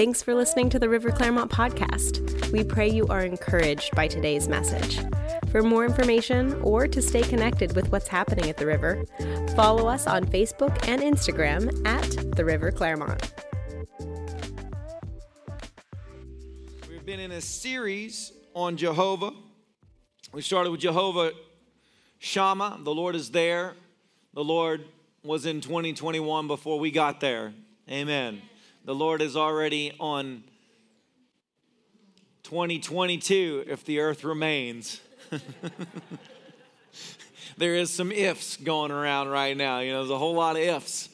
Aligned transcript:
Thanks 0.00 0.22
for 0.22 0.34
listening 0.34 0.70
to 0.70 0.78
the 0.78 0.88
River 0.88 1.10
Clermont 1.10 1.50
podcast. 1.50 2.50
We 2.52 2.64
pray 2.64 2.88
you 2.88 3.06
are 3.08 3.20
encouraged 3.20 3.94
by 3.94 4.08
today's 4.08 4.48
message. 4.48 4.98
For 5.50 5.62
more 5.62 5.84
information 5.84 6.54
or 6.62 6.88
to 6.88 7.02
stay 7.02 7.20
connected 7.20 7.76
with 7.76 7.92
what's 7.92 8.08
happening 8.08 8.48
at 8.48 8.56
the 8.56 8.64
river, 8.64 9.04
follow 9.54 9.88
us 9.88 10.06
on 10.06 10.24
Facebook 10.24 10.88
and 10.88 11.02
Instagram 11.02 11.86
at 11.86 12.34
the 12.34 12.46
River 12.46 12.72
Clermont. 12.72 13.30
We've 16.88 17.04
been 17.04 17.20
in 17.20 17.32
a 17.32 17.42
series 17.42 18.32
on 18.54 18.78
Jehovah. 18.78 19.32
We 20.32 20.40
started 20.40 20.70
with 20.70 20.80
Jehovah 20.80 21.32
Shammah. 22.18 22.78
The 22.84 22.94
Lord 22.94 23.14
is 23.14 23.32
there. 23.32 23.74
The 24.32 24.44
Lord 24.44 24.82
was 25.22 25.44
in 25.44 25.60
2021 25.60 26.46
before 26.46 26.78
we 26.78 26.90
got 26.90 27.20
there. 27.20 27.52
Amen. 27.86 28.40
The 28.84 28.94
Lord 28.94 29.20
is 29.20 29.36
already 29.36 29.94
on 30.00 30.42
2022 32.44 33.66
if 33.68 33.84
the 33.84 34.00
earth 34.00 34.24
remains. 34.24 35.00
there 37.58 37.74
is 37.74 37.92
some 37.92 38.10
ifs 38.10 38.56
going 38.56 38.90
around 38.90 39.28
right 39.28 39.54
now. 39.54 39.80
You 39.80 39.92
know, 39.92 39.98
there's 39.98 40.10
a 40.10 40.18
whole 40.18 40.34
lot 40.34 40.56
of 40.56 40.62
ifs. 40.62 41.10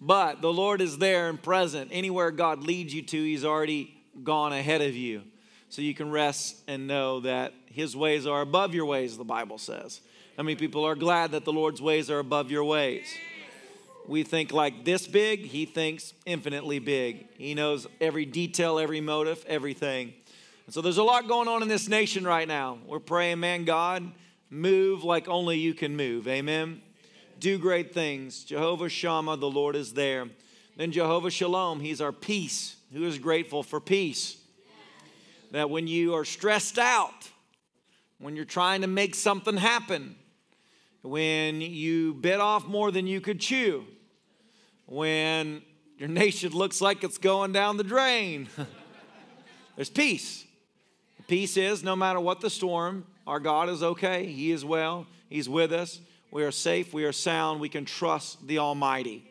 But 0.00 0.40
the 0.40 0.52
Lord 0.52 0.80
is 0.80 0.96
there 0.96 1.28
and 1.28 1.40
present. 1.40 1.90
Anywhere 1.92 2.30
God 2.30 2.64
leads 2.64 2.94
you 2.94 3.02
to, 3.02 3.22
He's 3.22 3.44
already 3.44 3.94
gone 4.24 4.54
ahead 4.54 4.80
of 4.80 4.96
you. 4.96 5.22
So 5.68 5.82
you 5.82 5.94
can 5.94 6.10
rest 6.10 6.56
and 6.66 6.86
know 6.86 7.20
that 7.20 7.52
His 7.66 7.94
ways 7.94 8.26
are 8.26 8.40
above 8.40 8.74
your 8.74 8.86
ways, 8.86 9.18
the 9.18 9.24
Bible 9.24 9.58
says. 9.58 10.00
How 10.38 10.42
many 10.42 10.56
people 10.56 10.86
are 10.86 10.94
glad 10.94 11.32
that 11.32 11.44
the 11.44 11.52
Lord's 11.52 11.82
ways 11.82 12.10
are 12.10 12.18
above 12.18 12.50
your 12.50 12.64
ways? 12.64 13.06
We 14.10 14.24
think 14.24 14.50
like 14.50 14.84
this 14.84 15.06
big, 15.06 15.46
He 15.46 15.66
thinks 15.66 16.14
infinitely 16.26 16.80
big. 16.80 17.28
He 17.38 17.54
knows 17.54 17.86
every 18.00 18.24
detail, 18.24 18.80
every 18.80 19.00
motive, 19.00 19.44
everything. 19.46 20.14
And 20.66 20.74
so 20.74 20.80
there's 20.80 20.98
a 20.98 21.04
lot 21.04 21.28
going 21.28 21.46
on 21.46 21.62
in 21.62 21.68
this 21.68 21.86
nation 21.86 22.24
right 22.24 22.48
now. 22.48 22.78
We're 22.88 22.98
praying, 22.98 23.38
man, 23.38 23.64
God, 23.64 24.10
move 24.50 25.04
like 25.04 25.28
only 25.28 25.58
you 25.58 25.74
can 25.74 25.96
move. 25.96 26.26
Amen. 26.26 26.82
Do 27.38 27.56
great 27.56 27.94
things. 27.94 28.42
Jehovah 28.42 28.88
Shammah, 28.88 29.36
the 29.36 29.48
Lord 29.48 29.76
is 29.76 29.92
there. 29.92 30.26
Then 30.76 30.90
Jehovah 30.90 31.30
Shalom, 31.30 31.78
He's 31.78 32.00
our 32.00 32.10
peace. 32.10 32.74
Who 32.92 33.04
is 33.04 33.16
grateful 33.16 33.62
for 33.62 33.78
peace? 33.78 34.38
That 35.52 35.70
when 35.70 35.86
you 35.86 36.16
are 36.16 36.24
stressed 36.24 36.80
out, 36.80 37.30
when 38.18 38.34
you're 38.34 38.44
trying 38.44 38.80
to 38.80 38.88
make 38.88 39.14
something 39.14 39.56
happen, 39.56 40.16
when 41.02 41.60
you 41.60 42.12
bit 42.14 42.40
off 42.40 42.66
more 42.66 42.90
than 42.90 43.06
you 43.06 43.20
could 43.20 43.38
chew, 43.38 43.84
when 44.90 45.62
your 45.98 46.08
nation 46.08 46.52
looks 46.52 46.80
like 46.80 47.04
it's 47.04 47.16
going 47.16 47.52
down 47.52 47.76
the 47.76 47.84
drain, 47.84 48.48
there's 49.76 49.88
peace. 49.88 50.44
Peace 51.28 51.56
is 51.56 51.84
no 51.84 51.94
matter 51.94 52.18
what 52.18 52.40
the 52.40 52.50
storm, 52.50 53.06
our 53.24 53.38
God 53.38 53.68
is 53.68 53.84
okay. 53.84 54.26
He 54.26 54.50
is 54.50 54.64
well. 54.64 55.06
He's 55.28 55.48
with 55.48 55.72
us. 55.72 56.00
We 56.32 56.42
are 56.42 56.50
safe. 56.50 56.92
We 56.92 57.04
are 57.04 57.12
sound. 57.12 57.60
We 57.60 57.68
can 57.68 57.84
trust 57.84 58.44
the 58.46 58.58
Almighty. 58.58 59.24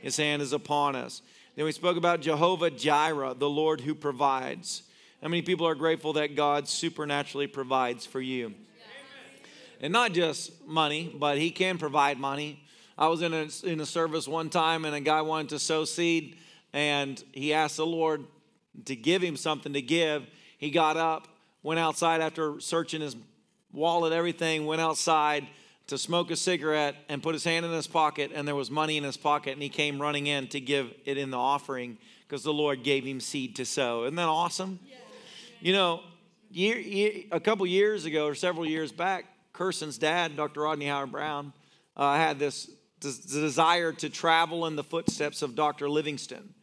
His 0.00 0.16
hand 0.16 0.40
is 0.40 0.54
upon 0.54 0.96
us. 0.96 1.20
Then 1.56 1.66
we 1.66 1.72
spoke 1.72 1.98
about 1.98 2.20
Jehovah 2.20 2.70
Jireh, 2.70 3.34
the 3.34 3.50
Lord 3.50 3.82
who 3.82 3.94
provides. 3.94 4.82
How 5.20 5.28
many 5.28 5.42
people 5.42 5.66
are 5.66 5.74
grateful 5.74 6.14
that 6.14 6.36
God 6.36 6.68
supernaturally 6.68 7.46
provides 7.46 8.06
for 8.06 8.20
you? 8.20 8.54
And 9.80 9.92
not 9.92 10.12
just 10.12 10.66
money, 10.66 11.14
but 11.18 11.36
He 11.36 11.50
can 11.50 11.76
provide 11.76 12.18
money. 12.18 12.62
I 12.98 13.08
was 13.08 13.22
in 13.22 13.32
a, 13.34 13.48
in 13.64 13.80
a 13.80 13.86
service 13.86 14.26
one 14.26 14.50
time 14.50 14.84
and 14.84 14.94
a 14.94 15.00
guy 15.00 15.22
wanted 15.22 15.50
to 15.50 15.58
sow 15.58 15.84
seed 15.84 16.36
and 16.72 17.22
he 17.32 17.52
asked 17.52 17.76
the 17.76 17.86
Lord 17.86 18.24
to 18.86 18.96
give 18.96 19.22
him 19.22 19.36
something 19.36 19.72
to 19.72 19.82
give 19.82 20.26
he 20.58 20.70
got 20.70 20.96
up, 20.96 21.28
went 21.62 21.80
outside 21.80 22.20
after 22.20 22.60
searching 22.60 23.00
his 23.00 23.16
wallet, 23.72 24.12
everything, 24.12 24.66
went 24.66 24.80
outside 24.80 25.46
to 25.88 25.98
smoke 25.98 26.30
a 26.30 26.36
cigarette 26.36 26.96
and 27.08 27.22
put 27.22 27.34
his 27.34 27.44
hand 27.44 27.64
in 27.64 27.72
his 27.72 27.86
pocket, 27.86 28.32
and 28.34 28.48
there 28.48 28.54
was 28.54 28.70
money 28.70 28.96
in 28.96 29.04
his 29.04 29.16
pocket, 29.16 29.52
and 29.52 29.62
he 29.62 29.68
came 29.68 30.00
running 30.00 30.26
in 30.26 30.48
to 30.48 30.60
give 30.60 30.92
it 31.04 31.16
in 31.16 31.30
the 31.30 31.38
offering 31.38 31.98
because 32.26 32.42
the 32.42 32.52
Lord 32.52 32.82
gave 32.82 33.04
him 33.04 33.20
seed 33.20 33.56
to 33.56 33.64
sow. 33.64 34.04
Isn't 34.04 34.16
that 34.16 34.28
awesome? 34.28 34.80
Yeah. 34.88 34.96
You 35.60 35.72
know, 35.72 36.00
year, 36.50 36.78
year, 36.78 37.24
a 37.30 37.38
couple 37.38 37.66
years 37.66 38.04
ago 38.04 38.26
or 38.26 38.34
several 38.34 38.66
years 38.66 38.90
back, 38.90 39.26
Kirsten's 39.52 39.96
dad, 39.96 40.36
Dr. 40.36 40.62
Rodney 40.62 40.86
Howard 40.86 41.12
Browne, 41.12 41.52
uh, 41.96 42.16
had 42.16 42.38
this, 42.38 42.70
this 43.00 43.18
desire 43.18 43.92
to 43.92 44.08
travel 44.08 44.66
in 44.66 44.76
the 44.76 44.84
footsteps 44.84 45.42
of 45.42 45.54
Dr. 45.54 45.88
Livingstone. 45.88 46.54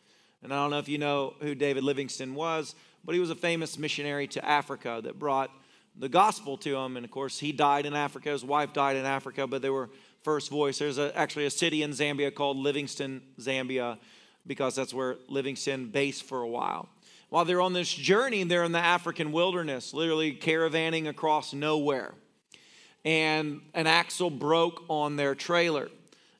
And 0.41 0.53
I 0.53 0.57
don't 0.57 0.71
know 0.71 0.79
if 0.79 0.89
you 0.89 0.97
know 0.97 1.35
who 1.39 1.55
David 1.55 1.83
Livingstone 1.83 2.35
was, 2.35 2.75
but 3.05 3.13
he 3.13 3.21
was 3.21 3.29
a 3.29 3.35
famous 3.35 3.77
missionary 3.77 4.27
to 4.27 4.45
Africa 4.45 4.99
that 5.03 5.19
brought 5.19 5.51
the 5.97 6.09
gospel 6.09 6.57
to 6.57 6.75
him. 6.75 6.97
And 6.97 7.05
of 7.05 7.11
course, 7.11 7.39
he 7.39 7.51
died 7.51 7.85
in 7.85 7.93
Africa. 7.93 8.29
His 8.29 8.43
wife 8.43 8.73
died 8.73 8.95
in 8.95 9.05
Africa, 9.05 9.47
but 9.47 9.61
they 9.61 9.69
were 9.69 9.89
first 10.23 10.49
voice. 10.49 10.79
There's 10.79 10.97
a, 10.97 11.15
actually 11.17 11.45
a 11.45 11.49
city 11.49 11.83
in 11.83 11.91
Zambia 11.91 12.33
called 12.33 12.57
Livingstone, 12.57 13.21
Zambia, 13.39 13.97
because 14.45 14.75
that's 14.75 14.93
where 14.93 15.17
Livingstone 15.27 15.89
based 15.89 16.23
for 16.23 16.41
a 16.41 16.47
while. 16.47 16.89
While 17.29 17.45
they're 17.45 17.61
on 17.61 17.73
this 17.73 17.91
journey, 17.91 18.43
they're 18.43 18.63
in 18.63 18.73
the 18.73 18.79
African 18.79 19.31
wilderness, 19.31 19.93
literally 19.93 20.33
caravanning 20.33 21.07
across 21.07 21.53
nowhere. 21.53 22.13
And 23.05 23.61
an 23.73 23.87
axle 23.87 24.29
broke 24.29 24.83
on 24.87 25.15
their 25.15 25.35
trailer. 25.35 25.89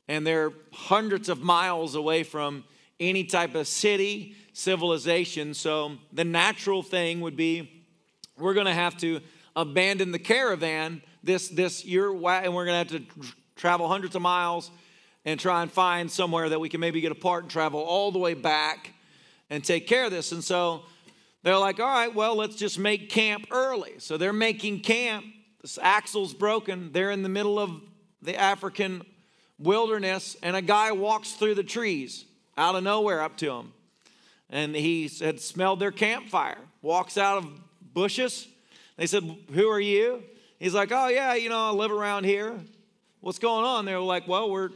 And 0.08 0.28
they're 0.28 0.52
hundreds 0.72 1.30
of 1.30 1.42
miles 1.42 1.96
away 1.96 2.24
from 2.24 2.64
any 3.00 3.24
type 3.24 3.56
of 3.56 3.68
city, 3.68 4.36
civilization. 4.54 5.54
So 5.54 5.94
the 6.12 6.24
natural 6.24 6.84
thing 6.84 7.22
would 7.22 7.36
be 7.36 7.86
we're 8.38 8.54
going 8.54 8.66
to 8.66 8.74
have 8.74 8.98
to 8.98 9.22
abandon 9.56 10.12
the 10.12 10.20
caravan 10.20 11.02
this 11.24 11.50
this 11.50 11.86
year, 11.86 12.10
and 12.10 12.54
we're 12.54 12.66
going 12.66 12.86
to 12.86 12.96
have 12.96 13.08
to 13.10 13.32
travel 13.56 13.88
hundreds 13.88 14.16
of 14.16 14.22
miles 14.22 14.72
and 15.26 15.40
try 15.40 15.62
and 15.62 15.72
find 15.72 16.12
somewhere 16.12 16.50
that 16.50 16.60
we 16.60 16.70
can 16.70 16.80
maybe 16.80 17.00
get 17.02 17.12
apart 17.12 17.44
and 17.44 17.52
travel 17.52 17.80
all 17.80 18.12
the 18.12 18.20
way 18.20 18.34
back 18.34 18.92
and 19.50 19.64
take 19.64 19.88
care 19.88 20.06
of 20.06 20.12
this. 20.12 20.32
And 20.32 20.44
so 20.44 20.84
they're 21.44 21.58
like, 21.58 21.80
all 21.80 21.88
right, 21.88 22.14
well, 22.14 22.36
let's 22.36 22.56
just 22.56 22.78
make 22.80 23.10
camp 23.10 23.48
early. 23.52 23.94
So 24.00 24.18
they're 24.18 24.34
making 24.34 24.82
camp. 24.82 25.26
This 25.62 25.80
axle's 25.82 26.34
broken. 26.34 26.92
They're 26.92 27.12
in 27.12 27.24
the 27.24 27.30
middle 27.30 27.58
of 27.58 27.72
the 28.22 28.36
African 28.36 29.04
wilderness, 29.60 30.36
and 30.42 30.56
a 30.56 30.62
guy 30.62 30.92
walks 30.92 31.34
through 31.34 31.56
the 31.56 31.64
trees 31.64 32.26
out 32.58 32.76
of 32.76 32.84
nowhere 32.84 33.22
up 33.22 33.38
to 33.38 33.48
them 33.48 33.74
and 34.54 34.76
he 34.76 35.10
had 35.20 35.42
smelled 35.42 35.80
their 35.80 35.92
campfire. 35.92 36.60
Walks 36.84 37.18
out 37.18 37.40
of 37.40 37.94
bushes. 37.94 38.48
They 38.98 39.08
said, 39.08 39.24
Who 39.52 39.68
are 39.68 39.80
you? 39.80 40.24
He's 40.60 40.76
like, 40.76 40.92
Oh, 40.92 41.08
yeah, 41.08 41.34
you 41.34 41.50
know, 41.50 41.70
I 41.70 41.72
live 41.72 41.92
around 41.92 42.26
here. 42.26 42.60
What's 43.20 43.40
going 43.40 43.66
on? 43.66 43.86
They 43.86 43.96
were 43.96 44.02
like, 44.02 44.28
Well, 44.28 44.52
we're 44.52 44.70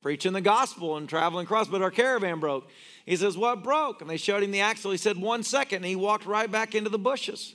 preaching 0.00 0.32
the 0.32 0.40
gospel 0.40 0.96
and 0.96 1.06
traveling 1.06 1.44
across, 1.44 1.68
but 1.68 1.82
our 1.82 1.90
caravan 1.90 2.40
broke. 2.40 2.70
He 3.04 3.16
says, 3.16 3.36
What 3.36 3.62
broke? 3.62 4.00
And 4.00 4.08
they 4.08 4.16
showed 4.16 4.42
him 4.42 4.50
the 4.50 4.62
axle. 4.62 4.92
He 4.92 4.96
said, 4.96 5.18
One 5.18 5.42
second. 5.42 5.76
And 5.76 5.84
he 5.84 5.96
walked 5.96 6.24
right 6.24 6.50
back 6.50 6.74
into 6.74 6.88
the 6.88 6.98
bushes. 6.98 7.54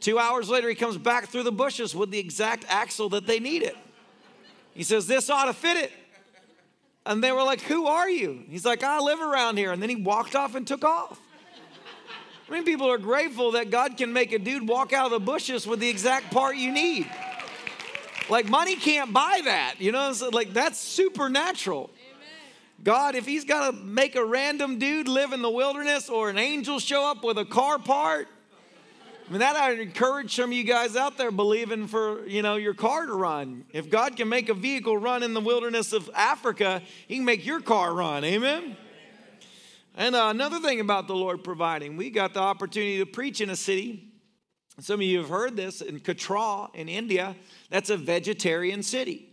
Two 0.00 0.18
hours 0.18 0.48
later, 0.48 0.68
he 0.68 0.74
comes 0.74 0.98
back 0.98 1.28
through 1.28 1.44
the 1.44 1.52
bushes 1.52 1.94
with 1.94 2.10
the 2.10 2.18
exact 2.18 2.64
axle 2.68 3.08
that 3.10 3.28
they 3.28 3.38
needed. 3.38 3.74
He 4.76 4.82
says, 4.82 5.06
This 5.06 5.30
ought 5.30 5.46
to 5.46 5.54
fit 5.54 5.78
it. 5.78 5.92
And 7.06 7.24
they 7.24 7.32
were 7.32 7.42
like, 7.42 7.62
Who 7.62 7.86
are 7.86 8.08
you? 8.08 8.44
He's 8.48 8.64
like, 8.64 8.84
I 8.84 9.00
live 9.00 9.20
around 9.20 9.56
here. 9.56 9.72
And 9.72 9.82
then 9.82 9.88
he 9.88 9.96
walked 9.96 10.36
off 10.36 10.54
and 10.54 10.66
took 10.66 10.84
off. 10.84 11.18
I 12.48 12.52
mean, 12.52 12.64
people 12.64 12.88
are 12.92 12.98
grateful 12.98 13.52
that 13.52 13.70
God 13.70 13.96
can 13.96 14.12
make 14.12 14.32
a 14.32 14.38
dude 14.38 14.68
walk 14.68 14.92
out 14.92 15.06
of 15.06 15.12
the 15.12 15.18
bushes 15.18 15.66
with 15.66 15.80
the 15.80 15.88
exact 15.88 16.30
part 16.30 16.56
you 16.56 16.70
need. 16.70 17.10
Like, 18.28 18.48
money 18.48 18.76
can't 18.76 19.12
buy 19.12 19.40
that. 19.44 19.76
You 19.78 19.92
know, 19.92 20.12
like, 20.32 20.52
that's 20.52 20.78
supernatural. 20.78 21.90
God, 22.84 23.14
if 23.14 23.24
He's 23.24 23.44
got 23.44 23.70
to 23.70 23.76
make 23.76 24.14
a 24.14 24.24
random 24.24 24.78
dude 24.78 25.08
live 25.08 25.32
in 25.32 25.42
the 25.42 25.50
wilderness 25.50 26.08
or 26.08 26.28
an 26.28 26.38
angel 26.38 26.78
show 26.78 27.10
up 27.10 27.24
with 27.24 27.38
a 27.38 27.44
car 27.44 27.78
part, 27.78 28.28
I 29.26 29.30
mean, 29.32 29.40
that 29.40 29.56
I'd 29.56 29.80
encourage 29.80 30.36
some 30.36 30.50
of 30.50 30.52
you 30.52 30.62
guys 30.62 30.94
out 30.94 31.18
there 31.18 31.32
believing 31.32 31.88
for, 31.88 32.24
you 32.26 32.42
know, 32.42 32.54
your 32.54 32.74
car 32.74 33.06
to 33.06 33.12
run. 33.12 33.64
If 33.72 33.90
God 33.90 34.16
can 34.16 34.28
make 34.28 34.48
a 34.48 34.54
vehicle 34.54 34.96
run 34.96 35.24
in 35.24 35.34
the 35.34 35.40
wilderness 35.40 35.92
of 35.92 36.08
Africa, 36.14 36.80
he 37.08 37.16
can 37.16 37.24
make 37.24 37.44
your 37.44 37.60
car 37.60 37.92
run. 37.92 38.22
Amen? 38.22 38.76
And 39.96 40.14
uh, 40.14 40.28
another 40.28 40.60
thing 40.60 40.78
about 40.78 41.08
the 41.08 41.16
Lord 41.16 41.42
providing, 41.42 41.96
we 41.96 42.10
got 42.10 42.34
the 42.34 42.40
opportunity 42.40 42.98
to 42.98 43.06
preach 43.06 43.40
in 43.40 43.50
a 43.50 43.56
city. 43.56 44.12
Some 44.78 45.00
of 45.00 45.06
you 45.06 45.18
have 45.18 45.28
heard 45.28 45.56
this 45.56 45.80
in 45.80 45.98
Katra 45.98 46.72
in 46.76 46.88
India. 46.88 47.34
That's 47.68 47.90
a 47.90 47.96
vegetarian 47.96 48.84
city. 48.84 49.28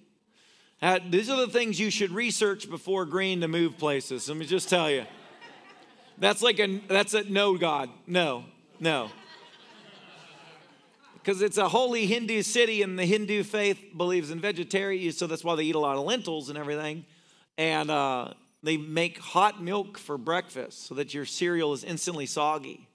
Uh, 0.81 0.99
these 1.07 1.29
are 1.29 1.37
the 1.37 1.51
things 1.51 1.79
you 1.79 1.91
should 1.91 2.11
research 2.11 2.67
before 2.67 3.03
agreeing 3.03 3.41
to 3.41 3.47
move 3.47 3.77
places. 3.77 4.27
Let 4.27 4.37
me 4.37 4.47
just 4.47 4.69
tell 4.69 4.89
you. 4.89 5.05
That's 6.17 6.41
like 6.41 6.59
a 6.59 6.79
that's 6.87 7.13
a 7.13 7.23
no 7.23 7.57
God. 7.57 7.89
No, 8.07 8.45
no 8.79 9.09
because 11.23 11.41
it's 11.41 11.57
a 11.57 11.69
holy 11.69 12.05
Hindu 12.05 12.41
city 12.41 12.81
and 12.81 12.99
the 12.99 13.05
Hindu 13.05 13.43
faith 13.43 13.79
believes 13.95 14.29
in 14.29 14.41
vegetarian, 14.41 15.13
so 15.13 15.25
that's 15.25 15.43
why 15.43 15.55
they 15.55 15.63
eat 15.63 15.75
a 15.75 15.79
lot 15.79 15.95
of 15.95 16.03
lentils 16.03 16.49
and 16.49 16.57
everything. 16.57 17.05
And 17.57 17.89
uh, 17.89 18.33
they 18.61 18.75
make 18.75 19.19
hot 19.19 19.63
milk 19.63 19.97
for 19.97 20.17
breakfast 20.17 20.85
so 20.85 20.95
that 20.95 21.13
your 21.13 21.25
cereal 21.25 21.71
is 21.71 21.85
instantly 21.85 22.25
soggy. 22.25 22.89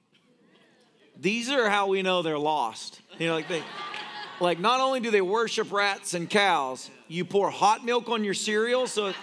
These 1.18 1.48
are 1.48 1.70
how 1.70 1.86
we 1.86 2.02
know 2.02 2.20
they're 2.20 2.38
lost. 2.38 3.00
You 3.18 3.28
know, 3.28 3.34
like 3.34 3.48
they, 3.48 3.62
like 4.40 4.60
not 4.60 4.80
only 4.80 5.00
do 5.00 5.10
they 5.10 5.22
worship 5.22 5.72
rats 5.72 6.12
and 6.12 6.28
cows, 6.28 6.90
you 7.08 7.24
pour 7.24 7.48
hot 7.48 7.82
milk 7.82 8.10
on 8.10 8.24
your 8.24 8.34
cereal, 8.34 8.86
so 8.86 9.14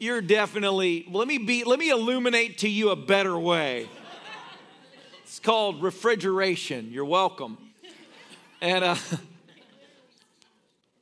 you're 0.00 0.20
definitely. 0.20 1.06
Let 1.08 1.28
me 1.28 1.38
be. 1.38 1.62
Let 1.62 1.78
me 1.78 1.90
illuminate 1.90 2.58
to 2.58 2.68
you 2.68 2.90
a 2.90 2.96
better 2.96 3.38
way. 3.38 3.88
It's 5.22 5.38
called 5.38 5.82
refrigeration. 5.82 6.90
You're 6.90 7.04
welcome. 7.04 7.71
And 8.62 8.84
uh, 8.84 8.94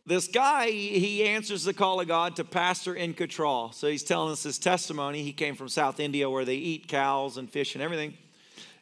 this 0.07 0.29
guy, 0.29 0.71
he 0.71 1.25
answers 1.25 1.63
the 1.63 1.75
call 1.75 2.01
of 2.01 2.09
God 2.09 2.37
to 2.37 2.45
pastor 2.45 2.95
in 2.95 3.13
Katra. 3.13 3.75
So 3.75 3.87
he's 3.87 4.03
telling 4.03 4.33
us 4.33 4.43
his 4.43 4.59
testimony. 4.59 5.23
He 5.23 5.35
came 5.35 5.55
from 5.55 5.69
South 5.69 6.01
India 6.01 6.31
where 6.31 6.47
they 6.47 6.55
eat 6.55 6.89
cows 6.89 7.37
and 7.37 7.51
fish 7.51 7.75
and 7.75 7.83
everything. 7.83 8.17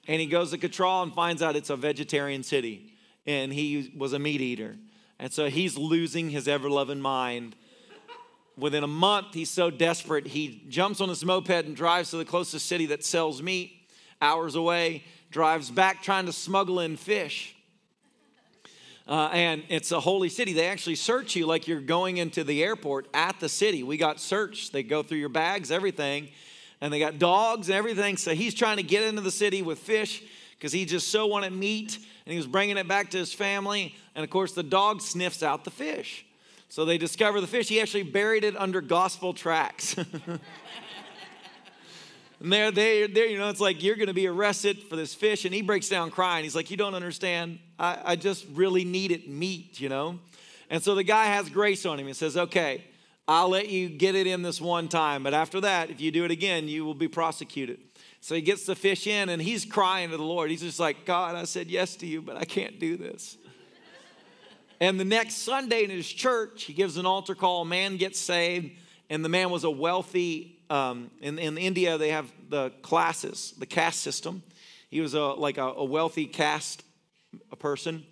And 0.07 0.21
he 0.21 0.29
goes 0.29 0.53
to 0.53 0.59
Katra 0.59 1.03
and 1.03 1.13
finds 1.13 1.43
out 1.43 1.57
it's 1.57 1.71
a 1.71 1.77
vegetarian 1.77 2.45
city. 2.45 2.95
And 3.27 3.53
he 3.53 3.93
was 3.97 4.13
a 4.13 4.19
meat 4.21 4.41
eater. 4.41 4.77
And 5.19 5.33
so 5.33 5.51
he's 5.51 5.77
losing 5.77 6.31
his 6.31 6.47
ever 6.47 6.71
loving 6.71 7.01
mind. 7.01 7.57
Within 8.57 8.85
a 8.85 8.89
month, 8.89 9.35
he's 9.35 9.51
so 9.51 9.71
desperate, 9.71 10.29
he 10.29 10.63
jumps 10.69 11.01
on 11.01 11.09
his 11.09 11.25
moped 11.25 11.51
and 11.51 11.75
drives 11.75 12.11
to 12.11 12.17
the 12.17 12.25
closest 12.25 12.67
city 12.67 12.87
that 12.87 13.05
sells 13.05 13.43
meat, 13.43 13.73
hours 14.23 14.55
away, 14.55 15.03
drives 15.33 15.69
back 15.69 16.01
trying 16.01 16.27
to 16.27 16.33
smuggle 16.33 16.79
in 16.79 16.97
fish. 16.97 17.57
Uh, 19.09 19.31
and 19.33 19.63
it's 19.71 19.91
a 19.91 19.99
holy 19.99 20.29
city. 20.29 20.53
They 20.53 20.67
actually 20.67 20.97
search 20.97 21.35
you 21.35 21.47
like 21.47 21.67
you're 21.67 21.81
going 21.81 22.19
into 22.19 22.45
the 22.45 22.63
airport 22.63 23.09
at 23.15 23.41
the 23.41 23.49
city. 23.49 23.83
We 23.83 23.97
got 23.97 24.21
searched. 24.21 24.75
They 24.75 24.83
go 24.83 25.03
through 25.03 25.19
your 25.19 25.31
bags, 25.31 25.71
everything, 25.71 26.29
and 26.83 26.93
they 26.93 26.99
got 26.99 27.19
dogs 27.19 27.71
and 27.71 27.77
everything. 27.77 28.19
So 28.19 28.35
he's 28.35 28.55
trying 28.55 28.77
to 28.77 28.83
get 28.83 29.05
into 29.05 29.23
the 29.23 29.31
city 29.31 29.63
with 29.63 29.79
fish 29.79 30.23
because 30.59 30.73
he 30.73 30.85
just 30.85 31.09
so 31.09 31.27
wanted 31.27 31.55
meat 31.55 31.97
and 32.27 32.33
he 32.33 32.37
was 32.37 32.47
bringing 32.47 32.77
it 32.77 32.87
back 32.87 33.11
to 33.13 33.17
his 33.17 33.33
family. 33.33 33.95
And 34.15 34.25
of 34.25 34.29
course, 34.29 34.53
the 34.53 34.63
dog 34.63 35.01
sniffs 35.01 35.43
out 35.43 35.65
the 35.65 35.71
fish. 35.71 36.27
So 36.69 36.85
they 36.85 36.99
discover 36.99 37.41
the 37.41 37.47
fish. 37.47 37.67
He 37.71 37.81
actually 37.81 38.03
buried 38.03 38.45
it 38.45 38.55
under 38.59 38.83
gospel 38.83 39.33
tracks. 39.33 39.97
And 42.41 42.53
there, 42.53 42.71
there, 42.71 43.27
you 43.27 43.37
know, 43.37 43.49
it's 43.49 43.61
like 43.61 43.83
you're 43.83 43.97
going 43.97 44.09
to 44.09 44.15
be 44.15 44.29
arrested 44.29 44.83
for 44.85 44.95
this 44.95 45.13
fish. 45.13 45.45
And 45.45 45.53
he 45.53 45.61
breaks 45.61 45.89
down 45.89 46.11
crying. 46.11 46.45
He's 46.45 46.55
like, 46.55 46.71
You 46.71 46.77
don't 46.77 46.95
understand. 46.95 47.59
I, 47.79 47.99
I 48.05 48.17
just 48.17 48.47
really 48.53 48.85
needed 48.85 49.29
meat, 49.29 49.81
you 49.81 49.89
know? 49.89 50.19
And 50.71 50.83
so 50.83 50.95
the 50.95 51.03
guy 51.03 51.27
has 51.27 51.49
grace 51.49 51.85
on 51.85 51.99
him 51.99 52.07
and 52.07 52.17
says, 52.17 52.37
Okay, 52.37 52.85
I'll 53.27 53.49
let 53.49 53.69
you 53.69 53.89
get 53.89 54.15
it 54.15 54.27
in 54.27 54.43
this 54.43 54.61
one 54.61 54.89
time. 54.89 55.23
But 55.23 55.35
after 55.35 55.61
that, 55.63 55.91
if 55.91 56.01
you 56.01 56.11
do 56.11 56.25
it 56.25 56.31
again, 56.31 56.69
you 56.69 56.85
will 56.85 56.95
be 56.95 57.09
prosecuted. 57.09 57.81
So 58.21 58.35
he 58.35 58.41
gets 58.41 58.67
the 58.67 58.75
fish 58.75 59.07
in 59.07 59.29
and 59.29 59.41
he's 59.41 59.65
crying 59.65 60.11
to 60.11 60.17
the 60.17 60.23
Lord. 60.23 60.51
He's 60.51 60.63
just 60.63 60.81
like, 60.81 61.05
God, 61.05 61.35
I 61.35 61.45
said 61.45 61.69
yes 61.69 61.97
to 61.97 62.07
you, 62.07 62.23
but 62.23 62.37
I 62.37 62.45
can't 62.45 62.79
do 62.79 62.97
this. 62.97 63.37
and 64.81 64.99
the 64.99 65.05
next 65.05 65.37
Sunday 65.37 65.85
in 65.85 65.91
his 65.91 66.09
church, 66.09 66.65
he 66.65 66.73
gives 66.73 66.97
an 66.97 67.07
altar 67.07 67.35
call. 67.35 67.63
A 67.63 67.65
man 67.65 67.97
gets 67.97 68.19
saved, 68.19 68.71
and 69.11 69.25
the 69.25 69.29
man 69.29 69.51
was 69.51 69.65
a 69.65 69.71
wealthy 69.71 70.58
um, 70.71 71.11
in, 71.21 71.39
in 71.39 71.57
India, 71.59 71.99
they 71.99 72.11
have 72.11 72.31
the 72.49 72.71
classes, 72.83 73.55
the 73.59 73.67
caste 73.67 74.01
system. 74.01 74.43
He 74.91 75.01
was 75.01 75.15
a, 75.15 75.23
like 75.23 75.59
a, 75.59 75.67
a 75.67 75.85
wealthy 75.85 76.27
caste 76.27 76.83
a 77.53 77.57
person. 77.57 78.05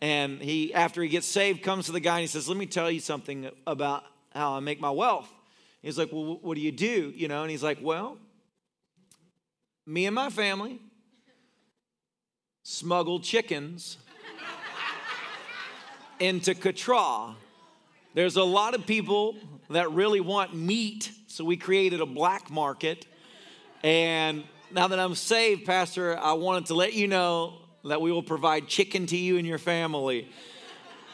And 0.00 0.40
he, 0.40 0.74
after 0.74 1.02
he 1.02 1.08
gets 1.08 1.26
saved, 1.26 1.62
comes 1.62 1.86
to 1.86 1.92
the 1.92 2.00
guy 2.00 2.16
and 2.16 2.22
he 2.22 2.26
says, 2.26 2.48
Let 2.48 2.56
me 2.56 2.66
tell 2.66 2.90
you 2.90 3.00
something 3.00 3.50
about 3.66 4.04
how 4.32 4.52
I 4.52 4.60
make 4.60 4.80
my 4.80 4.90
wealth. 4.90 5.30
He's 5.82 5.98
like, 5.98 6.12
Well, 6.12 6.38
what 6.42 6.56
do 6.56 6.60
you 6.60 6.72
do? 6.72 7.12
You 7.14 7.28
know, 7.28 7.42
and 7.42 7.50
he's 7.50 7.62
like, 7.62 7.78
Well, 7.80 8.18
me 9.86 10.06
and 10.06 10.14
my 10.14 10.30
family 10.30 10.80
smuggled 12.62 13.22
chickens 13.22 13.98
into 16.18 16.54
Katra. 16.54 17.34
There's 18.14 18.36
a 18.36 18.44
lot 18.44 18.74
of 18.74 18.86
people 18.86 19.36
that 19.70 19.90
really 19.90 20.20
want 20.20 20.54
meat 20.54 21.10
so 21.26 21.44
we 21.44 21.56
created 21.56 22.00
a 22.00 22.06
black 22.06 22.48
market. 22.48 23.06
And 23.82 24.44
now 24.70 24.86
that 24.86 25.00
I'm 25.00 25.16
saved, 25.16 25.66
Pastor, 25.66 26.16
I 26.16 26.34
wanted 26.34 26.66
to 26.66 26.74
let 26.74 26.94
you 26.94 27.08
know 27.08 27.54
that 27.84 28.00
we 28.00 28.12
will 28.12 28.22
provide 28.22 28.68
chicken 28.68 29.06
to 29.06 29.16
you 29.16 29.36
and 29.36 29.44
your 29.44 29.58
family. 29.58 30.28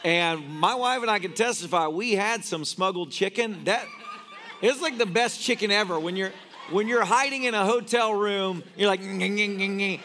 And 0.03 0.47
my 0.47 0.75
wife 0.75 1.01
and 1.01 1.09
I 1.09 1.17
can 1.17 1.33
testify, 1.33 1.87
we 1.87 2.13
had 2.13 2.45
some 2.45 2.63
smuggled 2.63 3.09
chicken. 3.09 3.63
That 3.63 3.87
it's 4.61 4.79
like 4.79 4.99
the 4.99 5.07
best 5.07 5.41
chicken 5.41 5.71
ever. 5.71 5.99
When 5.99 6.15
you're 6.15 6.33
when 6.69 6.87
you're 6.87 7.03
hiding 7.03 7.45
in 7.45 7.55
a 7.55 7.65
hotel 7.65 8.13
room, 8.13 8.61
you're 8.77 8.87
like 8.87 9.01
having 9.01 9.97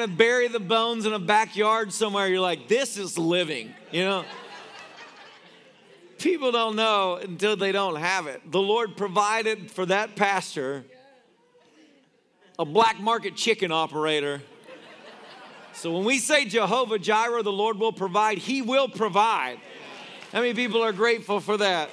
to 0.00 0.08
bury 0.08 0.48
the 0.48 0.58
bones 0.58 1.06
in 1.06 1.12
a 1.12 1.20
backyard 1.20 1.92
somewhere. 1.92 2.26
You're 2.26 2.40
like, 2.40 2.66
this 2.66 2.96
is 2.96 3.16
living, 3.16 3.72
you 3.92 4.04
know 4.04 4.24
people 6.18 6.52
don't 6.52 6.76
know 6.76 7.16
until 7.16 7.56
they 7.56 7.72
don't 7.72 7.96
have 7.96 8.26
it. 8.26 8.50
The 8.50 8.60
Lord 8.60 8.96
provided 8.96 9.70
for 9.70 9.86
that 9.86 10.16
pastor 10.16 10.84
a 12.58 12.64
black 12.64 13.00
market 13.00 13.36
chicken 13.36 13.70
operator. 13.70 14.42
So 15.72 15.92
when 15.92 16.04
we 16.04 16.18
say 16.18 16.44
Jehovah 16.44 16.98
Jireh, 16.98 17.44
the 17.44 17.52
Lord 17.52 17.78
will 17.78 17.92
provide, 17.92 18.38
He 18.38 18.62
will 18.62 18.88
provide. 18.88 19.60
How 20.32 20.40
many 20.40 20.54
people 20.54 20.82
are 20.82 20.92
grateful 20.92 21.38
for 21.38 21.56
that? 21.56 21.88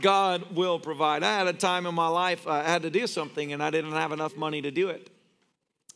God 0.00 0.54
will 0.54 0.78
provide. 0.78 1.22
I 1.22 1.38
had 1.38 1.46
a 1.46 1.52
time 1.52 1.86
in 1.86 1.94
my 1.94 2.08
life 2.08 2.46
uh, 2.46 2.50
I 2.50 2.64
had 2.64 2.82
to 2.82 2.90
do 2.90 3.06
something 3.06 3.52
and 3.52 3.62
I 3.62 3.70
didn't 3.70 3.92
have 3.92 4.12
enough 4.12 4.36
money 4.36 4.62
to 4.62 4.70
do 4.70 4.88
it. 4.88 5.10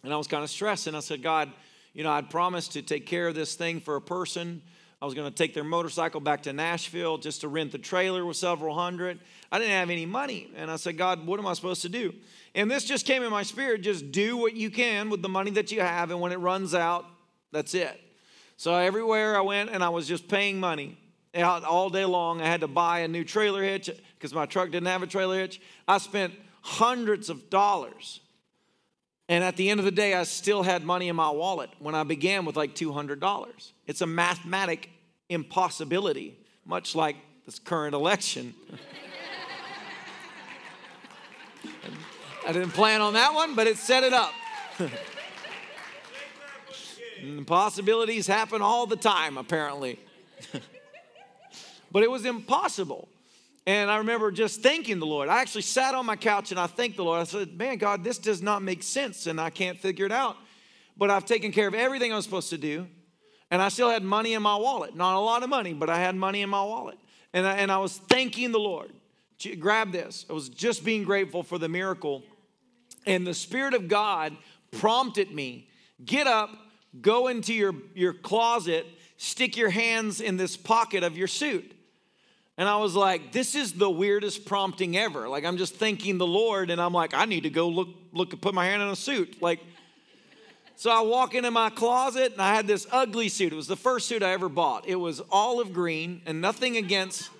And 0.03 0.13
I 0.13 0.17
was 0.17 0.27
kind 0.27 0.43
of 0.43 0.51
stressed 0.51 0.87
and 0.87 0.97
I 0.97 1.01
said, 1.01 1.23
God, 1.23 1.53
you 1.93 2.03
know, 2.03 2.11
I'd 2.11 2.31
promised 2.31 2.73
to 2.73 2.83
take 2.83 3.07
care 3.07 3.29
of 3.29 3.35
this 3.35 3.55
thing 3.55 3.81
for 3.81 3.97
a 3.97 4.01
person 4.01 4.63
I 5.03 5.05
was 5.05 5.15
going 5.15 5.29
to 5.29 5.35
take 5.35 5.53
their 5.53 5.65
motorcycle 5.65 6.21
back 6.21 6.45
to 6.45 6.53
Nashville 6.53 7.19
just 7.19 7.41
to 7.41 7.49
rent 7.49 7.73
the 7.73 7.79
trailer 7.79 8.25
with 8.25 8.37
several 8.37 8.73
hundred. 8.73 9.19
I 9.51 9.59
didn't 9.59 9.73
have 9.73 9.91
any 9.91 10.07
money. 10.07 10.49
And 10.55 10.71
I 10.71 10.77
said, 10.77 10.97
God, 10.97 11.27
what 11.27 11.41
am 11.41 11.47
I 11.49 11.55
supposed 11.55 11.83
to 11.83 11.89
do? 11.89 12.15
And 12.55 12.71
this 12.71 12.85
just 12.85 13.05
came 13.05 13.25
in 13.25 13.31
my 13.33 13.43
spirit 13.43 13.81
just 13.81 14.13
do 14.13 14.37
what 14.37 14.55
you 14.55 14.71
can 14.71 15.11
with 15.11 15.21
the 15.21 15.29
money 15.29 15.51
that 15.53 15.73
you 15.73 15.81
have. 15.81 16.13
And 16.13 16.21
when 16.21 16.31
it 16.31 16.37
runs 16.37 16.73
out, 16.73 17.05
that's 17.51 17.75
it. 17.75 18.01
So 18.57 18.73
everywhere 18.77 19.37
I 19.37 19.41
went 19.41 19.71
and 19.71 19.83
I 19.83 19.89
was 19.89 20.07
just 20.07 20.29
paying 20.29 20.61
money 20.61 20.97
all 21.35 21.91
day 21.91 22.05
long. 22.05 22.41
I 22.41 22.47
had 22.47 22.61
to 22.61 22.69
buy 22.69 23.01
a 23.01 23.09
new 23.09 23.25
trailer 23.25 23.65
hitch 23.65 23.91
because 24.17 24.33
my 24.33 24.47
truck 24.47 24.71
didn't 24.71 24.87
have 24.87 25.03
a 25.03 25.09
trailer 25.09 25.41
hitch. 25.41 25.61
I 25.89 25.99
spent 25.99 26.33
hundreds 26.61 27.29
of 27.29 27.51
dollars. 27.51 28.21
And 29.33 29.43
at 29.43 29.57
the 29.57 29.71
end 29.71 29.81
of 29.81 29.87
the 29.87 29.91
day, 29.91 30.13
I 30.13 30.25
still 30.25 30.63
had 30.63 30.85
money 30.85 31.09
in 31.09 31.17
my 31.17 31.31
wallet 31.31 31.71
when 31.79 31.95
I 31.95 32.03
began 32.03 32.45
with 32.45 32.55
like 32.55 32.75
$200. 32.75 33.73
It's 33.87 34.03
a 34.03 34.07
mathematic 34.07 34.91
impossibility, 35.31 36.37
much 36.67 36.95
like 36.95 37.17
this 37.47 37.59
current 37.59 37.95
election. 37.95 38.53
I 42.47 42.53
didn't 42.53 42.73
plan 42.73 43.01
on 43.01 43.15
that 43.15 43.33
one, 43.33 43.55
but 43.55 43.67
it 43.67 43.79
set 43.79 44.05
it 44.05 44.13
up. 44.13 44.35
Impossibilities 47.23 48.27
happen 48.27 48.61
all 48.61 48.85
the 48.85 48.97
time, 48.97 49.39
apparently. 49.39 49.99
but 51.91 52.03
it 52.03 52.11
was 52.11 52.27
impossible. 52.27 53.09
And 53.67 53.91
I 53.91 53.99
remember 53.99 54.33
just 54.33 54.61
thanking 54.61 54.99
the 54.99 55.07
Lord. 55.07 55.29
I 55.29 55.41
actually 55.41 55.63
sat 55.63 55.95
on 55.95 56.05
my 56.05 56.17
couch 56.17 56.51
and 56.51 56.59
I 56.59 56.67
thanked 56.67 56.97
the 56.97 57.05
Lord. 57.05 57.21
I 57.21 57.25
said, 57.25 57.57
Man, 57.57 57.79
God, 57.79 58.03
this 58.03 58.19
does 58.19 58.43
not 58.43 58.63
make 58.63 58.83
sense 58.83 59.27
and 59.27 59.41
I 59.41 59.51
can't 59.51 59.79
figure 59.79 60.07
it 60.07 60.13
out. 60.13 60.37
But 60.97 61.11
I've 61.11 61.25
taken 61.25 61.53
care 61.53 61.69
of 61.69 61.75
everything 61.75 62.13
I 62.13 62.17
was 62.17 62.25
supposed 62.25 62.51
to 62.51 62.59
do. 62.59 62.87
And 63.51 63.61
I 63.61 63.69
still 63.69 63.91
had 63.91 64.03
money 64.03 64.35
in 64.35 64.43
my 64.43 64.57
wallet. 64.57 64.97
Not 64.97 65.17
a 65.17 65.21
lot 65.21 65.43
of 65.43 65.51
money, 65.51 65.75
but 65.75 65.91
I 65.91 65.99
had 65.99 66.17
money 66.17 66.43
in 66.43 66.49
my 66.49 66.63
wallet. 66.63 66.99
And 67.33 67.47
I, 67.47 67.57
and 67.57 67.71
I 67.71 67.79
was 67.79 67.99
thanking 67.99 68.51
the 68.51 68.59
Lord. 68.59 68.91
Grab 69.59 69.93
this. 69.93 70.25
I 70.29 70.33
was 70.33 70.49
just 70.49 70.85
being 70.85 71.05
grateful 71.05 71.43
for 71.43 71.59
the 71.59 71.69
miracle. 71.69 72.23
And 73.07 73.27
the 73.27 73.35
Spirit 73.35 73.75
of 73.75 73.89
God 73.89 74.37
prompted 74.71 75.31
me 75.31 75.69
get 76.05 76.27
up, 76.27 76.51
go 77.01 77.29
into 77.29 77.55
your, 77.55 77.75
your 77.95 78.13
closet, 78.13 78.87
stick 79.17 79.57
your 79.57 79.71
hands 79.71 80.21
in 80.21 80.37
this 80.37 80.57
pocket 80.57 81.03
of 81.03 81.17
your 81.17 81.29
suit. 81.29 81.73
And 82.59 82.69
I 82.69 82.77
was 82.77 82.95
like, 82.95 83.33
this 83.33 83.55
is 83.55 83.73
the 83.73 83.91
weirdest 83.91 84.45
prompting 84.45 84.97
ever. 84.97 85.29
Like, 85.29 85.45
I'm 85.45 85.57
just 85.57 85.77
thanking 85.77 86.19
the 86.19 86.27
Lord, 86.27 86.71
and 86.71 86.81
I'm 86.81 86.93
like, 86.93 87.15
I 87.15 87.25
need 87.25 87.45
to 87.45 87.51
go 87.51 87.69
look, 87.69 87.89
look, 88.13 88.39
put 88.41 88.55
my 88.55 88.67
hand 88.67 88.83
in 88.83 88.89
a 88.89 88.97
suit. 88.97 89.41
Like, 89.41 89.61
so 90.83 90.91
I 90.91 91.01
walk 91.03 91.35
into 91.35 91.51
my 91.51 91.71
closet 91.71 92.33
and 92.33 92.43
I 92.43 92.55
had 92.55 92.67
this 92.67 92.89
ugly 92.91 93.29
suit. 93.29 93.53
It 93.53 93.57
was 93.57 93.69
the 93.69 93.77
first 93.77 94.09
suit 94.09 94.23
I 94.23 94.33
ever 94.33 94.49
bought. 94.49 94.89
It 94.89 94.97
was 94.97 95.23
olive 95.31 95.73
green 95.73 96.23
and 96.27 96.41
nothing 96.41 96.77
against 96.77 97.31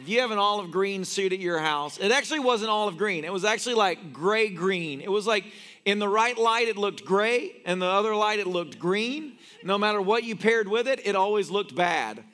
if 0.00 0.08
you 0.08 0.20
have 0.20 0.32
an 0.32 0.38
olive 0.38 0.72
green 0.72 1.04
suit 1.04 1.32
at 1.32 1.38
your 1.38 1.60
house. 1.60 1.98
It 1.98 2.10
actually 2.10 2.40
wasn't 2.40 2.70
olive 2.70 2.96
green. 2.96 3.24
It 3.24 3.32
was 3.32 3.44
actually 3.44 3.76
like 3.76 4.12
gray 4.12 4.48
green. 4.48 5.00
It 5.00 5.12
was 5.12 5.28
like 5.28 5.44
in 5.84 6.00
the 6.00 6.08
right 6.08 6.36
light 6.36 6.66
it 6.66 6.76
looked 6.76 7.04
gray 7.04 7.62
and 7.64 7.80
the 7.80 7.86
other 7.86 8.16
light 8.16 8.40
it 8.40 8.48
looked 8.48 8.80
green. 8.80 9.38
No 9.62 9.78
matter 9.78 10.00
what 10.00 10.24
you 10.24 10.34
paired 10.34 10.66
with 10.66 10.88
it, 10.88 11.00
it 11.04 11.14
always 11.14 11.50
looked 11.50 11.76
bad. 11.76 12.24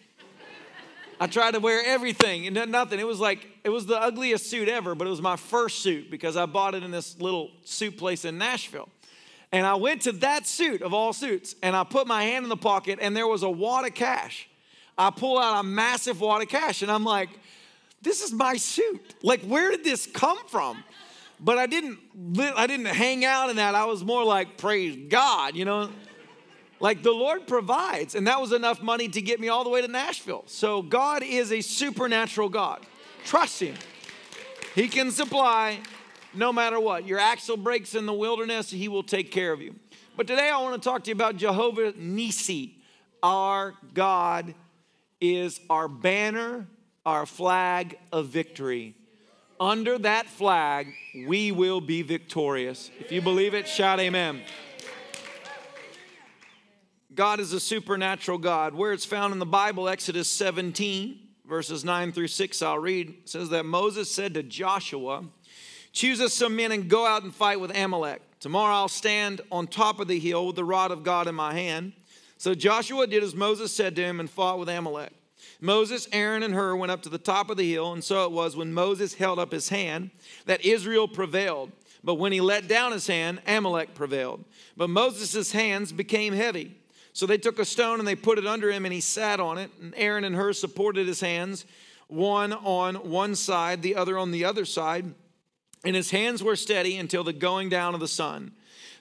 I 1.21 1.27
tried 1.27 1.55
to 1.55 1.61
wear 1.61 1.83
everything 1.85 2.47
and 2.47 2.71
nothing. 2.71 2.99
It 2.99 3.07
was 3.07 3.21
like, 3.21 3.47
it 3.63 3.69
was 3.69 3.87
the 3.87 4.01
ugliest 4.01 4.51
suit 4.51 4.69
ever, 4.69 4.95
but 4.95 5.07
it 5.07 5.11
was 5.11 5.23
my 5.23 5.37
first 5.37 5.81
suit 5.81 6.11
because 6.11 6.37
I 6.37 6.47
bought 6.47 6.75
it 6.75 6.83
in 6.83 6.91
this 6.91 7.21
little 7.21 7.51
suit 7.65 7.97
place 7.97 8.25
in 8.25 8.39
Nashville. 8.39 8.89
And 9.53 9.65
I 9.67 9.77
went 9.77 10.03
to 10.03 10.13
that 10.13 10.47
suit 10.47 10.83
of 10.83 10.93
all 10.93 11.13
suits 11.13 11.55
and 11.63 11.77
I 11.77 11.85
put 11.85 12.07
my 12.07 12.25
hand 12.25 12.45
in 12.45 12.49
the 12.49 12.57
pocket 12.57 12.99
and 13.01 13.17
there 13.17 13.29
was 13.29 13.45
a 13.45 13.51
wad 13.51 13.87
of 13.87 13.95
cash. 13.95 14.49
I 14.99 15.11
pull 15.11 15.39
out 15.39 15.61
a 15.61 15.63
massive 15.63 16.21
wad 16.21 16.43
of 16.43 16.49
cash 16.49 16.83
and 16.83 16.91
I'm 16.91 17.05
like, 17.05 17.31
this 18.03 18.21
is 18.21 18.33
my 18.33 18.57
suit. 18.57 19.15
Like, 19.23 19.43
where 19.43 19.71
did 19.71 19.85
this 19.85 20.07
come 20.07 20.39
from? 20.49 20.83
But 21.41 21.59
I 21.59 21.67
didn't, 21.67 21.99
I 22.39 22.67
didn't 22.67 22.87
hang 22.87 23.25
out 23.25 23.51
in 23.51 23.57
that. 23.57 23.75
I 23.75 23.85
was 23.85 24.05
more 24.05 24.25
like, 24.25 24.57
praise 24.57 25.09
God, 25.09 25.55
you 25.55 25.65
know? 25.65 25.91
Like 26.81 27.03
the 27.03 27.13
Lord 27.13 27.47
provides, 27.47 28.15
and 28.15 28.27
that 28.27 28.41
was 28.41 28.53
enough 28.53 28.83
money 28.83 29.09
to 29.09 29.23
get 29.23 29.41
me 29.41 29.49
all 29.49 29.65
the 29.65 29.71
way 29.71 29.81
to 29.81 29.89
Nashville. 29.89 30.45
So 30.47 30.83
God 30.83 31.23
is 31.23 31.53
a 31.53 31.61
supernatural 31.61 32.49
God. 32.49 32.85
Trust 33.25 33.61
Him. 33.61 33.75
He 34.75 34.89
can 34.89 35.11
supply 35.11 35.79
no 36.35 36.53
matter 36.53 36.81
what. 36.81 37.07
Your 37.07 37.19
axle 37.19 37.57
breaks 37.57 37.95
in 37.95 38.07
the 38.07 38.13
wilderness, 38.13 38.71
He 38.71 38.89
will 38.89 39.05
take 39.05 39.31
care 39.31 39.53
of 39.53 39.63
you. 39.63 39.75
But 40.17 40.27
today 40.27 40.51
I 40.51 40.61
want 40.61 40.81
to 40.81 40.89
talk 40.89 41.05
to 41.05 41.11
you 41.11 41.15
about 41.15 41.37
Jehovah 41.37 41.93
Nissi. 41.93 42.73
Our 43.23 43.75
God 43.95 44.55
is 45.21 45.61
our 45.71 45.89
banner, 45.89 46.67
our 47.07 47.25
flag 47.25 47.99
of 48.13 48.27
victory. 48.27 48.95
Under 49.59 49.99
that 49.99 50.27
flag, 50.27 50.93
we 51.27 51.53
will 51.53 51.81
be 51.81 52.03
victorious. 52.03 52.91
If 52.99 53.13
you 53.13 53.23
believe 53.23 53.55
it, 53.55 53.67
shout 53.69 54.01
amen. 54.01 54.43
God 57.15 57.39
is 57.39 57.53
a 57.53 57.61
supernatural 57.61 58.39
God. 58.39 58.75
Where 58.75 58.93
it's 58.93 59.05
found 59.05 59.33
in 59.33 59.39
the 59.39 59.47
Bible, 59.47 59.89
Exodus 59.89 60.29
17, 60.29 61.19
verses 61.47 61.85
9 61.85 62.11
through 62.11 62.29
6, 62.29 62.63
I'll 62.63 62.79
read, 62.79 63.15
says 63.25 63.51
that 63.51 63.65
Moses 63.65 64.11
said 64.11 64.35
to 64.35 64.43
Joshua, 64.43 65.25
Choose 65.93 66.21
us 66.21 66.35
some 66.35 66.57
men 66.57 66.73
and 66.73 66.89
go 66.89 67.07
out 67.07 67.23
and 67.23 67.33
fight 67.33 67.61
with 67.61 67.77
Amalek. 67.77 68.21
Tomorrow 68.41 68.75
I'll 68.75 68.89
stand 68.89 69.43
on 69.53 69.69
top 69.69 70.01
of 70.01 70.09
the 70.09 70.19
hill 70.19 70.49
with 70.49 70.57
the 70.57 70.65
rod 70.65 70.91
of 70.91 71.05
God 71.05 71.29
in 71.29 71.37
my 71.37 71.55
hand. 71.55 71.93
So 72.37 72.53
Joshua 72.53 73.07
did 73.07 73.23
as 73.23 73.35
Moses 73.35 73.73
said 73.73 73.95
to 73.97 74.03
him 74.03 74.19
and 74.19 74.29
fought 74.29 74.59
with 74.59 74.69
Amalek. 74.69 75.13
Moses, 75.61 76.09
Aaron, 76.11 76.43
and 76.43 76.53
Hur 76.53 76.75
went 76.75 76.91
up 76.91 77.03
to 77.03 77.09
the 77.09 77.17
top 77.17 77.49
of 77.49 77.57
the 77.57 77.71
hill, 77.71 77.93
and 77.93 78.03
so 78.03 78.25
it 78.25 78.33
was 78.33 78.57
when 78.57 78.75
Moses 78.75 79.15
held 79.15 79.39
up 79.39 79.53
his 79.53 79.69
hand 79.69 80.11
that 80.47 80.65
Israel 80.65 81.07
prevailed. 81.07 81.71
But 82.03 82.17
when 82.17 82.33
he 82.33 82.41
let 82.41 82.67
down 82.67 82.91
his 82.91 83.07
hand, 83.07 83.41
Amalek 83.47 83.95
prevailed. 83.95 84.45
But 84.77 84.91
Moses' 84.91 85.53
hands 85.53 85.93
became 85.93 86.35
heavy. 86.35 86.77
So 87.15 87.27
they 87.27 87.39
took 87.39 87.61
a 87.61 87.65
stone 87.65 88.01
and 88.01 88.09
they 88.09 88.17
put 88.17 88.39
it 88.39 88.47
under 88.47 88.71
him, 88.71 88.85
and 88.85 88.93
he 88.93 89.01
sat 89.01 89.39
on 89.39 89.57
it. 89.57 89.71
And 89.81 89.95
Aaron 89.97 90.25
and 90.25 90.35
Hur 90.35 90.53
supported 90.53 91.07
his 91.07 91.21
hands, 91.21 91.65
one 92.09 92.53
on 92.53 92.97
one 92.97 93.37
side, 93.37 93.83
the 93.83 93.95
other 93.95 94.19
on 94.19 94.33
the 94.33 94.45
other 94.45 94.65
side. 94.65 95.15
And 95.85 95.95
his 95.95 96.11
hands 96.11 96.43
were 96.43 96.57
steady 96.57 96.97
until 96.97 97.23
the 97.23 97.33
going 97.33 97.69
down 97.69 97.95
of 97.95 98.01
the 98.01 98.09
sun. 98.09 98.53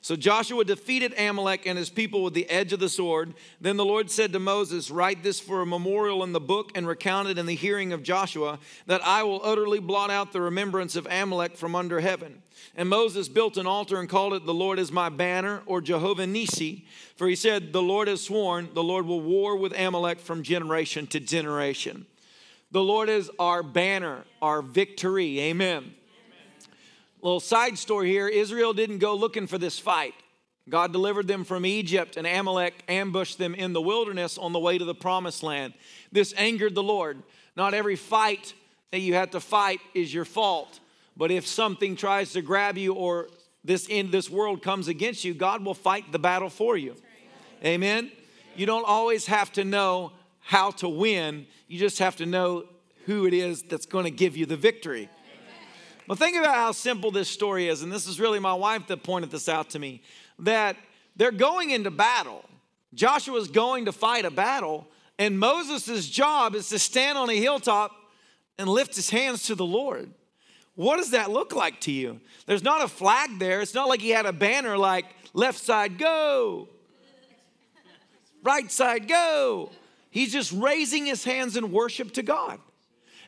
So 0.02 0.16
Joshua 0.16 0.64
defeated 0.64 1.18
Amalek 1.18 1.66
and 1.66 1.78
his 1.78 1.90
people 1.90 2.24
with 2.24 2.36
the 2.36 2.48
edge 2.50 2.72
of 2.72 2.80
the 2.80 2.90
sword. 2.90 3.34
Then 3.60 3.78
the 3.78 3.86
Lord 3.86 4.12
said 4.12 4.32
to 4.34 4.40
Moses, 4.40 4.92
Write 4.92 5.24
this 5.24 5.40
for 5.40 5.62
a 5.62 5.66
memorial 5.66 6.24
in 6.24 6.34
the 6.34 6.42
book 6.42 6.72
and 6.76 6.86
recount 6.86 7.30
it 7.30 7.40
in 7.40 7.48
the 7.48 7.56
hearing 7.56 7.94
of 7.94 8.04
Joshua, 8.04 8.60
that 8.86 9.04
I 9.04 9.24
will 9.24 9.42
utterly 9.44 9.80
blot 9.80 10.12
out 10.12 10.34
the 10.34 10.42
remembrance 10.42 10.96
of 10.96 11.08
Amalek 11.10 11.58
from 11.58 11.74
under 11.74 12.00
heaven. 12.00 12.43
And 12.76 12.90
Moses 12.90 13.28
built 13.28 13.58
an 13.58 13.68
altar 13.68 14.00
and 14.00 14.10
called 14.10 14.34
it, 14.34 14.46
The 14.46 14.54
Lord 14.54 14.80
is 14.80 14.92
my 14.92 15.10
banner, 15.10 15.62
or 15.66 15.82
Jehovah 15.82 16.26
Nissi. 16.26 16.86
For 17.16 17.28
he 17.28 17.36
said, 17.36 17.74
The 17.74 17.82
Lord 17.82 18.08
has 18.08 18.22
sworn, 18.22 18.70
the 18.74 18.84
Lord 18.84 19.06
will 19.06 19.22
war 19.22 19.56
with 19.56 19.78
Amalek 19.78 20.20
from 20.20 20.44
generation 20.44 21.08
to 21.08 21.20
generation. 21.20 22.06
The 22.72 22.84
Lord 22.84 23.10
is 23.10 23.30
our 23.38 23.62
banner, 23.62 24.24
our 24.42 24.62
victory. 24.62 25.40
Amen. 25.42 25.94
Little 27.22 27.40
side 27.40 27.78
story 27.78 28.10
here 28.10 28.28
Israel 28.28 28.74
didn't 28.74 28.98
go 28.98 29.16
looking 29.16 29.48
for 29.48 29.58
this 29.58 29.80
fight. 29.80 30.16
God 30.70 30.92
delivered 30.94 31.28
them 31.28 31.44
from 31.44 31.66
Egypt, 31.66 32.18
and 32.18 32.26
Amalek 32.26 32.84
ambushed 32.88 33.38
them 33.38 33.54
in 33.54 33.74
the 33.74 33.82
wilderness 33.82 34.38
on 34.38 34.54
the 34.54 34.60
way 34.60 34.78
to 34.78 34.86
the 34.86 34.96
promised 34.96 35.44
land. 35.44 35.74
This 36.12 36.34
angered 36.38 36.74
the 36.74 36.84
Lord. 36.84 37.22
Not 37.56 37.74
every 37.74 37.96
fight 37.96 38.54
that 38.92 39.00
you 39.00 39.16
have 39.16 39.32
to 39.32 39.40
fight 39.40 39.80
is 39.94 40.14
your 40.14 40.26
fault, 40.26 40.80
but 41.16 41.32
if 41.32 41.46
something 41.46 41.96
tries 41.96 42.34
to 42.34 42.42
grab 42.42 42.78
you 42.78 42.94
or 42.94 43.30
this 43.64 43.88
in 43.88 44.12
this 44.12 44.30
world 44.30 44.62
comes 44.62 44.88
against 44.88 45.24
you, 45.24 45.34
God 45.34 45.64
will 45.64 45.74
fight 45.74 46.12
the 46.12 46.20
battle 46.20 46.50
for 46.50 46.76
you. 46.76 46.96
Amen. 47.64 48.12
You 48.56 48.66
don't 48.66 48.86
always 48.86 49.26
have 49.28 49.52
to 49.54 49.64
know 49.64 50.12
how 50.40 50.72
to 50.72 50.90
win. 50.90 51.48
You 51.68 51.80
just 51.80 52.00
have 52.00 52.18
to 52.18 52.26
know 52.26 52.66
who 53.06 53.26
it 53.26 53.34
is 53.34 53.64
that's 53.64 53.86
going 53.86 54.06
to 54.06 54.12
give 54.12 54.36
you 54.36 54.46
the 54.46 54.58
victory. 54.58 55.10
But 56.08 56.18
think 56.18 56.38
about 56.38 56.56
how 56.56 56.74
simple 56.74 57.12
this 57.12 57.30
story 57.30 57.70
is, 57.70 57.82
and 57.82 57.92
this 57.92 58.08
is 58.08 58.20
really 58.20 58.40
my 58.40 58.54
wife 58.54 58.88
that 58.88 59.04
pointed 59.04 59.32
this 59.32 59.48
out 59.48 59.70
to 59.72 59.80
me 59.80 60.02
that 60.40 60.76
they're 61.16 61.32
going 61.32 61.70
into 61.70 61.92
battle. 61.92 62.44
Joshua's 62.94 63.48
going 63.48 63.86
to 63.86 63.92
fight 63.92 64.26
a 64.26 64.32
battle, 64.32 64.88
and 65.18 65.40
Moses' 65.40 66.10
job 66.10 66.56
is 66.56 66.70
to 66.70 66.80
stand 66.80 67.18
on 67.18 67.30
a 67.30 67.36
hilltop 67.36 67.92
and 68.58 68.68
lift 68.68 68.96
his 68.96 69.10
hands 69.10 69.44
to 69.44 69.56
the 69.56 69.66
Lord. 69.66 70.12
What 70.76 70.98
does 70.98 71.12
that 71.12 71.30
look 71.30 71.54
like 71.54 71.80
to 71.82 71.92
you? 71.92 72.20
There's 72.46 72.64
not 72.64 72.84
a 72.84 72.88
flag 72.88 73.38
there. 73.38 73.62
It's 73.62 73.74
not 73.74 73.88
like 73.88 74.02
he 74.02 74.10
had 74.10 74.26
a 74.26 74.34
banner 74.34 74.78
like 74.78 75.06
left 75.34 75.60
side 75.60 75.98
go, 75.98 76.68
right 78.44 78.72
side 78.72 79.08
go. 79.08 79.70
He's 80.10 80.32
just 80.32 80.52
raising 80.52 81.06
his 81.06 81.24
hands 81.24 81.58
in 81.58 81.72
worship 81.72 82.14
to 82.14 82.24
God. 82.24 82.60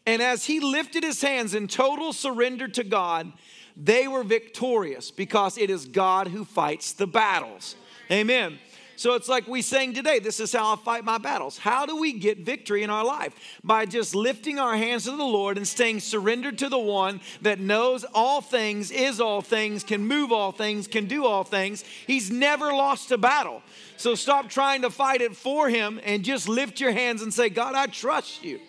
And 0.06 0.22
as 0.22 0.46
he 0.46 0.60
lifted 0.60 1.04
his 1.04 1.22
hands 1.22 1.56
in 1.56 1.68
total 1.68 2.14
surrender 2.14 2.68
to 2.68 2.84
God, 2.84 3.32
they 3.76 4.08
were 4.08 4.24
victorious 4.24 5.10
because 5.10 5.58
it 5.58 5.70
is 5.70 5.86
God 5.86 6.28
who 6.28 6.46
fights 6.46 6.94
the 6.94 7.08
battles. 7.08 7.76
Amen. 8.12 8.60
So 8.98 9.14
it's 9.16 9.28
like 9.28 9.48
we 9.48 9.62
sang 9.62 9.94
today, 9.94 10.20
this 10.20 10.40
is 10.40 10.54
how 10.54 10.74
I 10.74 10.76
fight 10.78 11.04
my 11.04 11.18
battles. 11.18 11.58
How 11.58 11.86
do 11.86 11.98
we 11.98 12.14
get 12.14 12.40
victory 12.40 12.84
in 12.84 12.90
our 12.90 13.04
life? 13.04 13.34
By 13.64 13.86
just 13.86 14.16
lifting 14.16 14.58
our 14.60 14.76
hands 14.76 15.04
to 15.06 15.12
the 15.12 15.18
Lord 15.18 15.58
and 15.58 15.68
staying 15.68 16.00
surrendered 16.00 16.58
to 16.60 16.70
the 16.70 16.80
one 16.80 17.22
that 17.42 17.60
knows 17.60 18.06
all 18.14 18.42
things, 18.42 18.92
is 18.92 19.20
all 19.20 19.42
things, 19.42 19.84
can 19.84 20.06
move 20.08 20.32
all 20.32 20.52
things, 20.52 20.88
can 20.88 21.06
do 21.06 21.26
all 21.26 21.44
things. 21.44 21.84
He's 22.08 22.32
never 22.32 22.68
lost 22.68 23.12
a 23.12 23.18
battle. 23.18 23.62
So 23.98 24.16
stop 24.16 24.50
trying 24.50 24.82
to 24.84 24.90
fight 24.90 25.22
it 25.22 25.36
for 25.36 25.70
him 25.70 26.00
and 26.04 26.24
just 26.24 26.48
lift 26.48 26.80
your 26.80 26.92
hands 26.92 27.22
and 27.22 27.34
say, 27.34 27.50
God, 27.50 27.76
I 27.76 27.88
trust 27.88 28.44
you. 28.44 28.60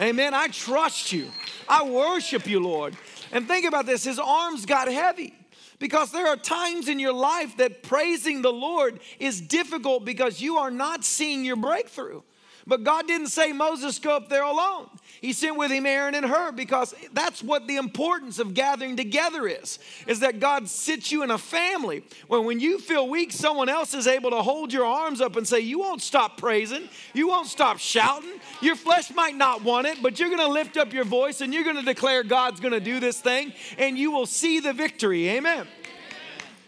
Amen. 0.00 0.34
I 0.34 0.48
trust 0.48 1.12
you. 1.12 1.30
I 1.68 1.88
worship 1.88 2.46
you, 2.46 2.60
Lord. 2.60 2.96
And 3.32 3.48
think 3.48 3.66
about 3.66 3.86
this 3.86 4.04
his 4.04 4.18
arms 4.18 4.66
got 4.66 4.88
heavy 4.88 5.34
because 5.78 6.12
there 6.12 6.26
are 6.26 6.36
times 6.36 6.88
in 6.88 6.98
your 6.98 7.12
life 7.12 7.56
that 7.58 7.82
praising 7.82 8.42
the 8.42 8.52
Lord 8.52 9.00
is 9.18 9.40
difficult 9.40 10.04
because 10.04 10.40
you 10.40 10.56
are 10.56 10.70
not 10.70 11.04
seeing 11.04 11.44
your 11.44 11.56
breakthrough. 11.56 12.22
But 12.68 12.82
God 12.82 13.06
didn't 13.06 13.28
say 13.28 13.52
Moses 13.52 13.98
go 14.00 14.16
up 14.16 14.28
there 14.28 14.42
alone. 14.42 14.88
He 15.20 15.32
sent 15.32 15.56
with 15.56 15.70
him 15.70 15.86
Aaron 15.86 16.16
and 16.16 16.26
Hur 16.26 16.50
because 16.52 16.94
that's 17.12 17.42
what 17.42 17.68
the 17.68 17.76
importance 17.76 18.40
of 18.40 18.54
gathering 18.54 18.96
together 18.96 19.46
is. 19.46 19.78
Is 20.08 20.20
that 20.20 20.40
God 20.40 20.68
sits 20.68 21.12
you 21.12 21.22
in 21.22 21.30
a 21.30 21.38
family 21.38 22.02
where 22.26 22.40
when 22.40 22.58
you 22.58 22.80
feel 22.80 23.08
weak, 23.08 23.30
someone 23.30 23.68
else 23.68 23.94
is 23.94 24.08
able 24.08 24.30
to 24.30 24.42
hold 24.42 24.72
your 24.72 24.84
arms 24.84 25.20
up 25.20 25.36
and 25.36 25.46
say, 25.46 25.60
You 25.60 25.78
won't 25.78 26.02
stop 26.02 26.38
praising, 26.38 26.88
you 27.14 27.28
won't 27.28 27.46
stop 27.46 27.78
shouting. 27.78 28.40
Your 28.60 28.76
flesh 28.76 29.12
might 29.14 29.36
not 29.36 29.62
want 29.62 29.86
it, 29.86 30.02
but 30.02 30.18
you're 30.18 30.30
gonna 30.30 30.48
lift 30.48 30.76
up 30.76 30.92
your 30.92 31.04
voice 31.04 31.40
and 31.40 31.52
you're 31.52 31.64
gonna 31.64 31.82
declare 31.82 32.22
God's 32.22 32.60
gonna 32.60 32.80
do 32.80 33.00
this 33.00 33.20
thing, 33.20 33.52
and 33.78 33.98
you 33.98 34.10
will 34.10 34.26
see 34.26 34.60
the 34.60 34.72
victory. 34.72 35.28
Amen. 35.28 35.66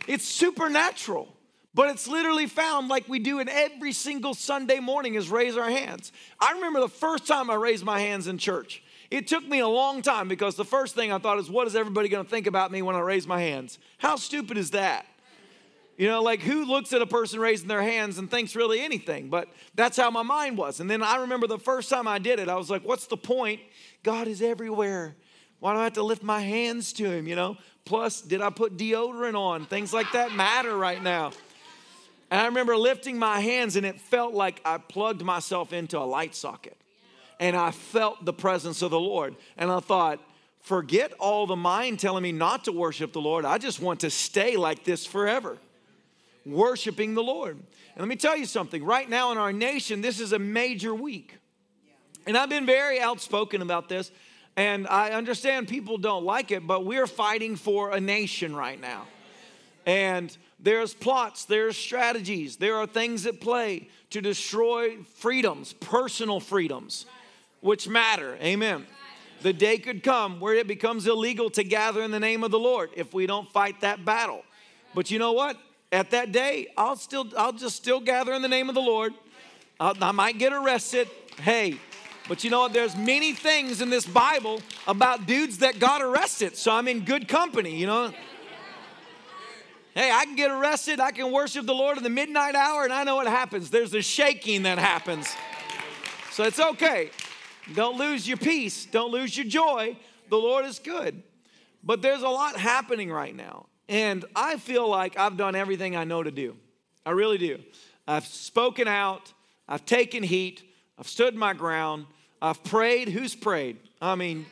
It's 0.06 0.24
supernatural. 0.24 1.28
But 1.74 1.90
it's 1.90 2.08
literally 2.08 2.46
found 2.46 2.88
like 2.88 3.08
we 3.08 3.20
do 3.20 3.38
in 3.38 3.48
every 3.48 3.92
single 3.92 4.34
Sunday 4.34 4.80
morning 4.80 5.14
is 5.14 5.30
raise 5.30 5.56
our 5.56 5.70
hands. 5.70 6.10
I 6.40 6.54
remember 6.54 6.80
the 6.80 6.88
first 6.88 7.26
time 7.26 7.50
I 7.50 7.54
raised 7.54 7.84
my 7.84 8.00
hands 8.00 8.26
in 8.26 8.38
church. 8.38 8.82
It 9.10 9.28
took 9.28 9.46
me 9.46 9.60
a 9.60 9.68
long 9.68 10.02
time 10.02 10.28
because 10.28 10.56
the 10.56 10.64
first 10.64 10.94
thing 10.94 11.12
I 11.12 11.18
thought 11.18 11.38
is, 11.38 11.48
what 11.48 11.66
is 11.66 11.76
everybody 11.76 12.08
going 12.08 12.24
to 12.24 12.28
think 12.28 12.46
about 12.46 12.72
me 12.72 12.82
when 12.82 12.96
I 12.96 13.00
raise 13.00 13.26
my 13.26 13.40
hands? 13.40 13.78
How 13.98 14.16
stupid 14.16 14.58
is 14.58 14.72
that? 14.72 15.06
You 15.98 16.06
know, 16.06 16.22
like 16.22 16.40
who 16.40 16.64
looks 16.64 16.92
at 16.92 17.02
a 17.02 17.06
person 17.06 17.40
raising 17.40 17.66
their 17.66 17.82
hands 17.82 18.18
and 18.18 18.30
thinks 18.30 18.54
really 18.54 18.80
anything? 18.80 19.28
But 19.28 19.48
that's 19.74 19.96
how 19.96 20.10
my 20.10 20.22
mind 20.22 20.56
was. 20.56 20.78
And 20.78 20.88
then 20.88 21.02
I 21.02 21.16
remember 21.16 21.48
the 21.48 21.58
first 21.58 21.90
time 21.90 22.06
I 22.06 22.18
did 22.20 22.38
it, 22.38 22.48
I 22.48 22.54
was 22.54 22.70
like, 22.70 22.84
what's 22.84 23.08
the 23.08 23.16
point? 23.16 23.60
God 24.04 24.28
is 24.28 24.40
everywhere. 24.40 25.16
Why 25.58 25.74
do 25.74 25.80
I 25.80 25.84
have 25.84 25.94
to 25.94 26.04
lift 26.04 26.22
my 26.22 26.40
hands 26.40 26.92
to 26.94 27.10
him? 27.10 27.26
You 27.26 27.34
know, 27.34 27.56
plus, 27.84 28.20
did 28.20 28.40
I 28.40 28.50
put 28.50 28.76
deodorant 28.76 29.34
on? 29.34 29.66
Things 29.66 29.92
like 29.92 30.12
that 30.12 30.32
matter 30.32 30.76
right 30.76 31.02
now. 31.02 31.32
And 32.30 32.40
I 32.40 32.46
remember 32.46 32.76
lifting 32.76 33.18
my 33.18 33.40
hands, 33.40 33.74
and 33.74 33.84
it 33.84 34.00
felt 34.00 34.34
like 34.34 34.60
I 34.64 34.78
plugged 34.78 35.22
myself 35.22 35.72
into 35.72 35.98
a 35.98 36.04
light 36.04 36.36
socket. 36.36 36.76
And 37.40 37.56
I 37.56 37.72
felt 37.72 38.24
the 38.24 38.32
presence 38.32 38.82
of 38.82 38.92
the 38.92 39.00
Lord. 39.00 39.34
And 39.56 39.70
I 39.70 39.80
thought, 39.80 40.20
forget 40.60 41.12
all 41.14 41.46
the 41.46 41.56
mind 41.56 41.98
telling 41.98 42.22
me 42.22 42.30
not 42.30 42.66
to 42.66 42.72
worship 42.72 43.12
the 43.12 43.20
Lord. 43.20 43.44
I 43.44 43.58
just 43.58 43.80
want 43.80 44.00
to 44.00 44.10
stay 44.10 44.56
like 44.56 44.84
this 44.84 45.06
forever, 45.06 45.56
worshiping 46.46 47.14
the 47.14 47.22
Lord. 47.22 47.56
And 47.56 47.98
let 47.98 48.08
me 48.08 48.16
tell 48.16 48.36
you 48.36 48.46
something 48.46 48.84
right 48.84 49.08
now 49.08 49.32
in 49.32 49.38
our 49.38 49.52
nation, 49.52 50.00
this 50.00 50.20
is 50.20 50.32
a 50.32 50.38
major 50.38 50.94
week. 50.94 51.36
And 52.26 52.36
I've 52.36 52.50
been 52.50 52.66
very 52.66 53.00
outspoken 53.00 53.62
about 53.62 53.88
this, 53.88 54.10
and 54.56 54.86
I 54.86 55.10
understand 55.10 55.68
people 55.68 55.98
don't 55.98 56.24
like 56.24 56.50
it, 56.50 56.66
but 56.66 56.84
we're 56.84 57.06
fighting 57.06 57.56
for 57.56 57.92
a 57.92 58.00
nation 58.00 58.54
right 58.54 58.80
now. 58.80 59.06
And 59.86 60.36
there's 60.60 60.92
plots, 60.92 61.44
there's 61.44 61.76
strategies, 61.76 62.56
there 62.56 62.76
are 62.76 62.86
things 62.86 63.24
at 63.24 63.40
play 63.40 63.88
to 64.10 64.20
destroy 64.20 64.96
freedoms, 65.16 65.72
personal 65.74 66.40
freedoms, 66.40 67.06
which 67.60 67.88
matter. 67.88 68.36
Amen. 68.42 68.86
The 69.40 69.52
day 69.52 69.78
could 69.78 70.02
come 70.02 70.40
where 70.40 70.54
it 70.54 70.66
becomes 70.66 71.06
illegal 71.06 71.48
to 71.50 71.62
gather 71.62 72.02
in 72.02 72.10
the 72.10 72.20
name 72.20 72.42
of 72.42 72.50
the 72.50 72.58
Lord 72.58 72.90
if 72.96 73.14
we 73.14 73.26
don't 73.26 73.50
fight 73.50 73.80
that 73.82 74.04
battle. 74.04 74.42
But 74.94 75.10
you 75.10 75.18
know 75.18 75.32
what? 75.32 75.56
At 75.90 76.10
that 76.10 76.32
day, 76.32 76.68
I'll 76.76 76.96
still, 76.96 77.26
I'll 77.36 77.52
just 77.52 77.76
still 77.76 78.00
gather 78.00 78.32
in 78.34 78.42
the 78.42 78.48
name 78.48 78.68
of 78.68 78.74
the 78.74 78.82
Lord. 78.82 79.14
I'll, 79.80 79.94
I 80.02 80.12
might 80.12 80.38
get 80.38 80.52
arrested. 80.52 81.08
Hey, 81.40 81.78
but 82.28 82.44
you 82.44 82.50
know 82.50 82.60
what? 82.60 82.74
There's 82.74 82.94
many 82.94 83.32
things 83.32 83.80
in 83.80 83.88
this 83.88 84.04
Bible 84.04 84.60
about 84.86 85.26
dudes 85.26 85.58
that 85.58 85.78
got 85.78 86.02
arrested. 86.02 86.56
So 86.56 86.72
I'm 86.72 86.88
in 86.88 87.06
good 87.06 87.26
company, 87.26 87.76
you 87.76 87.86
know? 87.86 88.12
Hey, 89.94 90.12
I 90.12 90.26
can 90.26 90.36
get 90.36 90.50
arrested. 90.50 91.00
I 91.00 91.10
can 91.10 91.32
worship 91.32 91.64
the 91.64 91.74
Lord 91.74 91.96
in 91.96 92.04
the 92.04 92.10
midnight 92.10 92.54
hour, 92.54 92.84
and 92.84 92.92
I 92.92 93.02
know 93.04 93.16
what 93.16 93.26
happens. 93.26 93.70
There's 93.70 93.94
a 93.94 94.02
shaking 94.02 94.64
that 94.64 94.78
happens. 94.78 95.34
So 96.30 96.44
it's 96.44 96.60
okay. 96.60 97.10
Don't 97.74 97.96
lose 97.96 98.28
your 98.28 98.36
peace. 98.36 98.84
Don't 98.84 99.10
lose 99.10 99.36
your 99.36 99.46
joy. 99.46 99.96
The 100.28 100.36
Lord 100.36 100.66
is 100.66 100.78
good. 100.78 101.22
But 101.82 102.02
there's 102.02 102.22
a 102.22 102.28
lot 102.28 102.56
happening 102.56 103.10
right 103.10 103.34
now. 103.34 103.66
And 103.88 104.24
I 104.36 104.56
feel 104.56 104.88
like 104.88 105.18
I've 105.18 105.36
done 105.36 105.54
everything 105.54 105.96
I 105.96 106.04
know 106.04 106.22
to 106.22 106.30
do. 106.30 106.56
I 107.06 107.10
really 107.10 107.38
do. 107.38 107.58
I've 108.06 108.26
spoken 108.26 108.86
out. 108.86 109.32
I've 109.66 109.86
taken 109.86 110.22
heat. 110.22 110.62
I've 110.98 111.08
stood 111.08 111.34
my 111.34 111.54
ground. 111.54 112.06
I've 112.40 112.62
prayed. 112.64 113.08
Who's 113.08 113.34
prayed? 113.34 113.78
I 114.00 114.14
mean, 114.14 114.46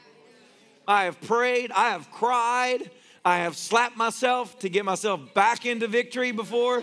I 0.88 1.04
have 1.04 1.20
prayed. 1.20 1.70
I 1.72 1.90
have 1.90 2.10
cried. 2.10 2.90
I 3.24 3.38
have 3.38 3.56
slapped 3.56 3.96
myself 3.96 4.58
to 4.60 4.68
get 4.68 4.84
myself 4.84 5.20
back 5.34 5.66
into 5.66 5.88
victory 5.88 6.32
before. 6.32 6.82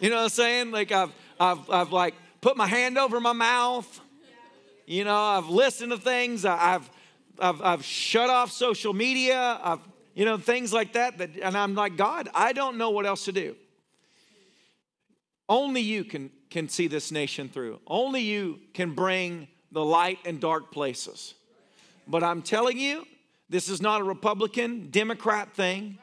You 0.00 0.10
know 0.10 0.16
what 0.16 0.24
I'm 0.24 0.28
saying? 0.28 0.70
Like 0.70 0.92
I've, 0.92 1.12
I've, 1.40 1.70
I've 1.70 1.92
like 1.92 2.14
put 2.40 2.56
my 2.56 2.66
hand 2.66 2.98
over 2.98 3.20
my 3.20 3.32
mouth. 3.32 4.00
You 4.86 5.04
know, 5.04 5.16
I've 5.16 5.48
listened 5.48 5.92
to 5.92 5.98
things. 5.98 6.44
I've, 6.44 6.88
I've, 7.38 7.62
I've 7.62 7.84
shut 7.84 8.28
off 8.28 8.50
social 8.50 8.92
media. 8.92 9.58
I've, 9.62 9.80
you 10.14 10.24
know, 10.24 10.36
things 10.36 10.72
like 10.72 10.92
that, 10.94 11.18
that. 11.18 11.30
And 11.40 11.56
I'm 11.56 11.74
like, 11.74 11.96
God, 11.96 12.28
I 12.34 12.52
don't 12.52 12.76
know 12.78 12.90
what 12.90 13.06
else 13.06 13.24
to 13.26 13.32
do. 13.32 13.56
Only 15.48 15.80
you 15.80 16.04
can, 16.04 16.30
can 16.50 16.68
see 16.68 16.86
this 16.86 17.12
nation 17.12 17.48
through. 17.48 17.80
Only 17.86 18.22
you 18.22 18.60
can 18.74 18.94
bring 18.94 19.48
the 19.70 19.84
light 19.84 20.18
in 20.24 20.38
dark 20.38 20.70
places. 20.70 21.34
But 22.06 22.22
I'm 22.22 22.42
telling 22.42 22.78
you, 22.78 23.06
this 23.48 23.68
is 23.68 23.82
not 23.82 24.00
a 24.00 24.04
Republican, 24.04 24.88
Democrat 24.90 25.52
thing. 25.54 25.98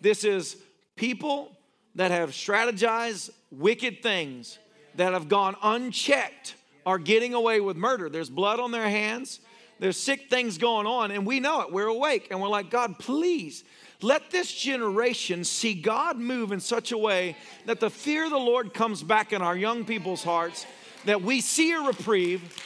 This 0.00 0.24
is 0.24 0.56
people 0.96 1.56
that 1.94 2.10
have 2.10 2.30
strategized 2.30 3.30
wicked 3.50 4.02
things 4.02 4.58
that 4.96 5.12
have 5.12 5.28
gone 5.28 5.56
unchecked 5.62 6.54
are 6.84 6.98
getting 6.98 7.34
away 7.34 7.60
with 7.60 7.76
murder. 7.76 8.08
There's 8.08 8.30
blood 8.30 8.60
on 8.60 8.72
their 8.72 8.88
hands, 8.88 9.40
there's 9.78 9.98
sick 9.98 10.28
things 10.28 10.58
going 10.58 10.86
on, 10.86 11.10
and 11.10 11.26
we 11.26 11.40
know 11.40 11.62
it. 11.62 11.72
We're 11.72 11.86
awake, 11.86 12.28
and 12.30 12.40
we're 12.40 12.48
like, 12.48 12.70
God, 12.70 12.98
please 12.98 13.64
let 14.00 14.30
this 14.30 14.52
generation 14.52 15.44
see 15.44 15.74
God 15.74 16.18
move 16.18 16.52
in 16.52 16.60
such 16.60 16.92
a 16.92 16.98
way 16.98 17.36
that 17.66 17.80
the 17.80 17.90
fear 17.90 18.24
of 18.24 18.30
the 18.30 18.38
Lord 18.38 18.72
comes 18.74 19.02
back 19.02 19.32
in 19.32 19.42
our 19.42 19.56
young 19.56 19.84
people's 19.84 20.22
hearts, 20.22 20.66
that 21.04 21.22
we 21.22 21.40
see 21.40 21.72
a 21.72 21.80
reprieve 21.80 22.64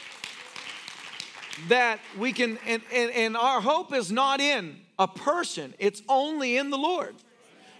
that 1.68 2.00
we 2.18 2.32
can, 2.32 2.58
and, 2.66 2.82
and, 2.92 3.10
and 3.12 3.36
our 3.36 3.60
hope 3.60 3.94
is 3.94 4.10
not 4.10 4.40
in 4.40 4.76
a 4.98 5.08
person, 5.08 5.74
it's 5.78 6.02
only 6.08 6.56
in 6.56 6.70
the 6.70 6.78
Lord. 6.78 7.14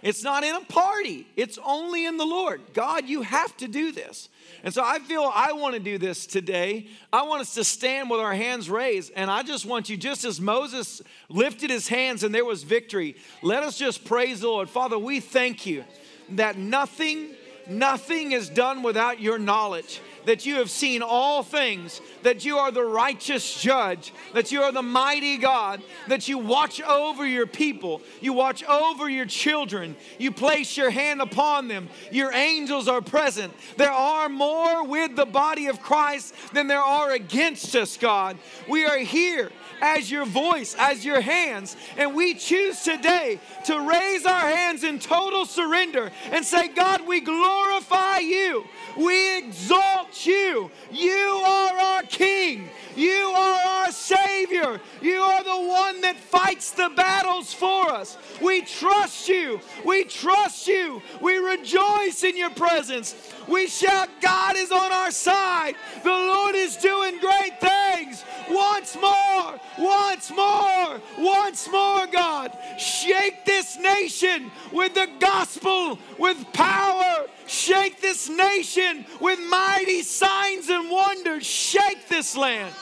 It's 0.03 0.21
not 0.21 0.43
in 0.43 0.53
a 0.53 0.59
party, 0.59 1.25
it's 1.37 1.57
only 1.65 2.05
in 2.05 2.17
the 2.17 2.25
Lord. 2.25 2.61
God, 2.73 3.07
you 3.07 3.21
have 3.21 3.55
to 3.57 3.69
do 3.69 3.93
this. 3.93 4.27
And 4.61 4.73
so 4.73 4.83
I 4.83 4.99
feel 4.99 5.31
I 5.33 5.53
want 5.53 5.75
to 5.75 5.79
do 5.79 5.97
this 5.97 6.25
today. 6.25 6.87
I 7.11 7.23
want 7.23 7.41
us 7.41 7.53
to 7.55 7.63
stand 7.63 8.09
with 8.09 8.19
our 8.19 8.33
hands 8.33 8.69
raised. 8.69 9.13
And 9.15 9.31
I 9.31 9.43
just 9.43 9.65
want 9.65 9.89
you, 9.89 9.95
just 9.95 10.25
as 10.25 10.41
Moses 10.41 11.01
lifted 11.29 11.69
his 11.69 11.87
hands 11.87 12.23
and 12.23 12.35
there 12.35 12.45
was 12.45 12.63
victory, 12.63 13.15
let 13.41 13.63
us 13.63 13.77
just 13.77 14.03
praise 14.03 14.41
the 14.41 14.47
Lord. 14.47 14.69
Father, 14.69 14.99
we 14.99 15.21
thank 15.21 15.65
you 15.65 15.85
that 16.31 16.57
nothing, 16.57 17.29
nothing 17.67 18.33
is 18.33 18.49
done 18.49 18.83
without 18.83 19.21
your 19.21 19.39
knowledge 19.39 20.01
that 20.25 20.45
you 20.45 20.55
have 20.55 20.69
seen 20.69 21.01
all 21.01 21.43
things, 21.43 22.01
that 22.23 22.45
you 22.45 22.57
are 22.57 22.71
the 22.71 22.83
righteous 22.83 23.61
judge, 23.61 24.13
that 24.33 24.51
you 24.51 24.61
are 24.61 24.71
the 24.71 24.81
mighty 24.81 25.37
God, 25.37 25.81
that 26.07 26.27
you 26.27 26.37
watch 26.37 26.81
over 26.81 27.25
your 27.25 27.47
people, 27.47 28.01
you 28.21 28.33
watch 28.33 28.63
over 28.63 29.09
your 29.09 29.25
children, 29.25 29.95
you 30.17 30.31
place 30.31 30.77
your 30.77 30.89
hand 30.89 31.21
upon 31.21 31.67
them, 31.67 31.89
your 32.11 32.33
angels 32.33 32.87
are 32.87 33.01
present. 33.01 33.53
There 33.77 33.91
are 33.91 34.29
more 34.29 34.85
with 34.85 35.15
the 35.15 35.25
body 35.25 35.67
of 35.67 35.81
Christ 35.81 36.33
than 36.53 36.67
there 36.67 36.79
are 36.79 37.11
against 37.11 37.75
us, 37.75 37.97
God. 37.97 38.37
We 38.67 38.85
are 38.85 38.99
here 38.99 39.51
as 39.81 40.09
your 40.09 40.25
voice, 40.25 40.75
as 40.79 41.03
your 41.03 41.19
hands. 41.19 41.75
And 41.97 42.15
we 42.15 42.35
choose 42.35 42.81
today 42.81 43.39
to 43.65 43.79
raise 43.81 44.25
our 44.25 44.49
hands 44.49 44.83
in 44.83 44.99
total 44.99 45.45
surrender 45.45 46.11
and 46.31 46.45
say, 46.45 46.69
God, 46.69 47.05
we 47.05 47.19
glorify 47.19 48.19
you. 48.19 48.63
We 48.97 49.37
exalt 49.37 50.12
you. 50.25 50.71
You 50.91 51.41
are 51.45 51.77
our 51.77 52.03
King. 52.03 52.69
You 52.95 53.33
are 53.35 53.59
our 53.59 53.91
Savior. 53.91 54.79
You 55.01 55.19
are 55.19 55.43
the 55.43 55.67
one 55.67 56.01
that 56.01 56.15
fights 56.15 56.71
the 56.71 56.91
battles 56.95 57.53
for 57.53 57.89
us. 57.89 58.17
We 58.41 58.61
trust 58.61 59.27
you. 59.27 59.59
We 59.85 60.03
trust 60.03 60.67
you. 60.67 61.01
We 61.21 61.37
rejoice 61.37 62.23
in 62.23 62.37
your 62.37 62.51
presence. 62.51 63.32
We 63.47 63.67
shout, 63.67 64.09
God 64.21 64.55
is 64.55 64.71
on 64.71 64.91
our 64.91 65.11
side. 65.11 65.75
The 66.03 66.09
Lord 66.09 66.55
is 66.55 66.77
doing 66.77 67.19
great 67.19 67.59
things. 67.59 68.23
Once 68.49 68.95
more, 68.95 69.59
once 69.77 70.31
more, 70.31 71.01
once 71.17 71.69
more, 71.69 72.07
God. 72.07 72.57
Shake 72.77 73.45
this 73.45 73.77
nation 73.77 74.51
with 74.71 74.93
the 74.93 75.09
gospel, 75.19 75.99
with 76.17 76.45
power. 76.53 77.27
Shake 77.47 78.01
this 78.01 78.29
nation 78.29 79.05
with 79.19 79.39
mighty 79.49 80.01
signs 80.01 80.69
and 80.69 80.89
wonders. 80.89 81.45
Shake 81.45 82.07
this 82.07 82.37
land. 82.37 82.73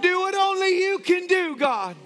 Do 0.00 0.20
what 0.20 0.34
only 0.34 0.78
you 0.78 0.98
can 0.98 1.26
do, 1.26 1.56
God. 1.56 1.96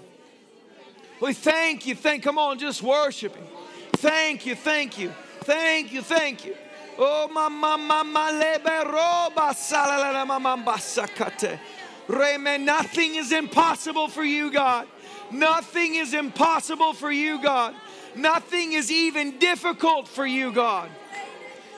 We 1.19 1.33
thank 1.33 1.85
you. 1.85 1.95
Thank. 1.95 2.23
Come 2.23 2.37
on, 2.37 2.57
just 2.57 2.81
worship 2.81 3.35
Him. 3.35 3.45
Thank 3.93 4.45
you. 4.45 4.55
Thank 4.55 4.97
you. 4.97 5.13
Thank 5.43 5.91
you. 5.91 6.01
Thank 6.01 6.45
you. 6.45 6.55
Oh, 6.97 7.27
mama, 7.27 7.77
mama, 7.77 8.29
leberoba, 8.31 9.53
salalala, 9.55 10.27
mama, 10.27 10.63
basakate. 10.65 11.59
Reme, 12.07 12.61
nothing 12.61 13.15
is 13.15 13.31
impossible 13.31 14.07
for 14.07 14.23
you, 14.23 14.51
God. 14.51 14.87
Nothing 15.31 15.95
is 15.95 16.13
impossible 16.13 16.93
for 16.93 17.11
you, 17.11 17.41
God. 17.41 17.73
Nothing 18.15 18.73
is 18.73 18.91
even 18.91 19.39
difficult 19.39 20.07
for 20.07 20.25
you, 20.25 20.51
God. 20.51 20.89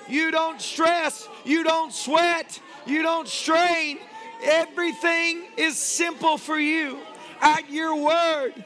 You 0.09 0.31
don't 0.31 0.59
stress, 0.59 1.29
you 1.45 1.63
don't 1.63 1.93
sweat, 1.93 2.59
you 2.85 3.03
don't 3.03 3.27
strain. 3.27 3.99
Everything 4.43 5.43
is 5.55 5.77
simple 5.77 6.37
for 6.37 6.59
you. 6.59 6.99
At 7.39 7.69
your 7.69 7.95
word, 7.95 8.65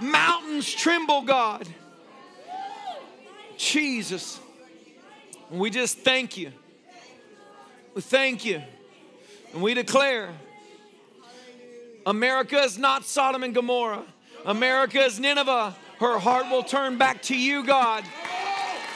mountains 0.00 0.72
tremble, 0.72 1.22
God. 1.22 1.68
Jesus. 3.56 4.40
We 5.50 5.70
just 5.70 5.98
thank 5.98 6.36
you. 6.36 6.52
We 7.94 8.02
thank 8.02 8.44
you. 8.44 8.62
And 9.52 9.62
we 9.62 9.74
declare 9.74 10.30
America 12.06 12.58
is 12.58 12.76
not 12.76 13.04
Sodom 13.04 13.42
and 13.42 13.54
Gomorrah. 13.54 14.02
America 14.44 15.00
is 15.00 15.18
Nineveh. 15.18 15.74
Her 16.00 16.18
heart 16.18 16.50
will 16.50 16.62
turn 16.62 16.98
back 16.98 17.22
to 17.22 17.38
you, 17.38 17.64
God. 17.64 18.04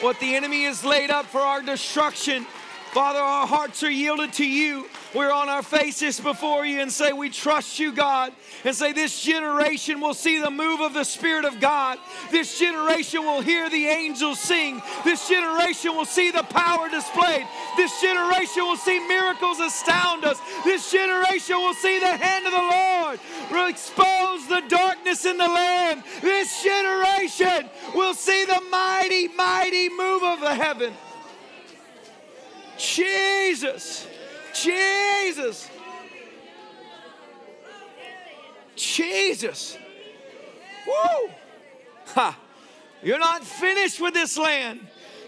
What 0.00 0.20
the 0.20 0.34
enemy 0.34 0.64
has 0.64 0.84
laid 0.84 1.10
up 1.10 1.26
for 1.26 1.40
our 1.40 1.62
destruction, 1.62 2.46
Father, 2.92 3.18
our 3.18 3.46
hearts 3.46 3.82
are 3.82 3.90
yielded 3.90 4.32
to 4.34 4.46
you. 4.46 4.86
We're 5.14 5.30
on 5.30 5.48
our 5.48 5.62
faces 5.62 6.20
before 6.20 6.64
you 6.64 6.80
and 6.80 6.90
say, 6.90 7.12
We 7.12 7.28
trust 7.28 7.78
you, 7.78 7.92
God. 7.92 8.32
And 8.64 8.74
say, 8.74 8.92
This 8.92 9.22
generation 9.22 10.00
will 10.00 10.14
see 10.14 10.40
the 10.40 10.50
move 10.50 10.80
of 10.80 10.94
the 10.94 11.04
Spirit 11.04 11.44
of 11.44 11.60
God. 11.60 11.98
This 12.30 12.58
generation 12.58 13.22
will 13.22 13.40
hear 13.40 13.68
the 13.68 13.86
angels 13.86 14.40
sing. 14.40 14.82
This 15.04 15.28
generation 15.28 15.94
will 15.94 16.06
see 16.06 16.30
the 16.30 16.42
power 16.44 16.88
displayed. 16.88 17.46
This 17.76 18.00
generation 18.00 18.62
will 18.62 18.76
see 18.76 18.98
miracles 19.06 19.60
astound 19.60 20.24
us. 20.24 20.38
This 20.64 20.90
generation 20.90 21.56
will 21.56 21.74
see 21.74 21.98
the 21.98 22.16
hand 22.16 22.46
of 22.46 22.52
the 22.52 22.58
Lord 22.58 23.20
will 23.50 23.68
expose 23.68 24.46
the 24.48 24.62
darkness 24.68 25.24
in 25.24 25.36
the 25.36 25.46
land. 25.46 26.02
This 26.20 26.62
generation 26.62 27.68
will 27.94 28.14
see 28.14 28.44
the 28.44 28.60
mighty, 28.70 29.28
mighty 29.28 29.88
move 29.88 30.22
of 30.22 30.40
the 30.40 30.54
heaven. 30.54 30.92
Jesus. 32.78 34.06
Jesus. 34.54 35.68
Jesus. 38.76 39.76
Woo! 40.86 41.30
Ha! 42.14 42.38
You're 43.02 43.18
not 43.18 43.44
finished 43.44 44.00
with 44.00 44.14
this 44.14 44.38
land. 44.38 44.80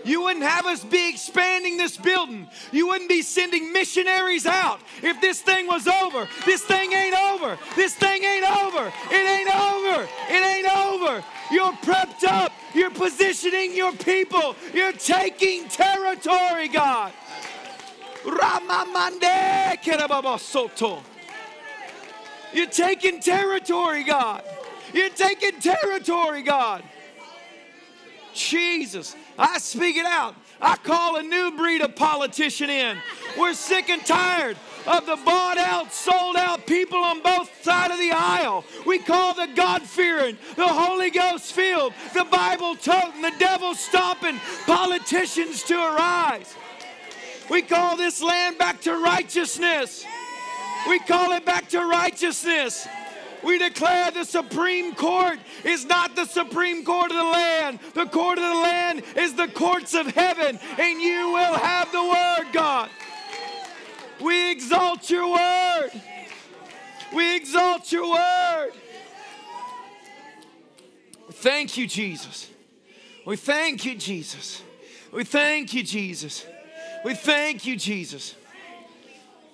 You 0.05 0.23
wouldn't 0.23 0.45
have 0.45 0.67
us 0.67 0.83
be 0.83 1.11
expanding 1.11 1.77
this 1.77 1.97
building. 1.97 2.49
You 2.73 2.89
wouldn't 2.89 3.09
be 3.09 3.23
sending 3.23 3.73
missionaries 3.73 4.47
out 4.47 4.81
if 5.03 5.21
this 5.21 5.43
thing 5.43 5.67
was 5.67 5.87
over. 5.87 6.27
This 6.47 6.63
thing 6.63 6.93
ain't 6.93 7.15
over. 7.15 7.59
This 7.77 7.95
thing 7.95 8.25
ain't 8.25 8.47
over. 8.47 8.93
It 9.11 9.15
ain't 9.15 9.55
over. 9.55 10.09
It 10.31 10.43
ain't 10.43 10.77
over. 10.77 11.25
You're 11.51 11.73
prepped 11.73 12.25
up. 12.25 12.53
You're 12.75 12.91
positioning 12.91 13.75
your 13.75 13.93
people. 13.93 14.57
You're 14.73 14.93
taking 14.93 15.69
territory, 15.69 16.69
God. 16.69 17.13
You're 22.53 22.67
taking 22.67 23.21
territory, 23.21 24.05
God. 24.05 24.43
You're 24.93 25.11
taking 25.11 25.61
territory, 25.61 26.43
God. 26.43 26.83
Jesus, 28.33 29.17
I 29.39 29.59
speak 29.59 29.97
it 29.97 30.07
out. 30.07 30.35
I 30.61 30.77
call 30.77 31.17
a 31.17 31.23
new 31.23 31.53
breed 31.57 31.81
of 31.81 31.97
politician 31.97 32.69
in. 32.69 32.99
We're 33.39 33.55
sick 33.55 33.89
and 33.89 34.05
tired 34.05 34.57
of 34.87 35.07
the 35.07 35.17
bought 35.17 35.59
out, 35.59 35.93
sold 35.93 36.37
out 36.37 36.67
people 36.67 36.99
on 36.99 37.23
both 37.23 37.51
sides 37.63 37.95
of 37.95 37.99
the 37.99 38.13
aisle. 38.13 38.65
We 38.87 38.99
call 38.99 39.35
the 39.35 39.49
God 39.55 39.83
fearing, 39.83 40.37
the 40.57 40.69
Holy 40.69 41.11
Ghost 41.11 41.53
filled, 41.53 41.95
the 42.15 42.25
Bible 42.25 42.77
toting, 42.77 43.23
the 43.23 43.33
devil 43.39 43.75
stomping 43.75 44.39
politicians 44.67 45.63
to 45.65 45.75
arise. 45.75 46.55
We 47.51 47.63
call 47.63 47.97
this 47.97 48.23
land 48.23 48.59
back 48.59 48.81
to 48.83 48.95
righteousness. 48.97 50.05
We 50.89 51.01
call 51.01 51.33
it 51.33 51.45
back 51.45 51.69
to 51.71 51.81
righteousness. 51.85 52.87
We 53.43 53.59
declare 53.59 54.11
the 54.11 54.25
Supreme 54.25 54.95
Court 54.95 55.39
is 55.65 55.85
not 55.85 56.15
the 56.15 56.27
Supreme 56.27 56.85
Court 56.85 57.11
of 57.11 57.17
the 57.17 57.25
land. 57.25 57.81
The 57.95 58.07
court 58.07 58.39
of 58.39 58.45
the 58.45 58.55
land 58.55 59.03
is 59.17 59.35
the 59.35 59.49
courts 59.49 59.95
of 59.95 60.07
heaven, 60.07 60.59
and 60.79 61.01
you 61.01 61.33
will 61.33 61.55
have 61.55 61.91
the 61.91 62.03
word, 62.03 62.53
God. 62.53 62.91
We 64.21 64.53
exalt 64.53 65.09
your 65.11 65.33
word. 65.33 65.91
We 67.15 67.37
exalt 67.37 67.91
your 67.91 68.13
word. 68.13 68.71
Thank 71.33 71.77
you, 71.77 71.87
Jesus. 71.87 72.49
We 73.27 73.37
thank 73.37 73.85
you, 73.85 73.97
Jesus. 73.97 74.63
We 75.13 75.25
thank 75.25 75.73
you, 75.75 75.83
Jesus. 75.83 76.47
We 77.05 77.15
thank 77.15 77.67
you, 77.67 77.77
Jesus. 77.77 78.35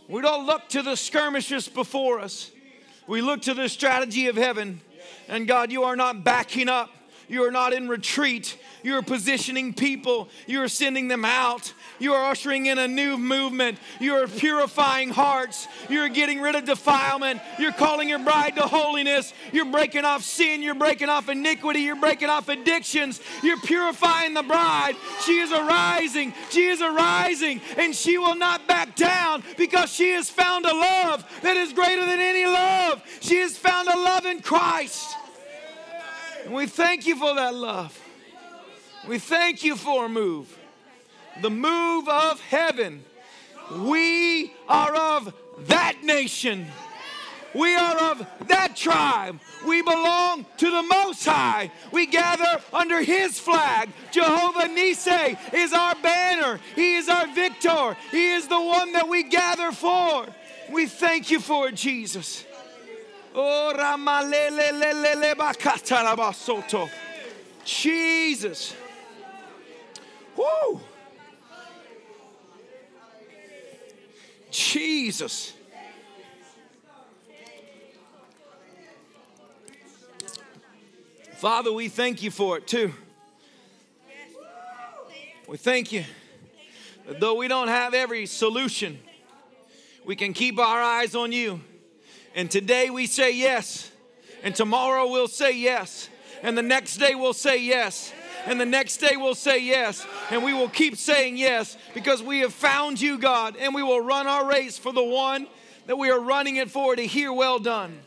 We 0.09 0.21
don't 0.21 0.47
look 0.47 0.69
to 0.71 0.83
the 0.83 0.97
skirmishes 0.97 1.69
before 1.69 2.21
us. 2.21 2.51
We 3.07 3.21
look 3.23 3.43
to 3.43 3.55
the 3.55 3.69
strategy 3.69 4.27
of 4.27 4.37
heaven. 4.37 4.81
And 5.29 5.47
God, 5.47 5.71
you 5.71 5.85
are 5.85 5.97
not 5.97 6.25
backing 6.25 6.69
up. 6.69 6.91
You 7.29 7.45
are 7.45 7.51
not 7.51 7.73
in 7.73 7.89
retreat. 7.89 8.59
You 8.87 8.95
are 8.95 9.03
positioning 9.03 9.75
people. 9.75 10.29
You 10.47 10.63
are 10.63 10.69
sending 10.69 11.09
them 11.09 11.25
out. 11.25 11.73
You 11.99 12.15
are 12.15 12.31
ushering 12.31 12.67
in 12.67 12.79
a 12.79 12.87
new 12.87 13.19
movement. 13.19 13.79
You 13.99 14.15
are 14.15 14.29
purifying 14.29 15.09
hearts. 15.09 15.67
You're 15.89 16.09
getting 16.09 16.41
rid 16.41 16.55
of 16.55 16.67
defilement. 16.67 17.41
You're 17.59 17.73
calling 17.73 18.09
your 18.09 18.21
bride 18.21 18.55
to 18.55 18.63
holiness. 18.63 19.35
You're 19.53 19.73
breaking 19.73 20.05
off 20.05 20.23
sin. 20.23 20.63
You're 20.63 20.77
breaking 20.77 21.09
off 21.09 21.29
iniquity. 21.29 21.81
You're 21.81 21.97
breaking 21.97 22.29
off 22.29 22.49
addictions. 22.49 23.21
You're 23.43 23.59
purifying 23.59 24.35
the 24.35 24.45
bride. 24.45 24.95
She 25.23 25.39
is 25.41 25.51
arising. 25.51 26.33
She 26.51 26.67
is 26.67 26.81
arising. 26.81 27.61
And 27.77 27.93
she 27.93 28.19
will 28.19 28.37
not 28.37 28.69
back 28.69 28.95
down 28.95 29.43
because 29.59 29.93
she 29.93 30.11
has 30.11 30.31
found 30.31 30.65
a 30.65 30.73
love 30.73 31.29
that 31.43 31.57
is 31.57 31.73
greater 31.73 32.07
than 32.07 32.21
any 32.21 32.47
love. 32.47 33.03
She 33.19 33.39
has 33.39 33.59
found 33.59 33.89
a 33.89 33.97
love 33.97 34.27
in 34.27 34.43
Christ. 34.43 35.17
And 36.45 36.55
we 36.55 36.69
thank 36.69 37.05
you 37.05 37.17
for 37.17 37.35
that 37.35 37.53
love. 37.53 38.06
We 39.07 39.19
thank 39.21 39.63
you 39.63 39.77
for 39.77 40.07
a 40.07 40.09
move, 40.09 40.59
the 41.41 41.51
move 41.51 42.09
of 42.09 42.41
heaven. 42.41 43.05
We 43.73 44.53
are 44.69 44.95
of 44.95 45.33
that 45.67 46.03
nation. 46.03 46.67
We 47.55 47.75
are 47.75 48.11
of 48.11 48.27
that 48.49 48.77
tribe. 48.77 49.39
We 49.67 49.81
belong 49.81 50.45
to 50.59 50.71
the 50.71 50.83
Most 50.83 51.25
High. 51.25 51.71
We 51.93 52.07
gather 52.07 52.61
under 52.73 53.01
His 53.01 53.39
flag. 53.39 53.89
Jehovah 54.11 54.69
Nissi 54.69 55.39
is 55.55 55.73
our 55.73 55.95
banner. 55.97 56.61
He 56.75 56.97
is 56.97 57.09
our 57.09 57.27
victor. 57.29 57.97
He 58.11 58.33
is 58.33 58.49
the 58.49 58.61
one 58.61 58.93
that 58.93 59.09
we 59.09 59.23
gather 59.23 59.73
for. 59.73 60.27
We 60.71 60.87
thank 60.87 61.31
you 61.31 61.41
for 61.41 61.69
it, 61.69 61.77
Jesus. 61.77 62.45
Oh. 63.35 63.73
Jesus. 67.65 68.75
Woo. 70.37 70.81
Jesus. 74.51 75.53
Father, 81.35 81.73
we 81.73 81.89
thank 81.89 82.23
you 82.23 82.31
for 82.31 82.57
it 82.59 82.67
too. 82.67 82.93
We 85.47 85.57
thank 85.57 85.93
you 85.93 86.05
though 87.07 87.35
we 87.35 87.49
don't 87.49 87.69
have 87.69 87.95
every 87.95 88.27
solution, 88.27 88.99
we 90.05 90.17
can 90.17 90.33
keep 90.33 90.59
our 90.59 90.83
eyes 90.83 91.15
on 91.15 91.33
you. 91.33 91.61
And 92.35 92.51
today 92.51 92.91
we 92.91 93.07
say 93.07 93.35
yes, 93.35 93.91
and 94.43 94.55
tomorrow 94.55 95.11
we'll 95.11 95.29
say 95.29 95.57
yes, 95.57 96.09
and 96.43 96.57
the 96.57 96.63
next 96.63 96.99
day 96.99 97.15
we'll 97.15 97.33
say 97.33 97.63
yes, 97.63 98.13
and 98.47 98.61
the 98.61 98.67
next 98.67 98.99
day 98.99 99.17
we'll 99.17 99.35
say 99.35 99.59
yes, 99.59 100.07
and 100.31 100.43
we 100.43 100.53
will 100.53 100.69
keep 100.69 100.97
saying 100.97 101.37
yes 101.37 101.77
because 101.95 102.23
we 102.23 102.41
have 102.41 102.53
found 102.53 103.01
you, 103.01 103.19
God, 103.19 103.57
and 103.57 103.75
we 103.75 103.83
will 103.83 104.01
run 104.01 104.27
our 104.27 104.49
race 104.49 104.79
for 104.79 104.93
the 104.93 105.05
one 105.05 105.47
that 105.87 105.97
we 105.97 106.11
are 106.11 106.21
running 106.21 106.57
it 106.57 106.71
for 106.71 106.97
to 106.97 107.07
hear 107.07 107.33
well 107.33 107.59
done. 107.59 107.99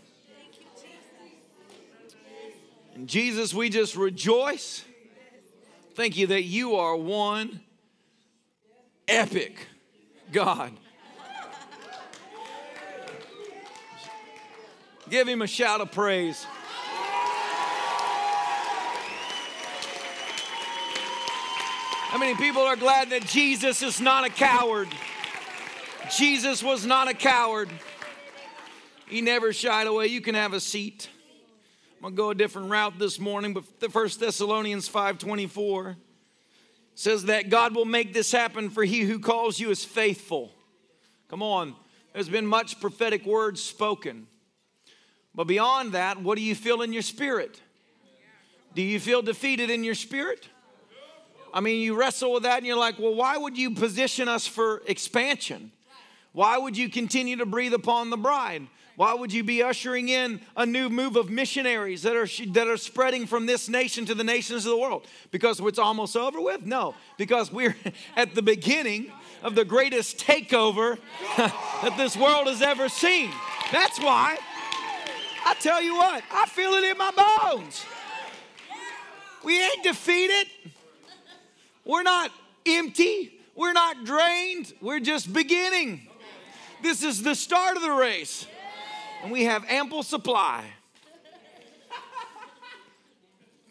And 2.96 3.08
Jesus, 3.08 3.54
we 3.54 3.70
just 3.70 3.96
rejoice. 3.96 4.84
Thank 5.94 6.18
you 6.18 6.28
that 6.28 6.44
you 6.44 6.76
are 6.76 6.96
one 6.96 7.62
epic 9.08 9.68
God. 10.32 10.72
Give 15.10 15.28
him 15.28 15.42
a 15.42 15.48
shout 15.48 15.82
of 15.82 15.92
praise. 15.92 16.46
How 22.10 22.18
many 22.18 22.34
people 22.34 22.64
are 22.64 22.76
glad 22.76 23.12
that 23.12 23.28
Jesus 23.28 23.84
is 23.84 24.02
not 24.02 24.26
a 24.26 24.32
coward? 24.32 24.88
Jesus 26.18 26.64
was 26.64 26.84
not 26.84 27.08
a 27.08 27.14
coward. 27.14 27.70
He 29.08 29.22
never 29.22 29.54
shied 29.54 29.86
away. 29.86 30.08
You 30.08 30.20
can 30.20 30.34
have 30.34 30.54
a 30.54 30.60
seat. 30.60 31.08
I'm 31.98 32.02
gonna 32.02 32.16
go 32.16 32.32
a 32.32 32.36
different 32.36 32.72
route 32.72 32.98
this 32.98 33.20
morning, 33.20 33.54
but 33.54 33.80
the 33.80 33.90
First 33.90 34.20
Thessalonians 34.20 34.90
5:24 34.90 35.98
says 36.96 37.26
that 37.26 37.50
God 37.50 37.76
will 37.76 37.86
make 37.86 38.12
this 38.12 38.32
happen 38.32 38.72
for 38.72 38.84
he 38.84 39.02
who 39.02 39.20
calls 39.20 39.60
you 39.60 39.70
is 39.70 39.86
faithful. 39.86 40.52
Come 41.28 41.44
on, 41.44 41.76
there's 42.14 42.28
been 42.28 42.48
much 42.48 42.82
prophetic 42.82 43.24
words 43.24 43.62
spoken. 43.62 44.28
But 45.36 45.44
beyond 45.44 45.92
that, 45.92 46.20
what 46.20 46.40
do 46.40 46.42
you 46.44 46.56
feel 46.56 46.82
in 46.82 46.92
your 46.92 47.04
spirit? 47.04 47.62
Do 48.74 48.82
you 48.82 49.00
feel 49.00 49.22
defeated 49.22 49.70
in 49.70 49.84
your 49.84 49.94
spirit? 49.94 50.50
I 51.54 51.60
mean, 51.62 51.82
you 51.82 51.96
wrestle 51.96 52.34
with 52.34 52.44
that 52.44 52.58
and 52.58 52.66
you're 52.66 52.78
like, 52.78 53.00
well, 53.00 53.16
why 53.16 53.38
would 53.38 53.58
you 53.58 53.72
position 53.72 54.28
us 54.28 54.48
for 54.48 54.82
expansion? 54.86 55.72
Why 56.32 56.58
would 56.58 56.78
you 56.78 56.90
continue 56.90 57.38
to 57.38 57.46
breathe 57.46 57.74
upon 57.74 58.10
the 58.10 58.18
bride? 58.18 58.68
Why 58.96 59.14
would 59.14 59.32
you 59.32 59.46
be 59.46 59.64
ushering 59.64 60.10
in 60.10 60.42
a 60.58 60.66
new 60.66 60.90
move 60.90 61.16
of 61.16 61.30
missionaries 61.30 62.04
that 62.04 62.18
are, 62.18 62.28
that 62.52 62.68
are 62.68 62.76
spreading 62.76 63.28
from 63.28 63.46
this 63.46 63.70
nation 63.70 64.06
to 64.06 64.14
the 64.14 64.26
nations 64.26 64.66
of 64.66 64.72
the 64.72 64.78
world? 64.78 65.08
Because 65.32 65.62
it's 65.62 65.80
almost 65.80 66.18
over 66.18 66.42
with? 66.42 66.66
No, 66.66 66.96
because 67.18 67.50
we're 67.50 67.78
at 68.18 68.36
the 68.36 68.42
beginning 68.42 69.12
of 69.42 69.56
the 69.56 69.64
greatest 69.64 70.18
takeover 70.18 70.98
that 71.38 71.94
this 71.96 72.18
world 72.18 72.48
has 72.48 72.62
ever 72.62 72.90
seen. 72.90 73.32
That's 73.72 74.00
why. 74.00 74.38
I 75.46 75.54
tell 75.56 75.82
you 75.82 75.96
what, 75.96 76.22
I 76.32 76.46
feel 76.48 76.74
it 76.74 76.84
in 76.84 76.98
my 76.98 77.12
bones. 77.12 77.86
We 79.46 79.64
ain't 79.64 79.84
defeated. 79.84 80.48
We're 81.90 82.04
not 82.04 82.30
empty. 82.68 83.34
We're 83.56 83.74
not 83.74 84.04
drained. 84.06 84.72
We're 84.80 85.00
just 85.00 85.34
beginning. 85.34 86.08
This 86.84 87.02
is 87.02 87.24
the 87.24 87.34
start 87.34 87.78
of 87.78 87.82
the 87.82 87.90
race. 87.90 88.46
And 89.24 89.32
we 89.32 89.46
have 89.46 89.66
ample 89.68 90.04
supply. 90.04 90.66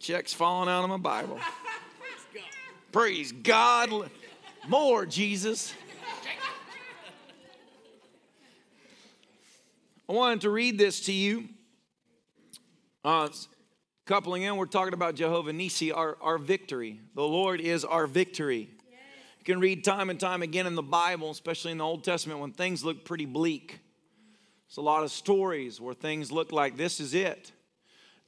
Checks 0.01 0.35
falling 0.35 0.69
out 0.69 0.83
of 0.83 0.91
my 0.91 0.97
Bible. 0.97 1.39
Praise 2.91 3.31
God. 3.31 4.11
More, 4.67 5.07
Jesus. 5.07 5.73
I 10.09 10.13
wanted 10.13 10.41
to 10.41 10.51
read 10.51 10.77
this 10.77 11.03
to 11.03 11.13
you. 11.13 11.51
Uh, 13.05 13.29
coupling 14.09 14.41
in, 14.41 14.57
we're 14.57 14.65
talking 14.65 14.95
about 14.95 15.15
Jehovah 15.15 15.53
Nissi, 15.53 15.95
our, 15.95 16.17
our 16.23 16.39
victory. 16.39 16.99
The 17.15 17.23
Lord 17.23 17.61
is 17.61 17.85
our 17.85 18.07
victory. 18.07 18.71
You 19.39 19.45
can 19.45 19.61
read 19.61 19.85
time 19.85 20.09
and 20.09 20.19
time 20.19 20.41
again 20.41 20.67
in 20.67 20.75
the 20.75 20.83
Bible, 20.83 21.31
especially 21.31 21.73
in 21.73 21.79
the 21.79 21.85
Old 21.85 22.05
Testament, 22.05 22.41
when 22.41 22.53
things 22.53 22.83
look 22.83 23.05
pretty 23.05 23.27
bleak. 23.27 23.81
There's 24.67 24.79
a 24.79 24.81
lot 24.81 25.05
of 25.05 25.11
stories 25.11 25.79
where 25.79 25.93
things 25.93 26.33
look 26.33 26.53
like 26.53 26.79
this 26.79 27.01
is 27.01 27.13
it. 27.13 27.53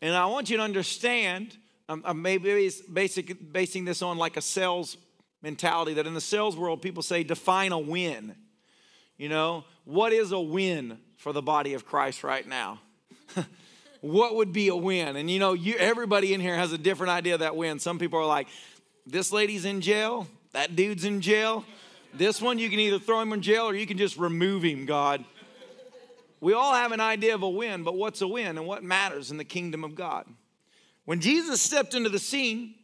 And 0.02 0.14
I 0.14 0.26
want 0.26 0.50
you 0.50 0.58
to 0.58 0.62
understand, 0.62 1.56
I'm, 1.88 2.02
I'm 2.04 2.20
maybe 2.20 2.70
basic, 2.92 3.50
basing 3.50 3.86
this 3.86 4.02
on 4.02 4.18
like 4.18 4.36
a 4.36 4.42
sales 4.42 4.98
mentality 5.40 5.94
that 5.94 6.06
in 6.06 6.12
the 6.12 6.20
sales 6.20 6.58
world, 6.58 6.82
people 6.82 7.02
say 7.02 7.24
define 7.24 7.72
a 7.72 7.78
win. 7.78 8.34
You 9.16 9.30
know, 9.30 9.64
what 9.84 10.12
is 10.12 10.32
a 10.32 10.40
win 10.40 10.98
for 11.16 11.32
the 11.32 11.42
body 11.42 11.72
of 11.72 11.86
Christ 11.86 12.22
right 12.22 12.46
now? 12.46 12.82
what 14.00 14.36
would 14.36 14.52
be 14.52 14.68
a 14.68 14.76
win? 14.76 15.16
And 15.16 15.30
you 15.30 15.38
know, 15.38 15.52
you 15.52 15.76
everybody 15.76 16.34
in 16.34 16.40
here 16.40 16.56
has 16.56 16.72
a 16.72 16.78
different 16.78 17.10
idea 17.10 17.34
of 17.34 17.40
that 17.40 17.56
win. 17.56 17.78
Some 17.78 17.98
people 17.98 18.18
are 18.18 18.26
like, 18.26 18.48
this 19.06 19.32
lady's 19.32 19.64
in 19.64 19.80
jail, 19.80 20.26
that 20.52 20.76
dude's 20.76 21.04
in 21.04 21.20
jail. 21.20 21.64
This 22.12 22.40
one, 22.40 22.58
you 22.58 22.68
can 22.70 22.80
either 22.80 22.98
throw 22.98 23.20
him 23.20 23.32
in 23.32 23.42
jail 23.42 23.64
or 23.64 23.74
you 23.74 23.86
can 23.86 23.98
just 23.98 24.16
remove 24.16 24.64
him, 24.64 24.84
God. 24.84 25.24
We 26.40 26.54
all 26.54 26.74
have 26.74 26.92
an 26.92 27.00
idea 27.00 27.34
of 27.34 27.42
a 27.42 27.48
win, 27.48 27.84
but 27.84 27.96
what's 27.96 28.20
a 28.22 28.28
win 28.28 28.56
and 28.58 28.66
what 28.66 28.82
matters 28.82 29.30
in 29.30 29.36
the 29.36 29.44
kingdom 29.44 29.84
of 29.84 29.94
God? 29.94 30.26
When 31.04 31.20
Jesus 31.20 31.60
stepped 31.60 31.94
into 31.94 32.08
the 32.08 32.18
scene, 32.18 32.74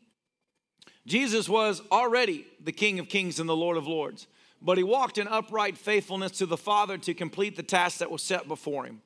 Jesus 1.06 1.48
was 1.48 1.80
already 1.90 2.46
the 2.62 2.72
King 2.72 2.98
of 2.98 3.08
Kings 3.08 3.40
and 3.40 3.48
the 3.48 3.56
Lord 3.56 3.76
of 3.76 3.86
Lords, 3.86 4.26
but 4.60 4.76
he 4.76 4.84
walked 4.84 5.16
in 5.16 5.26
upright 5.28 5.78
faithfulness 5.78 6.32
to 6.32 6.46
the 6.46 6.56
Father 6.56 6.98
to 6.98 7.14
complete 7.14 7.56
the 7.56 7.62
task 7.62 7.98
that 7.98 8.10
was 8.10 8.22
set 8.22 8.46
before 8.48 8.84
him. 8.84 9.00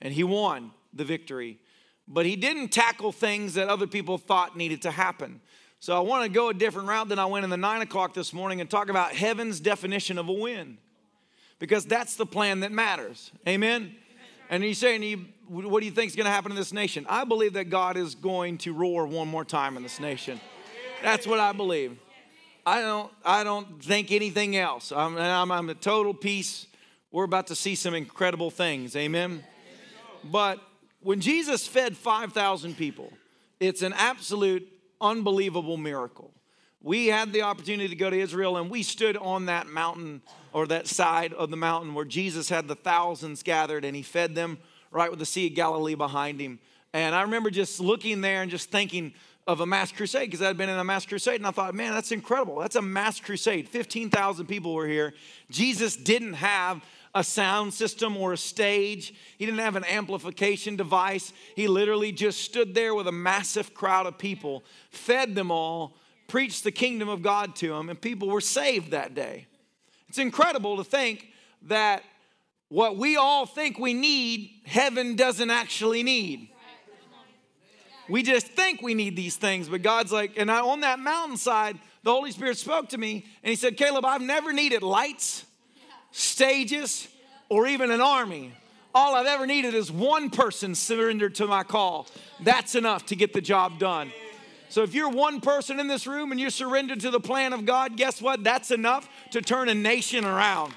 And 0.00 0.12
he 0.12 0.24
won 0.24 0.72
the 0.96 1.04
victory. 1.04 1.58
But 2.08 2.26
he 2.26 2.36
didn't 2.36 2.68
tackle 2.68 3.12
things 3.12 3.54
that 3.54 3.68
other 3.68 3.86
people 3.86 4.18
thought 4.18 4.56
needed 4.56 4.82
to 4.82 4.90
happen. 4.90 5.40
So 5.80 5.96
I 5.96 6.00
want 6.00 6.24
to 6.24 6.28
go 6.28 6.48
a 6.48 6.54
different 6.54 6.88
route 6.88 7.08
than 7.08 7.18
I 7.18 7.26
went 7.26 7.44
in 7.44 7.50
the 7.50 7.56
nine 7.56 7.82
o'clock 7.82 8.14
this 8.14 8.32
morning 8.32 8.60
and 8.60 8.70
talk 8.70 8.88
about 8.88 9.12
heaven's 9.12 9.60
definition 9.60 10.18
of 10.18 10.28
a 10.28 10.32
win 10.32 10.78
because 11.58 11.84
that's 11.84 12.16
the 12.16 12.26
plan 12.26 12.60
that 12.60 12.72
matters. 12.72 13.30
Amen? 13.46 13.94
And 14.48 14.62
he's 14.62 14.78
saying, 14.78 15.26
what 15.48 15.80
do 15.80 15.86
you 15.86 15.92
think 15.92 16.10
is 16.10 16.16
going 16.16 16.26
to 16.26 16.30
happen 16.30 16.52
in 16.52 16.56
this 16.56 16.72
nation? 16.72 17.04
I 17.08 17.24
believe 17.24 17.54
that 17.54 17.70
God 17.70 17.96
is 17.96 18.14
going 18.14 18.58
to 18.58 18.72
roar 18.72 19.06
one 19.06 19.28
more 19.28 19.44
time 19.44 19.76
in 19.76 19.82
this 19.82 20.00
nation. 20.00 20.40
That's 21.02 21.26
what 21.26 21.40
I 21.40 21.52
believe. 21.52 21.98
I 22.64 22.80
don't, 22.80 23.12
I 23.24 23.44
don't 23.44 23.82
think 23.82 24.10
anything 24.10 24.56
else. 24.56 24.92
I'm, 24.92 25.16
I'm, 25.16 25.52
I'm 25.52 25.70
a 25.70 25.74
total 25.74 26.14
peace. 26.14 26.66
We're 27.12 27.24
about 27.24 27.48
to 27.48 27.54
see 27.54 27.74
some 27.74 27.94
incredible 27.94 28.50
things. 28.50 28.96
Amen? 28.96 29.44
But 30.24 30.60
when 31.00 31.20
Jesus 31.20 31.66
fed 31.66 31.96
5,000 31.96 32.76
people, 32.76 33.12
it's 33.60 33.82
an 33.82 33.92
absolute 33.94 34.66
unbelievable 35.00 35.76
miracle. 35.76 36.32
We 36.82 37.06
had 37.08 37.32
the 37.32 37.42
opportunity 37.42 37.88
to 37.88 37.96
go 37.96 38.10
to 38.10 38.18
Israel 38.18 38.56
and 38.56 38.70
we 38.70 38.82
stood 38.82 39.16
on 39.16 39.46
that 39.46 39.66
mountain 39.66 40.22
or 40.52 40.66
that 40.68 40.86
side 40.86 41.32
of 41.32 41.50
the 41.50 41.56
mountain 41.56 41.94
where 41.94 42.04
Jesus 42.04 42.48
had 42.48 42.68
the 42.68 42.74
thousands 42.74 43.42
gathered 43.42 43.84
and 43.84 43.96
he 43.96 44.02
fed 44.02 44.34
them 44.34 44.58
right 44.90 45.10
with 45.10 45.18
the 45.18 45.26
Sea 45.26 45.48
of 45.48 45.54
Galilee 45.54 45.94
behind 45.94 46.40
him. 46.40 46.60
And 46.92 47.14
I 47.14 47.22
remember 47.22 47.50
just 47.50 47.80
looking 47.80 48.20
there 48.20 48.42
and 48.42 48.50
just 48.50 48.70
thinking 48.70 49.14
of 49.46 49.60
a 49.60 49.66
mass 49.66 49.92
crusade 49.92 50.28
because 50.28 50.42
I'd 50.42 50.56
been 50.56 50.68
in 50.68 50.78
a 50.78 50.84
mass 50.84 51.06
crusade 51.06 51.36
and 51.36 51.46
I 51.46 51.50
thought, 51.50 51.74
man, 51.74 51.92
that's 51.92 52.12
incredible. 52.12 52.58
That's 52.58 52.76
a 52.76 52.82
mass 52.82 53.20
crusade. 53.20 53.68
15,000 53.68 54.46
people 54.46 54.74
were 54.74 54.88
here. 54.88 55.14
Jesus 55.50 55.96
didn't 55.96 56.34
have 56.34 56.82
a 57.16 57.24
sound 57.24 57.72
system 57.72 58.14
or 58.14 58.34
a 58.34 58.36
stage. 58.36 59.14
He 59.38 59.46
didn't 59.46 59.60
have 59.60 59.74
an 59.74 59.86
amplification 59.86 60.76
device. 60.76 61.32
He 61.56 61.66
literally 61.66 62.12
just 62.12 62.42
stood 62.42 62.74
there 62.74 62.94
with 62.94 63.08
a 63.08 63.12
massive 63.12 63.72
crowd 63.72 64.04
of 64.04 64.18
people, 64.18 64.64
fed 64.90 65.34
them 65.34 65.50
all, 65.50 65.96
preached 66.28 66.62
the 66.62 66.70
kingdom 66.70 67.08
of 67.08 67.22
God 67.22 67.56
to 67.56 67.70
them, 67.70 67.88
and 67.88 67.98
people 67.98 68.28
were 68.28 68.42
saved 68.42 68.90
that 68.90 69.14
day. 69.14 69.46
It's 70.10 70.18
incredible 70.18 70.76
to 70.76 70.84
think 70.84 71.28
that 71.62 72.02
what 72.68 72.98
we 72.98 73.16
all 73.16 73.46
think 73.46 73.78
we 73.78 73.94
need, 73.94 74.50
heaven 74.66 75.16
doesn't 75.16 75.50
actually 75.50 76.02
need. 76.02 76.50
We 78.10 78.22
just 78.22 78.46
think 78.46 78.82
we 78.82 78.92
need 78.92 79.16
these 79.16 79.36
things, 79.36 79.70
but 79.70 79.80
God's 79.80 80.12
like, 80.12 80.36
and 80.36 80.50
I, 80.50 80.60
on 80.60 80.80
that 80.80 80.98
mountainside, 80.98 81.78
the 82.02 82.12
Holy 82.12 82.30
Spirit 82.30 82.58
spoke 82.58 82.90
to 82.90 82.98
me 82.98 83.24
and 83.42 83.50
He 83.50 83.56
said, 83.56 83.78
Caleb, 83.78 84.04
I've 84.04 84.20
never 84.20 84.52
needed 84.52 84.82
lights, 84.82 85.45
stages, 86.12 87.08
or 87.48 87.66
even 87.66 87.90
an 87.90 88.00
army. 88.00 88.52
All 88.94 89.14
I've 89.14 89.26
ever 89.26 89.46
needed 89.46 89.74
is 89.74 89.92
one 89.92 90.30
person 90.30 90.74
surrendered 90.74 91.34
to 91.36 91.46
my 91.46 91.62
call. 91.62 92.06
That's 92.40 92.74
enough 92.74 93.06
to 93.06 93.16
get 93.16 93.32
the 93.32 93.42
job 93.42 93.78
done. 93.78 94.10
So 94.68 94.82
if 94.82 94.94
you're 94.94 95.10
one 95.10 95.40
person 95.40 95.78
in 95.78 95.86
this 95.86 96.06
room 96.06 96.32
and 96.32 96.40
you're 96.40 96.50
surrendered 96.50 97.00
to 97.00 97.10
the 97.10 97.20
plan 97.20 97.52
of 97.52 97.66
God, 97.66 97.96
guess 97.96 98.20
what? 98.20 98.42
That's 98.42 98.70
enough 98.70 99.08
to 99.32 99.40
turn 99.40 99.68
a 99.68 99.74
nation 99.74 100.24
around. 100.24 100.72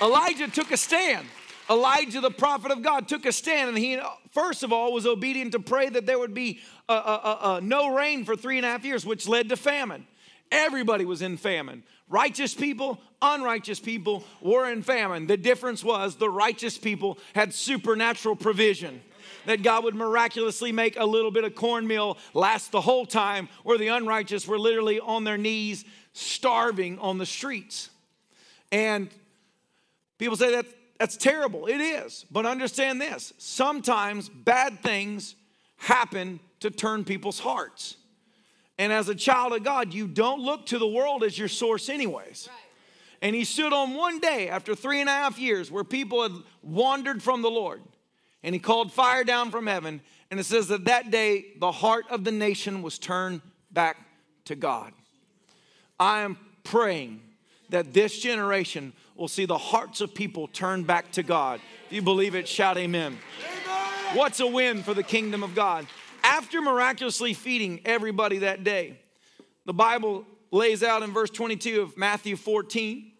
Elijah 0.00 0.48
took 0.48 0.72
a 0.72 0.76
stand. 0.76 1.26
Elijah, 1.70 2.20
the 2.20 2.30
prophet 2.30 2.72
of 2.72 2.82
God, 2.82 3.08
took 3.08 3.24
a 3.24 3.32
stand 3.32 3.68
and 3.68 3.78
he, 3.78 4.00
first 4.32 4.62
of 4.62 4.72
all, 4.72 4.92
was 4.92 5.06
obedient 5.06 5.52
to 5.52 5.60
pray 5.60 5.88
that 5.88 6.06
there 6.06 6.18
would 6.18 6.34
be 6.34 6.60
a, 6.88 6.92
a, 6.92 7.38
a, 7.42 7.60
no 7.60 7.94
rain 7.94 8.24
for 8.24 8.34
three 8.34 8.56
and 8.56 8.66
a 8.66 8.68
half 8.68 8.84
years, 8.84 9.06
which 9.06 9.28
led 9.28 9.48
to 9.50 9.56
famine. 9.56 10.06
Everybody 10.50 11.04
was 11.04 11.22
in 11.22 11.36
famine. 11.36 11.84
Righteous 12.12 12.52
people, 12.52 13.00
unrighteous 13.22 13.80
people 13.80 14.22
were 14.42 14.70
in 14.70 14.82
famine. 14.82 15.26
The 15.26 15.38
difference 15.38 15.82
was 15.82 16.16
the 16.16 16.28
righteous 16.28 16.76
people 16.76 17.18
had 17.34 17.54
supernatural 17.54 18.36
provision 18.36 19.00
that 19.46 19.62
God 19.62 19.84
would 19.84 19.94
miraculously 19.94 20.72
make 20.72 20.98
a 20.98 21.06
little 21.06 21.30
bit 21.30 21.44
of 21.44 21.54
cornmeal 21.54 22.18
last 22.34 22.70
the 22.70 22.82
whole 22.82 23.06
time, 23.06 23.48
where 23.62 23.78
the 23.78 23.88
unrighteous 23.88 24.46
were 24.46 24.58
literally 24.58 25.00
on 25.00 25.24
their 25.24 25.38
knees 25.38 25.86
starving 26.12 26.98
on 26.98 27.16
the 27.16 27.24
streets. 27.24 27.88
And 28.70 29.08
people 30.18 30.36
say 30.36 30.52
that 30.52 30.66
that's 30.98 31.16
terrible. 31.16 31.66
It 31.66 31.80
is. 31.80 32.26
But 32.30 32.44
understand 32.44 33.00
this 33.00 33.32
sometimes 33.38 34.28
bad 34.28 34.80
things 34.82 35.34
happen 35.78 36.40
to 36.60 36.70
turn 36.70 37.04
people's 37.04 37.38
hearts. 37.38 37.96
And 38.78 38.92
as 38.92 39.08
a 39.08 39.14
child 39.14 39.52
of 39.52 39.62
God, 39.62 39.92
you 39.92 40.06
don't 40.06 40.40
look 40.40 40.66
to 40.66 40.78
the 40.78 40.86
world 40.86 41.22
as 41.22 41.38
your 41.38 41.48
source, 41.48 41.88
anyways. 41.88 42.48
Right. 42.50 42.58
And 43.22 43.36
he 43.36 43.44
stood 43.44 43.72
on 43.72 43.94
one 43.94 44.18
day 44.18 44.48
after 44.48 44.74
three 44.74 45.00
and 45.00 45.08
a 45.08 45.12
half 45.12 45.38
years 45.38 45.70
where 45.70 45.84
people 45.84 46.22
had 46.22 46.32
wandered 46.62 47.22
from 47.22 47.40
the 47.42 47.50
Lord 47.50 47.80
and 48.42 48.54
he 48.54 48.58
called 48.58 48.92
fire 48.92 49.22
down 49.22 49.52
from 49.52 49.68
heaven. 49.68 50.00
And 50.30 50.40
it 50.40 50.44
says 50.44 50.68
that 50.68 50.86
that 50.86 51.10
day 51.10 51.46
the 51.58 51.70
heart 51.70 52.06
of 52.10 52.24
the 52.24 52.32
nation 52.32 52.82
was 52.82 52.98
turned 52.98 53.40
back 53.70 53.96
to 54.46 54.56
God. 54.56 54.92
I 56.00 56.22
am 56.22 56.36
praying 56.64 57.20
that 57.68 57.94
this 57.94 58.18
generation 58.18 58.92
will 59.14 59.28
see 59.28 59.44
the 59.44 59.58
hearts 59.58 60.00
of 60.00 60.14
people 60.14 60.48
turn 60.48 60.82
back 60.82 61.12
to 61.12 61.22
God. 61.22 61.60
If 61.86 61.92
you 61.92 62.02
believe 62.02 62.34
it, 62.34 62.48
shout 62.48 62.76
amen. 62.76 63.18
amen. 63.38 64.16
What's 64.16 64.40
a 64.40 64.46
win 64.46 64.82
for 64.82 64.94
the 64.94 65.02
kingdom 65.04 65.44
of 65.44 65.54
God? 65.54 65.86
After 66.22 66.60
miraculously 66.62 67.34
feeding 67.34 67.80
everybody 67.84 68.38
that 68.38 68.64
day, 68.64 68.98
the 69.64 69.72
Bible 69.72 70.24
lays 70.50 70.82
out 70.82 71.02
in 71.02 71.12
verse 71.12 71.30
22 71.30 71.82
of 71.82 71.96
Matthew 71.96 72.36
14, 72.36 73.12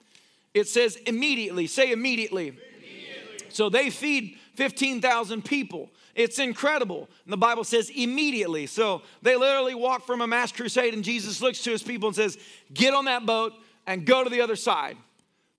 it 0.55 0.69
says 0.69 0.97
immediately, 1.07 1.67
say 1.67 1.93
immediately. 1.93 2.49
immediately. 2.49 3.47
So 3.49 3.69
they 3.69 3.91
feed 3.91 4.39
15,000 4.55 5.45
people. 5.45 5.91
It's 6.15 6.39
incredible. 6.39 7.09
And 7.25 7.33
the 7.33 7.39
Bible 7.39 7.65
says 7.65 7.91
immediately. 7.91 8.67
So 8.67 9.03
they 9.23 9.35
literally 9.35 9.75
walk 9.75 10.07
from 10.07 10.21
a 10.21 10.27
mass 10.27 10.53
crusade, 10.53 10.95
and 10.95 11.03
Jesus 11.03 11.41
looks 11.41 11.63
to 11.63 11.71
his 11.71 11.83
people 11.83 12.09
and 12.09 12.17
says, 12.17 12.39
Get 12.73 12.93
on 12.95 13.07
that 13.07 13.25
boat 13.25 13.55
and 13.87 14.05
go 14.05 14.23
to 14.23 14.31
the 14.31 14.43
other 14.43 14.57
side. 14.57 14.97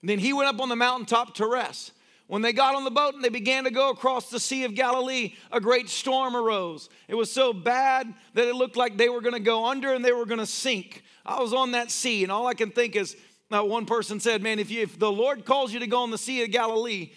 And 0.02 0.10
then 0.10 0.20
he 0.20 0.32
went 0.32 0.50
up 0.50 0.62
on 0.62 0.70
the 0.70 0.76
mountaintop 0.76 1.36
to 1.36 1.48
rest. 1.48 1.92
When 2.28 2.42
they 2.42 2.54
got 2.54 2.76
on 2.76 2.84
the 2.84 2.92
boat 2.92 3.16
and 3.16 3.24
they 3.24 3.30
began 3.30 3.66
to 3.66 3.72
go 3.72 3.90
across 3.90 4.30
the 4.30 4.40
Sea 4.40 4.64
of 4.64 4.76
Galilee, 4.76 5.36
a 5.52 5.60
great 5.60 5.90
storm 5.90 6.36
arose. 6.36 6.90
It 7.08 7.16
was 7.16 7.32
so 7.32 7.54
bad 7.54 8.14
that 8.34 8.48
it 8.48 8.56
looked 8.56 8.78
like 8.78 8.98
they 8.98 9.10
were 9.10 9.22
going 9.22 9.34
to 9.34 9.40
go 9.40 9.66
under 9.66 9.94
and 9.94 10.04
they 10.04 10.14
were 10.14 10.26
going 10.26 10.40
to 10.40 10.46
sink. 10.46 11.04
I 11.26 11.42
was 11.42 11.54
on 11.54 11.72
that 11.72 11.92
sea, 11.92 12.24
and 12.24 12.32
all 12.32 12.48
I 12.48 12.54
can 12.54 12.72
think 12.72 12.96
is, 12.96 13.16
uh, 13.52 13.64
one 13.64 13.86
person 13.86 14.20
said, 14.20 14.42
Man, 14.42 14.58
if, 14.58 14.72
you, 14.72 14.82
if 14.82 14.98
the 14.98 15.12
Lord 15.12 15.46
calls 15.46 15.74
you 15.74 15.80
to 15.82 15.88
go 15.88 16.00
on 16.00 16.12
the 16.12 16.18
Sea 16.18 16.44
of 16.44 16.52
Galilee, 16.52 17.12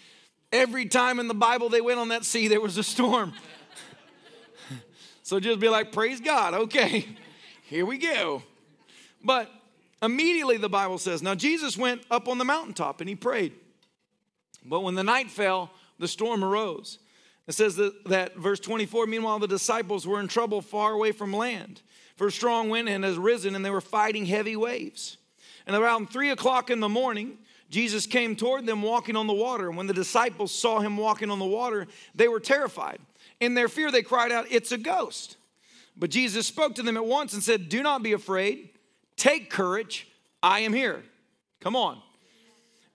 Every 0.51 0.85
time 0.85 1.19
in 1.19 1.27
the 1.27 1.33
Bible 1.33 1.69
they 1.69 1.81
went 1.81 1.99
on 1.99 2.09
that 2.09 2.23
sea, 2.23 2.47
there 2.47 2.61
was 2.61 2.77
a 2.77 2.83
storm. 2.83 3.33
so 5.23 5.39
just 5.39 5.59
be 5.59 5.67
like, 5.67 5.91
praise 5.91 6.21
God, 6.21 6.53
okay, 6.53 7.05
here 7.63 7.85
we 7.85 7.97
go. 7.97 8.43
But 9.23 9.51
immediately 10.01 10.57
the 10.57 10.69
Bible 10.69 10.99
says, 10.99 11.21
now 11.21 11.35
Jesus 11.35 11.77
went 11.77 12.03
up 12.09 12.29
on 12.29 12.37
the 12.37 12.45
mountaintop 12.45 13.01
and 13.01 13.09
he 13.09 13.15
prayed. 13.15 13.53
But 14.67 14.81
when 14.81 14.95
the 14.95 15.03
night 15.03 15.29
fell, 15.29 15.71
the 15.99 16.07
storm 16.07 16.43
arose. 16.43 16.99
It 17.47 17.53
says 17.53 17.75
that, 17.77 18.05
that 18.05 18.35
verse 18.35 18.59
24, 18.59 19.07
meanwhile, 19.07 19.39
the 19.39 19.47
disciples 19.47 20.05
were 20.05 20.19
in 20.19 20.27
trouble 20.27 20.61
far 20.61 20.91
away 20.91 21.11
from 21.11 21.33
land, 21.33 21.81
for 22.15 22.27
a 22.27 22.31
strong 22.31 22.69
wind 22.69 22.89
had 22.89 23.03
risen 23.17 23.55
and 23.55 23.63
they 23.63 23.69
were 23.69 23.81
fighting 23.81 24.25
heavy 24.25 24.55
waves. 24.55 25.17
And 25.65 25.75
around 25.75 26.09
three 26.09 26.29
o'clock 26.29 26.69
in 26.69 26.79
the 26.79 26.89
morning, 26.89 27.37
Jesus 27.69 28.05
came 28.05 28.35
toward 28.35 28.65
them 28.65 28.81
walking 28.81 29.15
on 29.15 29.27
the 29.27 29.33
water. 29.33 29.67
And 29.67 29.77
when 29.77 29.87
the 29.87 29.93
disciples 29.93 30.51
saw 30.51 30.79
him 30.79 30.97
walking 30.97 31.29
on 31.29 31.39
the 31.39 31.45
water, 31.45 31.87
they 32.15 32.27
were 32.27 32.39
terrified. 32.39 32.99
In 33.39 33.53
their 33.53 33.67
fear, 33.67 33.91
they 33.91 34.01
cried 34.01 34.31
out, 34.31 34.45
It's 34.49 34.71
a 34.71 34.77
ghost. 34.77 35.37
But 35.95 36.09
Jesus 36.09 36.47
spoke 36.47 36.75
to 36.75 36.83
them 36.83 36.97
at 36.97 37.05
once 37.05 37.33
and 37.33 37.43
said, 37.43 37.69
Do 37.69 37.83
not 37.83 38.03
be 38.03 38.13
afraid. 38.13 38.69
Take 39.15 39.49
courage. 39.49 40.07
I 40.41 40.59
am 40.59 40.73
here. 40.73 41.03
Come 41.59 41.75
on. 41.75 42.01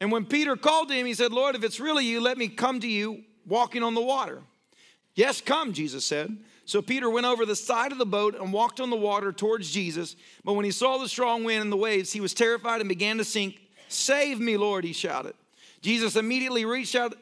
And 0.03 0.11
when 0.11 0.25
Peter 0.25 0.57
called 0.57 0.88
to 0.88 0.95
him, 0.95 1.07
he 1.07 1.15
said, 1.15 1.31
Lord, 1.31 1.55
if 1.55 1.62
it's 1.62 1.79
really 1.79 2.05
you, 2.05 2.21
let 2.21 2.37
me 2.37 2.49
come 2.49 2.81
to 2.81 2.88
you 2.88 3.23
walking 3.47 3.85
on 3.85 3.95
the 3.95 4.01
water. 4.01 4.41
Yes, 5.15 5.41
come, 5.41 5.73
Jesus 5.73 6.05
said. 6.05 6.37
So 6.65 6.83
Peter 6.83 7.09
went 7.09 7.25
over 7.25 7.47
the 7.47 7.55
side 7.55 7.93
of 7.93 7.99
the 7.99 8.05
boat 8.05 8.35
and 8.35 8.53
walked 8.53 8.81
on 8.81 8.91
the 8.91 8.97
water 8.97 9.31
towards 9.31 9.71
Jesus. 9.71 10.17
But 10.45 10.55
when 10.55 10.65
he 10.65 10.73
saw 10.73 10.99
the 10.99 11.09
strong 11.09 11.45
wind 11.45 11.62
and 11.62 11.71
the 11.71 11.77
waves, 11.77 12.11
he 12.11 12.21
was 12.21 12.35
terrified 12.35 12.81
and 12.81 12.88
began 12.88 13.17
to 13.19 13.25
sink. 13.25 13.61
Save 13.87 14.41
me, 14.41 14.57
Lord, 14.57 14.83
he 14.83 14.93
shouted. 14.93 15.35
Jesus 15.83 16.17
immediately 16.17 16.65
reached 16.65 16.97
out 16.97 17.15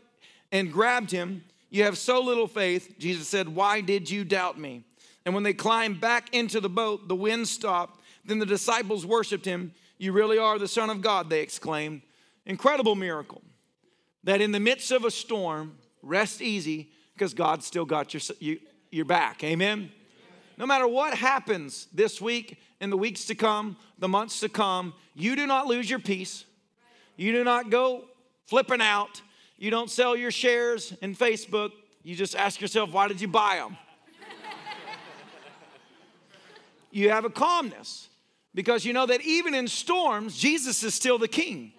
and 0.50 0.72
grabbed 0.72 1.10
him. 1.10 1.44
You 1.68 1.84
have 1.84 1.98
so 1.98 2.22
little 2.22 2.48
faith. 2.48 2.94
Jesus 2.98 3.28
said, 3.28 3.46
Why 3.46 3.82
did 3.82 4.08
you 4.08 4.24
doubt 4.24 4.58
me? 4.58 4.84
And 5.26 5.34
when 5.34 5.44
they 5.44 5.52
climbed 5.52 6.00
back 6.00 6.34
into 6.34 6.60
the 6.60 6.70
boat, 6.70 7.08
the 7.08 7.14
wind 7.14 7.46
stopped. 7.46 8.00
Then 8.24 8.38
the 8.38 8.46
disciples 8.46 9.04
worshiped 9.04 9.44
him. 9.44 9.74
You 9.98 10.12
really 10.12 10.38
are 10.38 10.58
the 10.58 10.66
Son 10.66 10.88
of 10.88 11.02
God, 11.02 11.28
they 11.28 11.42
exclaimed. 11.42 12.00
Incredible 12.50 12.96
miracle 12.96 13.42
that 14.24 14.40
in 14.40 14.50
the 14.50 14.58
midst 14.58 14.90
of 14.90 15.04
a 15.04 15.10
storm, 15.12 15.78
rest 16.02 16.42
easy 16.42 16.90
because 17.14 17.32
God 17.32 17.62
still 17.62 17.84
got 17.84 18.12
your, 18.12 18.20
you, 18.40 18.58
your 18.90 19.04
back. 19.04 19.44
Amen? 19.44 19.92
No 20.58 20.66
matter 20.66 20.88
what 20.88 21.14
happens 21.14 21.86
this 21.94 22.20
week, 22.20 22.58
in 22.80 22.90
the 22.90 22.96
weeks 22.96 23.26
to 23.26 23.36
come, 23.36 23.76
the 24.00 24.08
months 24.08 24.40
to 24.40 24.48
come, 24.48 24.94
you 25.14 25.36
do 25.36 25.46
not 25.46 25.68
lose 25.68 25.88
your 25.88 26.00
peace. 26.00 26.44
You 27.16 27.30
do 27.30 27.44
not 27.44 27.70
go 27.70 28.06
flipping 28.46 28.80
out. 28.80 29.22
You 29.56 29.70
don't 29.70 29.88
sell 29.88 30.16
your 30.16 30.32
shares 30.32 30.92
in 31.02 31.14
Facebook. 31.14 31.70
You 32.02 32.16
just 32.16 32.34
ask 32.34 32.60
yourself, 32.60 32.90
why 32.90 33.06
did 33.06 33.20
you 33.20 33.28
buy 33.28 33.58
them? 33.58 33.76
you 36.90 37.10
have 37.10 37.24
a 37.24 37.30
calmness 37.30 38.08
because 38.56 38.84
you 38.84 38.92
know 38.92 39.06
that 39.06 39.20
even 39.20 39.54
in 39.54 39.68
storms, 39.68 40.36
Jesus 40.36 40.82
is 40.82 40.94
still 40.94 41.16
the 41.16 41.28
king. 41.28 41.74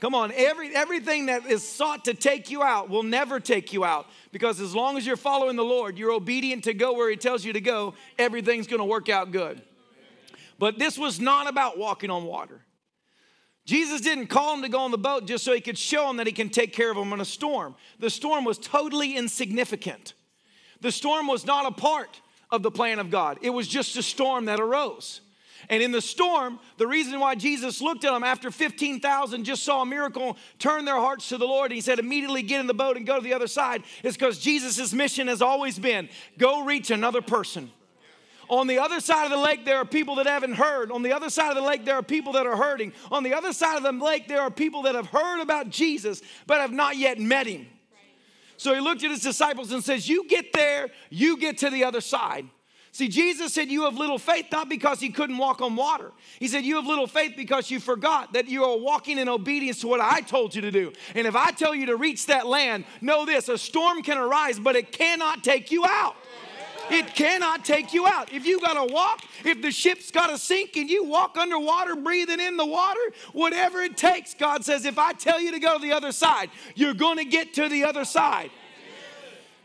Come 0.00 0.14
on, 0.14 0.32
every, 0.34 0.74
everything 0.74 1.26
that 1.26 1.44
is 1.46 1.66
sought 1.66 2.06
to 2.06 2.14
take 2.14 2.50
you 2.50 2.62
out 2.62 2.88
will 2.88 3.02
never 3.02 3.38
take 3.38 3.72
you 3.72 3.84
out 3.84 4.06
because 4.32 4.58
as 4.58 4.74
long 4.74 4.96
as 4.96 5.06
you're 5.06 5.16
following 5.16 5.56
the 5.56 5.64
Lord, 5.64 5.98
you're 5.98 6.12
obedient 6.12 6.64
to 6.64 6.74
go 6.74 6.94
where 6.94 7.10
He 7.10 7.16
tells 7.16 7.44
you 7.44 7.52
to 7.52 7.60
go, 7.60 7.94
everything's 8.18 8.66
gonna 8.66 8.84
work 8.84 9.10
out 9.10 9.30
good. 9.30 9.60
But 10.58 10.78
this 10.78 10.98
was 10.98 11.20
not 11.20 11.48
about 11.48 11.78
walking 11.78 12.10
on 12.10 12.24
water. 12.24 12.62
Jesus 13.66 14.00
didn't 14.00 14.28
call 14.28 14.54
him 14.54 14.62
to 14.62 14.68
go 14.68 14.80
on 14.80 14.90
the 14.90 14.98
boat 14.98 15.26
just 15.26 15.44
so 15.44 15.52
he 15.52 15.60
could 15.60 15.78
show 15.78 16.08
him 16.10 16.16
that 16.16 16.26
he 16.26 16.32
can 16.32 16.48
take 16.48 16.72
care 16.72 16.90
of 16.90 16.96
him 16.96 17.12
in 17.12 17.20
a 17.20 17.24
storm. 17.24 17.74
The 17.98 18.10
storm 18.10 18.44
was 18.44 18.58
totally 18.58 19.16
insignificant. 19.16 20.14
The 20.80 20.90
storm 20.90 21.26
was 21.26 21.46
not 21.46 21.66
a 21.66 21.70
part 21.70 22.20
of 22.50 22.62
the 22.62 22.70
plan 22.70 22.98
of 22.98 23.10
God, 23.10 23.38
it 23.42 23.50
was 23.50 23.68
just 23.68 23.96
a 23.96 24.02
storm 24.02 24.46
that 24.46 24.58
arose. 24.58 25.20
And 25.70 25.84
in 25.84 25.92
the 25.92 26.02
storm, 26.02 26.58
the 26.78 26.86
reason 26.88 27.20
why 27.20 27.36
Jesus 27.36 27.80
looked 27.80 28.04
at 28.04 28.12
them 28.12 28.24
after 28.24 28.50
15,000 28.50 29.44
just 29.44 29.62
saw 29.62 29.82
a 29.82 29.86
miracle, 29.86 30.36
turn 30.58 30.84
their 30.84 30.96
hearts 30.96 31.28
to 31.28 31.38
the 31.38 31.46
Lord, 31.46 31.70
and 31.70 31.76
he 31.76 31.80
said, 31.80 32.00
immediately 32.00 32.42
get 32.42 32.58
in 32.58 32.66
the 32.66 32.74
boat 32.74 32.96
and 32.96 33.06
go 33.06 33.16
to 33.16 33.22
the 33.22 33.32
other 33.32 33.46
side, 33.46 33.84
is 34.02 34.16
because 34.16 34.40
Jesus' 34.40 34.92
mission 34.92 35.28
has 35.28 35.40
always 35.40 35.78
been 35.78 36.08
go 36.36 36.64
reach 36.64 36.90
another 36.90 37.22
person. 37.22 37.70
On 38.48 38.66
the 38.66 38.80
other 38.80 38.98
side 38.98 39.26
of 39.26 39.30
the 39.30 39.36
lake, 39.36 39.64
there 39.64 39.76
are 39.76 39.84
people 39.84 40.16
that 40.16 40.26
haven't 40.26 40.54
heard. 40.54 40.90
On 40.90 41.02
the 41.02 41.12
other 41.12 41.30
side 41.30 41.50
of 41.50 41.54
the 41.54 41.62
lake, 41.62 41.84
there 41.84 41.94
are 41.94 42.02
people 42.02 42.32
that 42.32 42.48
are 42.48 42.56
hurting. 42.56 42.92
On 43.12 43.22
the 43.22 43.32
other 43.32 43.52
side 43.52 43.76
of 43.76 43.84
the 43.84 43.92
lake, 43.92 44.26
there 44.26 44.40
are 44.40 44.50
people 44.50 44.82
that 44.82 44.96
have 44.96 45.06
heard 45.06 45.40
about 45.40 45.70
Jesus 45.70 46.20
but 46.48 46.58
have 46.58 46.72
not 46.72 46.96
yet 46.96 47.20
met 47.20 47.46
him. 47.46 47.68
So 48.56 48.74
he 48.74 48.80
looked 48.80 49.04
at 49.04 49.10
his 49.10 49.22
disciples 49.22 49.70
and 49.70 49.84
says, 49.84 50.08
You 50.08 50.26
get 50.26 50.52
there, 50.52 50.88
you 51.10 51.36
get 51.36 51.58
to 51.58 51.70
the 51.70 51.84
other 51.84 52.00
side. 52.00 52.48
See, 52.92 53.08
Jesus 53.08 53.54
said, 53.54 53.68
You 53.68 53.84
have 53.84 53.96
little 53.96 54.18
faith, 54.18 54.46
not 54.50 54.68
because 54.68 54.98
he 54.98 55.10
couldn't 55.10 55.38
walk 55.38 55.60
on 55.60 55.76
water. 55.76 56.10
He 56.40 56.48
said, 56.48 56.64
You 56.64 56.76
have 56.76 56.86
little 56.86 57.06
faith 57.06 57.34
because 57.36 57.70
you 57.70 57.78
forgot 57.78 58.32
that 58.32 58.48
you 58.48 58.64
are 58.64 58.76
walking 58.76 59.18
in 59.18 59.28
obedience 59.28 59.80
to 59.82 59.86
what 59.86 60.00
I 60.00 60.20
told 60.20 60.54
you 60.54 60.62
to 60.62 60.72
do. 60.72 60.92
And 61.14 61.26
if 61.26 61.36
I 61.36 61.52
tell 61.52 61.74
you 61.74 61.86
to 61.86 61.96
reach 61.96 62.26
that 62.26 62.46
land, 62.46 62.84
know 63.00 63.24
this 63.24 63.48
a 63.48 63.58
storm 63.58 64.02
can 64.02 64.18
arise, 64.18 64.58
but 64.58 64.74
it 64.74 64.90
cannot 64.90 65.44
take 65.44 65.70
you 65.70 65.84
out. 65.86 66.16
It 66.90 67.14
cannot 67.14 67.64
take 67.64 67.94
you 67.94 68.06
out. 68.08 68.32
If 68.32 68.44
you 68.44 68.60
got 68.60 68.74
to 68.74 68.92
walk, 68.92 69.22
if 69.44 69.62
the 69.62 69.70
ship's 69.70 70.10
got 70.10 70.26
to 70.26 70.36
sink 70.36 70.76
and 70.76 70.90
you 70.90 71.04
walk 71.04 71.36
underwater, 71.36 71.94
breathing 71.94 72.40
in 72.40 72.56
the 72.56 72.66
water, 72.66 73.00
whatever 73.32 73.80
it 73.80 73.96
takes, 73.96 74.34
God 74.34 74.64
says, 74.64 74.84
if 74.84 74.98
I 74.98 75.12
tell 75.12 75.40
you 75.40 75.52
to 75.52 75.60
go 75.60 75.78
to 75.78 75.82
the 75.82 75.92
other 75.92 76.10
side, 76.10 76.50
you're 76.74 76.94
going 76.94 77.18
to 77.18 77.24
get 77.24 77.54
to 77.54 77.68
the 77.68 77.84
other 77.84 78.04
side. 78.04 78.50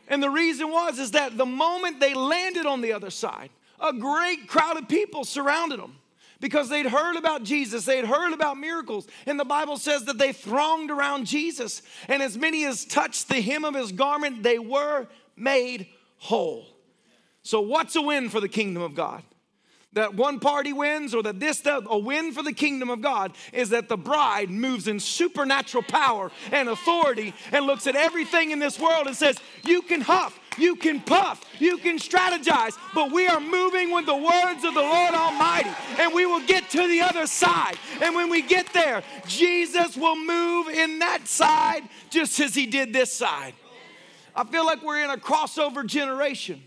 And 0.08 0.22
the 0.22 0.30
reason 0.30 0.72
was 0.72 1.00
is 1.00 1.12
that 1.12 1.38
the 1.38 1.46
moment 1.46 2.00
they 2.00 2.14
landed 2.14 2.66
on 2.66 2.82
the 2.82 2.94
other 2.94 3.10
side, 3.10 3.50
a 3.80 3.94
great 3.94 4.48
crowd 4.48 4.78
of 4.78 4.88
people 4.88 5.24
surrounded 5.24 5.80
them 5.80 5.96
because 6.40 6.70
they'd 6.70 6.86
heard 6.86 7.16
about 7.16 7.44
Jesus, 7.44 7.86
they'd 7.86 8.06
heard 8.06 8.34
about 8.34 8.58
miracles. 8.58 9.08
And 9.26 9.40
the 9.40 9.46
Bible 9.46 9.78
says 9.78 10.06
that 10.06 10.18
they 10.18 10.34
thronged 10.34 10.92
around 10.92 11.26
Jesus, 11.26 11.82
and 12.08 12.22
as 12.22 12.38
many 12.38 12.66
as 12.66 12.86
touched 12.86 13.30
the 13.30 13.42
hem 13.42 13.66
of 13.66 13.74
his 13.74 13.92
garment, 13.92 14.44
they 14.44 14.60
were 14.60 15.08
made 15.36 15.88
whole. 16.18 16.68
So, 17.42 17.62
what's 17.62 17.96
a 17.96 18.02
win 18.02 18.30
for 18.30 18.40
the 18.40 18.50
kingdom 18.50 18.84
of 18.84 18.96
God? 18.96 19.24
That 19.96 20.14
one 20.14 20.40
party 20.40 20.72
wins 20.72 21.16
or 21.16 21.24
that 21.24 21.40
this 21.40 21.66
a 21.66 21.98
win 21.98 22.32
for 22.32 22.44
the 22.44 22.54
kingdom 22.54 22.90
of 22.90 23.02
God 23.02 23.32
is 23.52 23.70
that 23.70 23.90
the 23.90 23.98
bride 23.98 24.52
moves 24.52 24.88
in 24.88 25.00
supernatural 25.00 25.84
power 25.84 26.32
and 26.52 26.70
authority 26.70 27.34
and 27.52 27.66
looks 27.66 27.88
at 27.88 27.96
everything 27.96 28.52
in 28.52 28.60
this 28.60 28.80
world 28.80 29.08
and 29.08 29.16
says, 29.16 29.38
"You 29.64 29.82
can 29.82 30.02
huff, 30.02 30.40
you 30.58 30.76
can 30.76 31.00
puff, 31.00 31.42
you 31.60 31.78
can 31.78 31.98
strategize, 31.98 32.78
but 32.94 33.12
we 33.12 33.28
are 33.28 33.40
moving 33.40 33.92
with 33.92 34.06
the 34.06 34.16
words 34.16 34.64
of 34.64 34.74
the 34.74 34.82
Lord 34.82 35.14
Almighty, 35.14 35.72
and 35.98 36.14
we 36.14 36.26
will 36.26 36.46
get 36.46 36.70
to 36.72 36.88
the 36.88 37.02
other 37.02 37.26
side. 37.26 37.78
And 38.02 38.14
when 38.16 38.30
we 38.30 38.42
get 38.42 38.72
there, 38.74 39.02
Jesus 39.28 39.98
will 39.98 40.18
move 40.18 40.68
in 40.68 41.00
that 41.00 41.28
side 41.28 41.84
just 42.10 42.40
as 42.40 42.54
he 42.54 42.66
did 42.66 42.94
this 42.94 43.12
side. 43.12 43.54
I 44.36 44.44
feel 44.44 44.66
like 44.66 44.84
we're 44.84 45.04
in 45.04 45.10
a 45.10 45.18
crossover 45.18 45.86
generation 45.86 46.62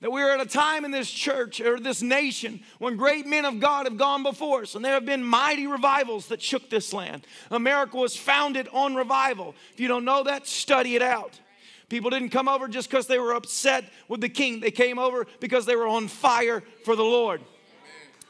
that 0.00 0.12
we 0.12 0.22
are 0.22 0.30
at 0.30 0.40
a 0.40 0.46
time 0.46 0.84
in 0.84 0.90
this 0.90 1.10
church 1.10 1.60
or 1.60 1.80
this 1.80 2.02
nation 2.02 2.60
when 2.78 2.96
great 2.96 3.26
men 3.26 3.44
of 3.44 3.60
God 3.60 3.86
have 3.86 3.96
gone 3.96 4.22
before 4.22 4.62
us, 4.62 4.74
and 4.74 4.84
there 4.84 4.94
have 4.94 5.06
been 5.06 5.24
mighty 5.24 5.66
revivals 5.66 6.28
that 6.28 6.42
shook 6.42 6.68
this 6.68 6.92
land. 6.92 7.26
America 7.50 7.96
was 7.96 8.16
founded 8.16 8.68
on 8.72 8.94
revival. 8.94 9.54
If 9.72 9.80
you 9.80 9.88
don't 9.88 10.04
know 10.04 10.24
that, 10.24 10.46
study 10.46 10.94
it 10.96 11.02
out. 11.02 11.40
People 11.88 12.10
didn't 12.10 12.30
come 12.30 12.48
over 12.48 12.66
just 12.66 12.90
because 12.90 13.06
they 13.06 13.18
were 13.18 13.34
upset 13.34 13.84
with 14.08 14.20
the 14.20 14.28
king, 14.28 14.60
they 14.60 14.70
came 14.70 14.98
over 14.98 15.26
because 15.40 15.66
they 15.66 15.76
were 15.76 15.86
on 15.86 16.08
fire 16.08 16.62
for 16.84 16.96
the 16.96 17.02
Lord. 17.02 17.40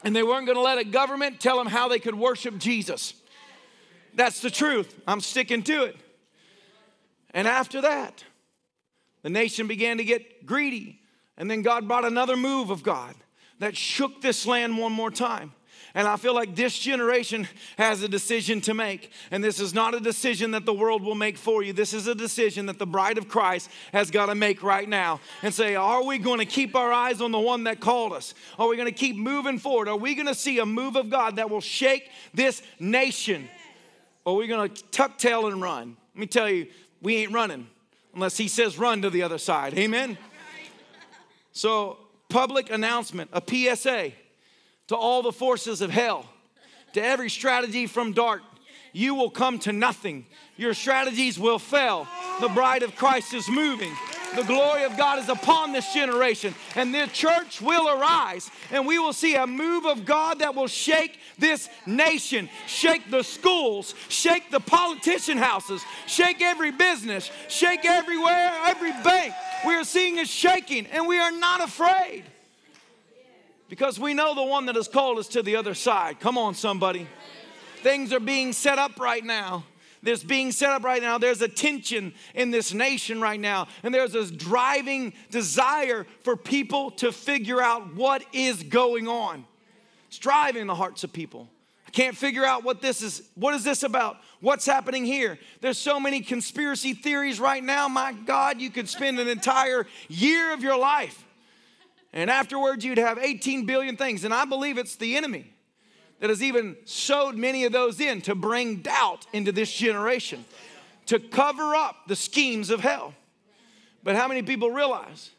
And 0.03 0.15
they 0.15 0.23
weren't 0.23 0.45
going 0.45 0.57
to 0.57 0.61
let 0.61 0.77
a 0.77 0.83
government 0.83 1.39
tell 1.39 1.57
them 1.57 1.67
how 1.67 1.87
they 1.87 1.99
could 1.99 2.15
worship 2.15 2.57
Jesus. 2.57 3.15
That's 4.13 4.39
the 4.39 4.51
truth. 4.51 4.95
I'm 5.07 5.19
sticking 5.19 5.63
to 5.63 5.83
it. 5.83 5.97
And 7.33 7.47
after 7.47 7.81
that, 7.81 8.23
the 9.23 9.29
nation 9.29 9.67
began 9.67 9.97
to 9.97 10.03
get 10.03 10.45
greedy 10.45 11.01
and 11.37 11.49
then 11.49 11.61
God 11.61 11.87
brought 11.87 12.05
another 12.05 12.37
move 12.37 12.69
of 12.69 12.83
God 12.83 13.15
that 13.59 13.75
shook 13.75 14.21
this 14.21 14.45
land 14.45 14.77
one 14.77 14.91
more 14.91 15.11
time. 15.11 15.53
And 15.93 16.09
I 16.09 16.17
feel 16.17 16.35
like 16.35 16.55
this 16.55 16.77
generation 16.77 17.47
has 17.77 18.03
a 18.03 18.09
decision 18.09 18.59
to 18.61 18.73
make. 18.73 19.11
And 19.31 19.41
this 19.41 19.61
is 19.61 19.73
not 19.73 19.95
a 19.95 20.01
decision 20.01 20.51
that 20.51 20.65
the 20.65 20.73
world 20.73 21.01
will 21.01 21.15
make 21.15 21.37
for 21.37 21.63
you. 21.63 21.71
This 21.71 21.93
is 21.93 22.05
a 22.05 22.13
decision 22.13 22.65
that 22.65 22.77
the 22.77 22.85
bride 22.85 23.17
of 23.17 23.29
Christ 23.29 23.69
has 23.93 24.11
got 24.11 24.25
to 24.25 24.35
make 24.35 24.61
right 24.61 24.89
now 24.89 25.21
and 25.41 25.53
say, 25.53 25.75
Are 25.75 26.03
we 26.03 26.17
going 26.17 26.39
to 26.39 26.45
keep 26.45 26.75
our 26.75 26.91
eyes 26.91 27.21
on 27.21 27.31
the 27.31 27.39
one 27.39 27.63
that 27.63 27.79
called 27.79 28.11
us? 28.11 28.33
Are 28.59 28.67
we 28.67 28.75
going 28.75 28.89
to 28.89 28.97
keep 28.97 29.15
moving 29.15 29.57
forward? 29.57 29.87
Are 29.87 29.95
we 29.95 30.15
going 30.15 30.27
to 30.27 30.35
see 30.35 30.59
a 30.59 30.65
move 30.65 30.97
of 30.97 31.09
God 31.09 31.37
that 31.37 31.49
will 31.49 31.61
shake 31.61 32.09
this 32.33 32.61
nation? 32.77 33.47
Or 34.25 34.33
are 34.33 34.37
we 34.37 34.47
going 34.47 34.69
to 34.69 34.83
tuck 34.91 35.17
tail 35.17 35.47
and 35.47 35.61
run? 35.61 35.95
Let 36.13 36.19
me 36.19 36.27
tell 36.27 36.49
you, 36.49 36.67
we 37.01 37.15
ain't 37.17 37.31
running 37.31 37.67
unless 38.13 38.35
He 38.35 38.49
says 38.49 38.77
run 38.77 39.01
to 39.03 39.09
the 39.09 39.23
other 39.23 39.37
side. 39.37 39.77
Amen. 39.77 40.17
So, 41.55 41.97
public 42.27 42.69
announcement, 42.69 43.29
a 43.31 43.41
PSA 43.41 44.11
to 44.87 44.95
all 44.95 45.21
the 45.21 45.31
forces 45.31 45.79
of 45.79 45.89
hell, 45.89 46.25
to 46.91 47.01
every 47.01 47.29
strategy 47.29 47.87
from 47.87 48.11
dark. 48.11 48.41
You 48.91 49.15
will 49.15 49.29
come 49.29 49.59
to 49.59 49.71
nothing. 49.71 50.25
Your 50.57 50.73
strategies 50.73 51.39
will 51.39 51.57
fail. 51.57 52.07
The 52.41 52.49
bride 52.49 52.83
of 52.83 52.97
Christ 52.97 53.33
is 53.33 53.47
moving. 53.47 53.93
The 54.35 54.43
glory 54.43 54.83
of 54.83 54.97
God 54.97 55.19
is 55.19 55.29
upon 55.29 55.71
this 55.71 55.93
generation, 55.93 56.53
and 56.75 56.93
the 56.93 57.07
church 57.13 57.61
will 57.61 57.87
arise, 57.87 58.51
and 58.71 58.85
we 58.85 58.99
will 58.99 59.13
see 59.13 59.35
a 59.35 59.47
move 59.47 59.85
of 59.85 60.05
God 60.05 60.39
that 60.39 60.55
will 60.55 60.67
shake 60.67 61.19
this 61.37 61.69
nation, 61.85 62.49
shake 62.67 63.09
the 63.09 63.23
schools, 63.23 63.95
shake 64.09 64.51
the 64.51 64.59
politician 64.59 65.37
houses, 65.37 65.83
shake 66.05 66.41
every 66.41 66.71
business, 66.71 67.31
shake 67.47 67.85
everywhere, 67.85 68.51
every 68.65 68.91
bank. 68.91 69.33
We 69.65 69.73
are 69.75 69.85
seeing 69.85 70.17
it 70.17 70.27
shaking, 70.27 70.87
and 70.87 71.07
we 71.07 71.17
are 71.17 71.31
not 71.31 71.61
afraid 71.61 72.23
because 73.69 73.99
we 73.99 74.13
know 74.13 74.35
the 74.35 74.43
one 74.43 74.65
that 74.65 74.75
has 74.75 74.87
called 74.87 75.17
us 75.17 75.29
to 75.29 75.43
the 75.43 75.55
other 75.55 75.73
side. 75.73 76.19
Come 76.19 76.37
on, 76.37 76.55
somebody. 76.55 77.07
Things 77.77 78.11
are 78.11 78.19
being 78.19 78.51
set 78.51 78.79
up 78.79 78.99
right 78.99 79.23
now. 79.23 79.63
There's 80.05 80.23
being 80.23 80.51
set 80.51 80.69
up 80.69 80.83
right 80.83 81.01
now. 81.01 81.17
There's 81.17 81.41
a 81.41 81.47
tension 81.47 82.13
in 82.35 82.51
this 82.51 82.73
nation 82.73 83.19
right 83.19 83.39
now. 83.39 83.67
And 83.81 83.91
there's 83.91 84.11
this 84.11 84.29
driving 84.29 85.13
desire 85.31 86.05
for 86.23 86.37
people 86.37 86.91
to 86.91 87.11
figure 87.11 87.59
out 87.59 87.95
what 87.95 88.23
is 88.31 88.61
going 88.61 89.07
on. 89.07 89.45
It's 90.07 90.19
driving 90.19 90.67
the 90.67 90.75
hearts 90.75 91.03
of 91.03 91.11
people. 91.11 91.49
I 91.87 91.89
can't 91.89 92.15
figure 92.15 92.45
out 92.45 92.63
what 92.63 92.83
this 92.83 93.01
is. 93.01 93.23
What 93.33 93.55
is 93.55 93.63
this 93.63 93.81
about? 93.81 94.17
What's 94.41 94.67
happening 94.67 95.05
here? 95.05 95.39
There's 95.61 95.79
so 95.79 95.99
many 95.99 96.21
conspiracy 96.21 96.93
theories 96.93 97.39
right 97.39 97.63
now. 97.63 97.87
My 97.87 98.13
God, 98.13 98.61
you 98.61 98.69
could 98.69 98.87
spend 98.87 99.19
an 99.19 99.27
entire 99.27 99.87
year 100.07 100.53
of 100.53 100.61
your 100.61 100.77
life. 100.77 101.25
And 102.13 102.29
afterwards, 102.29 102.85
you'd 102.85 102.99
have 102.99 103.17
18 103.17 103.65
billion 103.65 103.97
things. 103.97 104.23
And 104.23 104.35
I 104.35 104.45
believe 104.45 104.77
it's 104.77 104.97
the 104.97 105.17
enemy 105.17 105.54
that 106.19 106.29
has 106.29 106.41
even 106.41 106.75
sowed 106.85 107.35
many 107.35 107.65
of 107.65 107.71
those 107.71 107.99
in 107.99 108.21
to 108.21 108.35
bring 108.35 108.77
doubt 108.77 109.25
into 109.33 109.51
this 109.51 109.71
generation, 109.71 110.45
to 111.07 111.19
cover 111.19 111.75
up 111.75 112.07
the 112.07 112.15
schemes 112.15 112.69
of 112.69 112.79
hell. 112.79 113.13
But 114.03 114.15
how 114.15 114.27
many 114.27 114.41
people 114.41 114.71
realize 114.71 115.31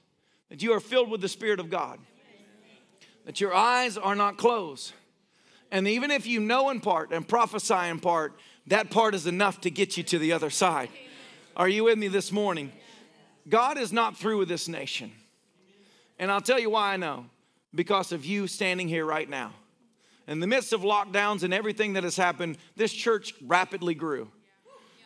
that 0.51 0.63
you 0.63 0.73
are 0.73 0.81
filled 0.81 1.11
with 1.11 1.21
the 1.21 1.29
Spirit 1.29 1.61
of 1.61 1.71
God? 1.71 1.99
That 3.25 3.41
your 3.41 3.55
eyes 3.55 3.97
are 3.97 4.15
not 4.15 4.37
closed. 4.37 4.93
And 5.71 5.89
even 5.89 6.11
if 6.11 6.27
you 6.27 6.41
know 6.41 6.71
in 6.71 6.81
part 6.81 7.11
and 7.11 7.27
prophesy 7.27 7.89
in 7.89 7.99
part, 7.99 8.35
that 8.69 8.91
part 8.91 9.15
is 9.15 9.27
enough 9.27 9.61
to 9.63 9.71
get 9.71 9.97
you 9.97 10.03
to 10.05 10.19
the 10.19 10.33
other 10.33 10.51
side. 10.51 10.91
Are 11.57 11.69
you 11.69 11.85
with 11.85 11.99
me 11.99 12.09
this 12.09 12.31
morning? 12.31 12.73
God 13.49 13.79
is 13.79 13.93
not 13.93 14.17
through 14.17 14.39
with 14.39 14.49
this 14.49 14.69
nation. 14.69 15.13
And 16.19 16.31
I'll 16.31 16.41
tell 16.41 16.59
you 16.59 16.71
why 16.71 16.93
I 16.93 16.97
know 16.97 17.27
because 17.75 18.13
of 18.13 18.25
you 18.25 18.47
standing 18.47 18.89
here 18.89 19.05
right 19.05 19.29
now. 19.29 19.53
In 20.29 20.41
the 20.41 20.47
midst 20.47 20.73
of 20.73 20.81
lockdowns 20.81 21.43
and 21.43 21.55
everything 21.55 21.93
that 21.93 22.05
has 22.05 22.17
happened, 22.17 22.59
this 22.75 22.93
church 22.93 23.35
rapidly 23.45 23.95
grew. 23.95 24.29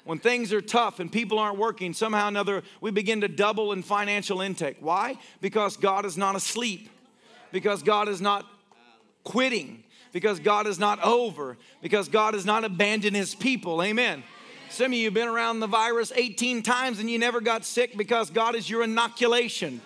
When 0.04 0.18
things 0.18 0.52
are 0.52 0.62
tough 0.62 0.98
and 0.98 1.12
people 1.12 1.38
aren't 1.38 1.58
working, 1.58 1.92
somehow 1.92 2.24
or 2.24 2.28
another, 2.28 2.62
we 2.80 2.90
begin 2.90 3.20
to 3.20 3.28
double 3.28 3.72
in 3.72 3.82
financial 3.82 4.40
intake. 4.40 4.78
Why? 4.80 5.18
Because 5.40 5.76
God 5.76 6.06
is 6.06 6.16
not 6.16 6.36
asleep, 6.36 6.88
because 7.52 7.82
God 7.82 8.08
is 8.08 8.20
not 8.20 8.46
quitting, 9.24 9.84
because 10.12 10.40
God 10.40 10.66
is 10.66 10.78
not 10.78 11.02
over, 11.04 11.58
because 11.82 12.08
God 12.08 12.32
has 12.32 12.46
not 12.46 12.64
abandoned 12.64 13.14
his 13.14 13.34
people. 13.34 13.82
Amen. 13.82 14.22
Some 14.70 14.92
of 14.92 14.98
you 14.98 15.06
have 15.06 15.14
been 15.14 15.28
around 15.28 15.60
the 15.60 15.66
virus 15.66 16.12
18 16.14 16.62
times 16.62 17.00
and 17.00 17.10
you 17.10 17.18
never 17.18 17.40
got 17.40 17.64
sick 17.64 17.96
because 17.96 18.30
God 18.30 18.54
is 18.54 18.70
your 18.70 18.84
inoculation. 18.84 19.80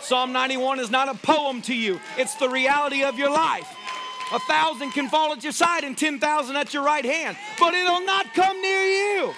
Psalm 0.00 0.32
91 0.32 0.80
is 0.80 0.90
not 0.90 1.08
a 1.08 1.14
poem 1.14 1.60
to 1.62 1.74
you, 1.74 2.00
it's 2.16 2.34
the 2.36 2.48
reality 2.48 3.04
of 3.04 3.18
your 3.18 3.30
life. 3.30 3.68
A 4.32 4.38
thousand 4.40 4.90
can 4.90 5.08
fall 5.08 5.32
at 5.32 5.42
your 5.42 5.52
side 5.52 5.84
and 5.84 5.96
10,000 5.96 6.56
at 6.56 6.74
your 6.74 6.82
right 6.82 7.04
hand, 7.04 7.36
but 7.60 7.74
it'll 7.74 8.04
not 8.04 8.34
come 8.34 8.60
near 8.60 8.82
you. 8.82 9.34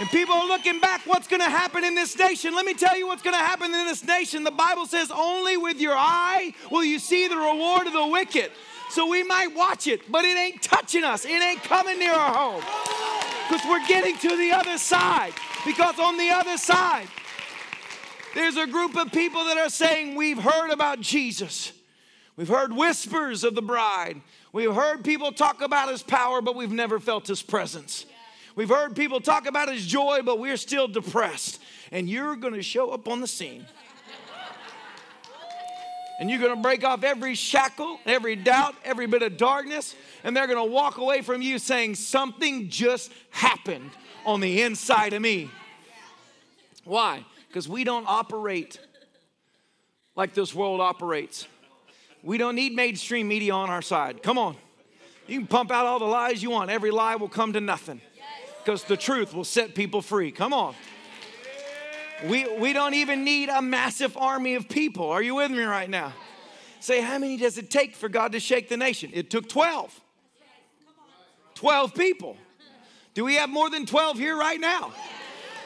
And 0.00 0.08
people 0.10 0.34
are 0.34 0.46
looking 0.46 0.80
back, 0.80 1.02
what's 1.06 1.28
going 1.28 1.40
to 1.40 1.48
happen 1.48 1.84
in 1.84 1.94
this 1.94 2.18
nation? 2.18 2.54
Let 2.54 2.66
me 2.66 2.74
tell 2.74 2.96
you 2.96 3.06
what's 3.06 3.22
going 3.22 3.36
to 3.36 3.42
happen 3.42 3.66
in 3.66 3.86
this 3.86 4.04
nation. 4.04 4.42
The 4.42 4.50
Bible 4.50 4.86
says, 4.86 5.10
only 5.10 5.56
with 5.56 5.80
your 5.80 5.94
eye 5.94 6.54
will 6.70 6.84
you 6.84 6.98
see 6.98 7.28
the 7.28 7.36
reward 7.36 7.86
of 7.86 7.92
the 7.92 8.06
wicked. 8.06 8.50
So 8.90 9.06
we 9.06 9.22
might 9.22 9.54
watch 9.54 9.86
it, 9.86 10.10
but 10.10 10.24
it 10.24 10.36
ain't 10.36 10.62
touching 10.62 11.04
us. 11.04 11.24
It 11.24 11.42
ain't 11.42 11.62
coming 11.62 11.98
near 11.98 12.12
our 12.12 12.34
home. 12.34 12.62
Because 13.48 13.66
we're 13.66 13.86
getting 13.86 14.16
to 14.18 14.36
the 14.36 14.52
other 14.52 14.76
side. 14.76 15.32
Because 15.64 15.98
on 15.98 16.18
the 16.18 16.30
other 16.30 16.56
side, 16.58 17.08
there's 18.34 18.56
a 18.56 18.66
group 18.66 18.96
of 18.96 19.12
people 19.12 19.44
that 19.44 19.56
are 19.56 19.70
saying, 19.70 20.14
We've 20.14 20.38
heard 20.38 20.70
about 20.70 21.00
Jesus. 21.00 21.72
We've 22.42 22.48
heard 22.48 22.72
whispers 22.72 23.44
of 23.44 23.54
the 23.54 23.62
bride. 23.62 24.20
We've 24.52 24.74
heard 24.74 25.04
people 25.04 25.30
talk 25.30 25.62
about 25.62 25.88
his 25.88 26.02
power, 26.02 26.42
but 26.42 26.56
we've 26.56 26.72
never 26.72 26.98
felt 26.98 27.28
his 27.28 27.40
presence. 27.40 28.04
We've 28.56 28.68
heard 28.68 28.96
people 28.96 29.20
talk 29.20 29.46
about 29.46 29.70
his 29.70 29.86
joy, 29.86 30.22
but 30.24 30.40
we're 30.40 30.56
still 30.56 30.88
depressed. 30.88 31.62
And 31.92 32.10
you're 32.10 32.34
going 32.34 32.54
to 32.54 32.62
show 32.62 32.90
up 32.90 33.06
on 33.06 33.20
the 33.20 33.28
scene. 33.28 33.64
And 36.18 36.28
you're 36.28 36.40
going 36.40 36.56
to 36.56 36.60
break 36.60 36.82
off 36.82 37.04
every 37.04 37.36
shackle, 37.36 38.00
every 38.06 38.34
doubt, 38.34 38.74
every 38.84 39.06
bit 39.06 39.22
of 39.22 39.36
darkness. 39.36 39.94
And 40.24 40.36
they're 40.36 40.48
going 40.48 40.58
to 40.58 40.72
walk 40.72 40.98
away 40.98 41.22
from 41.22 41.42
you 41.42 41.60
saying, 41.60 41.94
Something 41.94 42.68
just 42.68 43.12
happened 43.30 43.92
on 44.26 44.40
the 44.40 44.62
inside 44.62 45.12
of 45.12 45.22
me. 45.22 45.48
Why? 46.82 47.24
Because 47.46 47.68
we 47.68 47.84
don't 47.84 48.06
operate 48.08 48.80
like 50.16 50.34
this 50.34 50.52
world 50.52 50.80
operates. 50.80 51.46
We 52.22 52.38
don't 52.38 52.54
need 52.54 52.74
mainstream 52.74 53.28
media 53.28 53.52
on 53.52 53.70
our 53.70 53.82
side. 53.82 54.22
Come 54.22 54.38
on. 54.38 54.56
You 55.26 55.38
can 55.38 55.46
pump 55.46 55.70
out 55.70 55.86
all 55.86 55.98
the 55.98 56.04
lies 56.04 56.42
you 56.42 56.50
want. 56.50 56.70
Every 56.70 56.90
lie 56.90 57.16
will 57.16 57.28
come 57.28 57.52
to 57.54 57.60
nothing 57.60 58.00
because 58.62 58.84
the 58.84 58.96
truth 58.96 59.34
will 59.34 59.44
set 59.44 59.74
people 59.74 60.02
free. 60.02 60.30
Come 60.30 60.52
on. 60.52 60.74
We, 62.24 62.46
we 62.58 62.72
don't 62.72 62.94
even 62.94 63.24
need 63.24 63.48
a 63.48 63.60
massive 63.60 64.16
army 64.16 64.54
of 64.54 64.68
people. 64.68 65.10
Are 65.10 65.22
you 65.22 65.36
with 65.36 65.50
me 65.50 65.62
right 65.62 65.90
now? 65.90 66.12
Say, 66.78 67.00
how 67.00 67.18
many 67.18 67.36
does 67.36 67.58
it 67.58 67.70
take 67.70 67.96
for 67.96 68.08
God 68.08 68.32
to 68.32 68.40
shake 68.40 68.68
the 68.68 68.76
nation? 68.76 69.10
It 69.14 69.30
took 69.30 69.48
12. 69.48 70.00
12 71.54 71.94
people. 71.94 72.36
Do 73.14 73.24
we 73.24 73.36
have 73.36 73.50
more 73.50 73.70
than 73.70 73.86
12 73.86 74.18
here 74.18 74.36
right 74.36 74.60
now? 74.60 74.92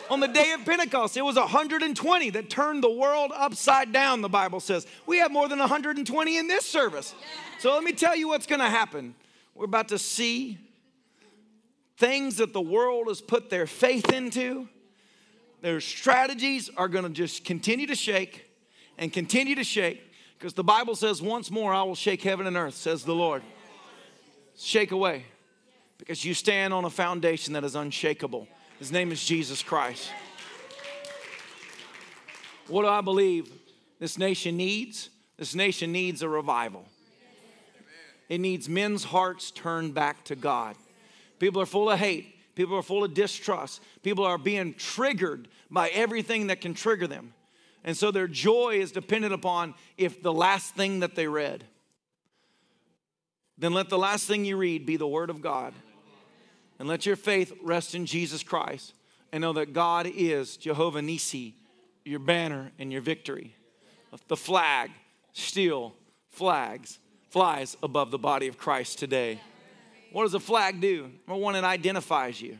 On 0.08 0.20
the 0.20 0.28
day 0.28 0.52
of 0.52 0.64
Pentecost, 0.64 1.16
it 1.16 1.22
was 1.22 1.36
120 1.36 2.30
that 2.30 2.48
turned 2.48 2.82
the 2.82 2.90
world 2.90 3.32
upside 3.34 3.92
down, 3.92 4.20
the 4.20 4.28
Bible 4.28 4.60
says. 4.60 4.86
We 5.04 5.18
have 5.18 5.32
more 5.32 5.48
than 5.48 5.58
120 5.58 6.36
in 6.38 6.46
this 6.46 6.64
service. 6.64 7.14
So 7.58 7.74
let 7.74 7.82
me 7.82 7.92
tell 7.92 8.14
you 8.14 8.28
what's 8.28 8.46
going 8.46 8.60
to 8.60 8.68
happen. 8.68 9.14
We're 9.54 9.64
about 9.64 9.88
to 9.88 9.98
see 9.98 10.58
things 11.96 12.36
that 12.36 12.52
the 12.52 12.60
world 12.60 13.08
has 13.08 13.20
put 13.20 13.50
their 13.50 13.66
faith 13.66 14.12
into. 14.12 14.68
Their 15.62 15.80
strategies 15.80 16.70
are 16.76 16.88
going 16.88 17.04
to 17.04 17.10
just 17.10 17.44
continue 17.44 17.86
to 17.88 17.94
shake 17.94 18.46
and 18.98 19.12
continue 19.12 19.54
to 19.56 19.64
shake 19.64 20.02
because 20.38 20.52
the 20.52 20.64
Bible 20.64 20.94
says, 20.94 21.22
Once 21.22 21.50
more 21.50 21.72
I 21.72 21.82
will 21.82 21.94
shake 21.94 22.22
heaven 22.22 22.46
and 22.46 22.56
earth, 22.56 22.74
says 22.74 23.04
the 23.04 23.14
Lord. 23.14 23.42
Shake 24.56 24.90
away 24.90 25.24
because 25.98 26.24
you 26.24 26.34
stand 26.34 26.72
on 26.72 26.84
a 26.84 26.90
foundation 26.90 27.54
that 27.54 27.64
is 27.64 27.74
unshakable. 27.74 28.46
His 28.78 28.92
name 28.92 29.10
is 29.10 29.24
Jesus 29.24 29.62
Christ. 29.62 30.10
What 32.68 32.82
do 32.82 32.88
I 32.88 33.00
believe 33.00 33.50
this 33.98 34.18
nation 34.18 34.56
needs? 34.56 35.08
This 35.38 35.54
nation 35.54 35.92
needs 35.92 36.22
a 36.22 36.28
revival. 36.28 36.84
It 38.28 38.38
needs 38.38 38.68
men's 38.68 39.04
hearts 39.04 39.50
turned 39.50 39.94
back 39.94 40.24
to 40.24 40.36
God. 40.36 40.76
People 41.38 41.62
are 41.62 41.66
full 41.66 41.90
of 41.90 41.98
hate. 41.98 42.34
People 42.54 42.76
are 42.76 42.82
full 42.82 43.04
of 43.04 43.14
distrust. 43.14 43.82
People 44.02 44.24
are 44.24 44.38
being 44.38 44.74
triggered 44.74 45.48
by 45.70 45.88
everything 45.90 46.48
that 46.48 46.60
can 46.60 46.74
trigger 46.74 47.06
them. 47.06 47.32
And 47.84 47.96
so 47.96 48.10
their 48.10 48.28
joy 48.28 48.78
is 48.80 48.92
dependent 48.92 49.32
upon 49.32 49.74
if 49.96 50.22
the 50.22 50.32
last 50.32 50.74
thing 50.74 51.00
that 51.00 51.14
they 51.14 51.28
read. 51.28 51.64
Then 53.56 53.72
let 53.72 53.88
the 53.88 53.98
last 53.98 54.26
thing 54.26 54.44
you 54.44 54.56
read 54.56 54.84
be 54.84 54.96
the 54.96 55.06
Word 55.06 55.30
of 55.30 55.40
God 55.40 55.72
and 56.78 56.88
let 56.88 57.06
your 57.06 57.16
faith 57.16 57.52
rest 57.62 57.94
in 57.94 58.06
Jesus 58.06 58.42
Christ 58.42 58.94
and 59.32 59.42
know 59.42 59.52
that 59.54 59.72
God 59.72 60.06
is 60.06 60.56
Jehovah 60.56 61.00
Nissi, 61.00 61.54
your 62.04 62.20
banner 62.20 62.72
and 62.78 62.92
your 62.92 63.00
victory. 63.00 63.54
The 64.28 64.36
flag 64.36 64.90
still 65.32 65.94
flags, 66.30 66.98
flies 67.30 67.76
above 67.82 68.10
the 68.10 68.18
body 68.18 68.46
of 68.46 68.58
Christ 68.58 68.98
today. 68.98 69.40
What 70.12 70.22
does 70.22 70.34
a 70.34 70.40
flag 70.40 70.80
do? 70.80 71.10
Number 71.26 71.42
one, 71.42 71.56
it 71.56 71.64
identifies 71.64 72.40
you. 72.40 72.58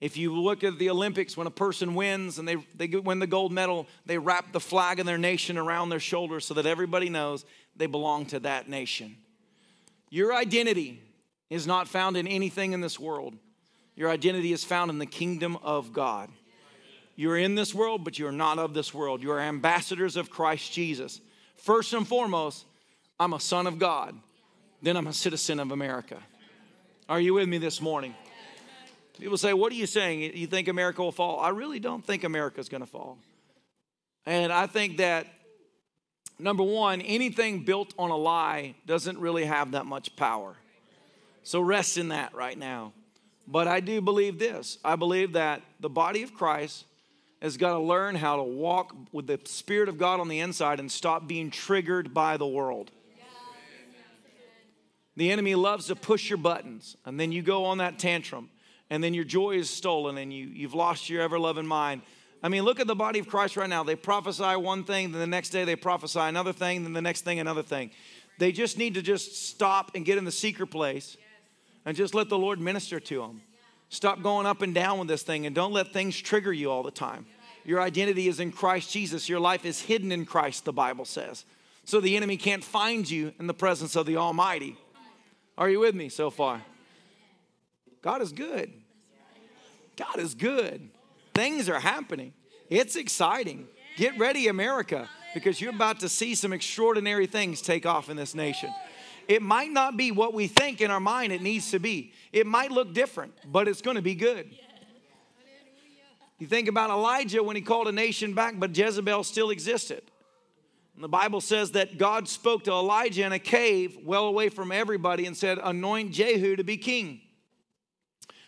If 0.00 0.16
you 0.16 0.38
look 0.38 0.64
at 0.64 0.78
the 0.78 0.90
Olympics, 0.90 1.36
when 1.36 1.46
a 1.46 1.50
person 1.50 1.94
wins 1.94 2.38
and 2.38 2.46
they, 2.46 2.56
they 2.74 2.86
win 2.86 3.18
the 3.20 3.26
gold 3.26 3.52
medal, 3.52 3.86
they 4.04 4.18
wrap 4.18 4.52
the 4.52 4.60
flag 4.60 5.00
of 5.00 5.06
their 5.06 5.18
nation 5.18 5.56
around 5.56 5.88
their 5.88 6.00
shoulders 6.00 6.44
so 6.44 6.54
that 6.54 6.66
everybody 6.66 7.08
knows 7.08 7.44
they 7.76 7.86
belong 7.86 8.26
to 8.26 8.40
that 8.40 8.68
nation. 8.68 9.16
Your 10.10 10.34
identity 10.34 11.00
is 11.50 11.66
not 11.66 11.88
found 11.88 12.16
in 12.16 12.26
anything 12.26 12.72
in 12.72 12.80
this 12.80 12.98
world. 12.98 13.34
Your 13.96 14.10
identity 14.10 14.52
is 14.52 14.64
found 14.64 14.90
in 14.90 14.98
the 14.98 15.06
kingdom 15.06 15.56
of 15.62 15.92
God. 15.92 16.30
You're 17.16 17.38
in 17.38 17.54
this 17.54 17.74
world, 17.74 18.02
but 18.02 18.18
you're 18.18 18.32
not 18.32 18.58
of 18.58 18.74
this 18.74 18.92
world. 18.92 19.22
You 19.22 19.30
are 19.30 19.40
ambassadors 19.40 20.16
of 20.16 20.30
Christ 20.30 20.72
Jesus. 20.72 21.20
First 21.56 21.92
and 21.92 22.06
foremost, 22.06 22.66
I'm 23.20 23.32
a 23.32 23.40
son 23.40 23.66
of 23.66 23.78
God. 23.78 24.16
Then 24.82 24.96
I'm 24.96 25.06
a 25.06 25.12
citizen 25.12 25.60
of 25.60 25.70
America. 25.70 26.18
Are 27.08 27.20
you 27.20 27.34
with 27.34 27.48
me 27.48 27.58
this 27.58 27.80
morning? 27.80 28.14
People 29.18 29.36
say, 29.36 29.52
What 29.52 29.70
are 29.70 29.76
you 29.76 29.86
saying? 29.86 30.36
You 30.36 30.46
think 30.46 30.66
America 30.66 31.02
will 31.02 31.12
fall? 31.12 31.38
I 31.38 31.50
really 31.50 31.78
don't 31.78 32.04
think 32.04 32.24
America's 32.24 32.68
going 32.68 32.80
to 32.80 32.86
fall. 32.86 33.18
And 34.26 34.52
I 34.52 34.66
think 34.66 34.96
that, 34.96 35.26
number 36.38 36.62
one, 36.62 37.00
anything 37.02 37.64
built 37.64 37.94
on 37.98 38.10
a 38.10 38.16
lie 38.16 38.74
doesn't 38.86 39.18
really 39.18 39.44
have 39.44 39.72
that 39.72 39.86
much 39.86 40.16
power. 40.16 40.56
So 41.44 41.60
rest 41.60 41.98
in 41.98 42.08
that 42.08 42.34
right 42.34 42.58
now. 42.58 42.92
But 43.46 43.68
I 43.68 43.80
do 43.80 44.00
believe 44.00 44.38
this 44.38 44.78
I 44.84 44.96
believe 44.96 45.34
that 45.34 45.62
the 45.78 45.90
body 45.90 46.22
of 46.22 46.34
Christ 46.34 46.84
has 47.40 47.58
got 47.58 47.74
to 47.74 47.78
learn 47.78 48.14
how 48.14 48.36
to 48.36 48.42
walk 48.42 48.96
with 49.12 49.26
the 49.26 49.38
Spirit 49.44 49.90
of 49.90 49.98
God 49.98 50.18
on 50.18 50.28
the 50.28 50.40
inside 50.40 50.80
and 50.80 50.90
stop 50.90 51.28
being 51.28 51.50
triggered 51.50 52.14
by 52.14 52.38
the 52.38 52.46
world. 52.46 52.90
The 55.16 55.30
enemy 55.30 55.54
loves 55.54 55.86
to 55.88 55.94
push 55.94 56.28
your 56.28 56.38
buttons, 56.38 56.96
and 57.04 57.20
then 57.20 57.30
you 57.30 57.42
go 57.42 57.66
on 57.66 57.78
that 57.78 57.98
tantrum, 57.98 58.50
and 58.90 59.04
then 59.04 59.14
your 59.14 59.24
joy 59.24 59.52
is 59.52 59.70
stolen, 59.70 60.18
and 60.18 60.32
you, 60.32 60.46
you've 60.46 60.74
lost 60.74 61.08
your 61.08 61.22
ever 61.22 61.38
loving 61.38 61.66
mind. 61.66 62.02
I 62.42 62.48
mean, 62.48 62.64
look 62.64 62.80
at 62.80 62.88
the 62.88 62.96
body 62.96 63.20
of 63.20 63.28
Christ 63.28 63.56
right 63.56 63.68
now. 63.68 63.84
They 63.84 63.94
prophesy 63.94 64.56
one 64.56 64.82
thing, 64.82 65.12
then 65.12 65.20
the 65.20 65.26
next 65.26 65.50
day 65.50 65.64
they 65.64 65.76
prophesy 65.76 66.18
another 66.18 66.52
thing, 66.52 66.82
then 66.82 66.94
the 66.94 67.02
next 67.02 67.20
thing 67.20 67.38
another 67.38 67.62
thing. 67.62 67.90
They 68.38 68.50
just 68.50 68.76
need 68.76 68.94
to 68.94 69.02
just 69.02 69.46
stop 69.48 69.92
and 69.94 70.04
get 70.04 70.18
in 70.18 70.24
the 70.24 70.32
secret 70.32 70.68
place 70.68 71.16
and 71.84 71.96
just 71.96 72.14
let 72.14 72.28
the 72.28 72.38
Lord 72.38 72.60
minister 72.60 72.98
to 73.00 73.20
them. 73.20 73.42
Stop 73.88 74.22
going 74.22 74.46
up 74.46 74.62
and 74.62 74.74
down 74.74 74.98
with 74.98 75.08
this 75.08 75.22
thing 75.22 75.46
and 75.46 75.54
don't 75.54 75.72
let 75.72 75.92
things 75.92 76.16
trigger 76.16 76.52
you 76.52 76.70
all 76.70 76.82
the 76.82 76.90
time. 76.90 77.26
Your 77.64 77.80
identity 77.80 78.28
is 78.28 78.40
in 78.40 78.52
Christ 78.52 78.90
Jesus. 78.90 79.28
Your 79.28 79.40
life 79.40 79.64
is 79.64 79.80
hidden 79.80 80.12
in 80.12 80.26
Christ, 80.26 80.64
the 80.64 80.72
Bible 80.72 81.04
says. 81.04 81.44
So 81.84 82.00
the 82.00 82.16
enemy 82.16 82.36
can't 82.36 82.64
find 82.64 83.08
you 83.08 83.32
in 83.38 83.46
the 83.46 83.54
presence 83.54 83.96
of 83.96 84.06
the 84.06 84.16
Almighty. 84.16 84.76
Are 85.56 85.70
you 85.70 85.80
with 85.80 85.94
me 85.94 86.08
so 86.08 86.30
far? 86.30 86.62
God 88.02 88.20
is 88.20 88.32
good. 88.32 88.72
God 89.96 90.18
is 90.18 90.34
good. 90.34 90.90
Things 91.34 91.68
are 91.68 91.80
happening. 91.80 92.32
It's 92.68 92.96
exciting. 92.96 93.66
Get 93.96 94.18
ready, 94.18 94.48
America, 94.48 95.08
because 95.34 95.60
you're 95.60 95.74
about 95.74 96.00
to 96.00 96.08
see 96.08 96.34
some 96.34 96.52
extraordinary 96.52 97.26
things 97.26 97.62
take 97.62 97.86
off 97.86 98.10
in 98.10 98.16
this 98.16 98.34
nation. 98.34 98.70
It 99.28 99.42
might 99.42 99.70
not 99.70 99.96
be 99.96 100.10
what 100.10 100.34
we 100.34 100.46
think 100.46 100.80
in 100.80 100.90
our 100.90 101.00
mind 101.00 101.32
it 101.32 101.42
needs 101.42 101.70
to 101.70 101.78
be. 101.78 102.12
It 102.32 102.46
might 102.46 102.70
look 102.70 102.92
different, 102.94 103.34
but 103.50 103.68
it's 103.68 103.80
going 103.80 103.96
to 103.96 104.02
be 104.02 104.14
good. 104.14 104.54
You 106.38 106.46
think 106.46 106.68
about 106.68 106.90
Elijah 106.90 107.42
when 107.42 107.56
he 107.56 107.62
called 107.62 107.88
a 107.88 107.92
nation 107.92 108.34
back, 108.34 108.54
but 108.58 108.76
Jezebel 108.76 109.24
still 109.24 109.50
existed. 109.50 110.02
And 110.94 111.02
the 111.02 111.08
Bible 111.08 111.40
says 111.40 111.72
that 111.72 111.98
God 111.98 112.28
spoke 112.28 112.64
to 112.64 112.72
Elijah 112.72 113.24
in 113.24 113.32
a 113.32 113.38
cave 113.38 113.98
well 114.04 114.26
away 114.26 114.48
from 114.48 114.70
everybody 114.70 115.26
and 115.26 115.36
said, 115.36 115.58
Anoint 115.62 116.12
Jehu 116.12 116.56
to 116.56 116.64
be 116.64 116.76
king. 116.76 117.20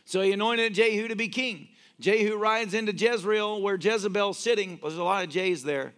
So 0.05 0.21
he 0.21 0.33
anointed 0.33 0.75
Jehu 0.75 1.09
to 1.09 1.17
be 1.17 1.29
king. 1.29 1.69
Jehu 1.99 2.37
rides 2.37 2.75
into 2.75 2.93
Jezreel 2.93 3.63
where 3.63 3.77
Jezebel's 3.77 4.39
sitting. 4.39 4.79
There's 4.81 4.97
a 4.97 5.03
lot 5.03 5.25
of 5.25 5.31
J's 5.31 5.63
there. 5.63 5.95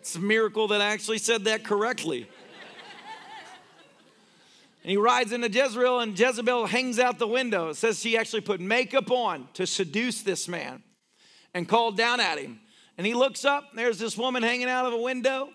It's 0.00 0.16
a 0.16 0.20
miracle 0.20 0.68
that 0.68 0.80
I 0.80 0.86
actually 0.86 1.18
said 1.18 1.44
that 1.44 1.62
correctly. 1.62 2.26
And 4.82 4.90
he 4.90 4.96
rides 4.96 5.32
into 5.32 5.50
Jezreel, 5.50 6.00
and 6.00 6.18
Jezebel 6.18 6.64
hangs 6.66 6.98
out 6.98 7.18
the 7.18 7.26
window. 7.26 7.68
It 7.68 7.76
says 7.76 8.00
she 8.00 8.16
actually 8.16 8.40
put 8.40 8.60
makeup 8.60 9.10
on 9.10 9.46
to 9.54 9.66
seduce 9.66 10.22
this 10.22 10.48
man 10.48 10.82
and 11.52 11.68
called 11.68 11.98
down 11.98 12.18
at 12.18 12.38
him. 12.38 12.60
And 12.96 13.06
he 13.06 13.12
looks 13.12 13.44
up, 13.44 13.64
there's 13.74 13.98
this 13.98 14.16
woman 14.16 14.42
hanging 14.42 14.70
out 14.70 14.86
of 14.86 14.94
a 14.94 15.00
window 15.00 15.50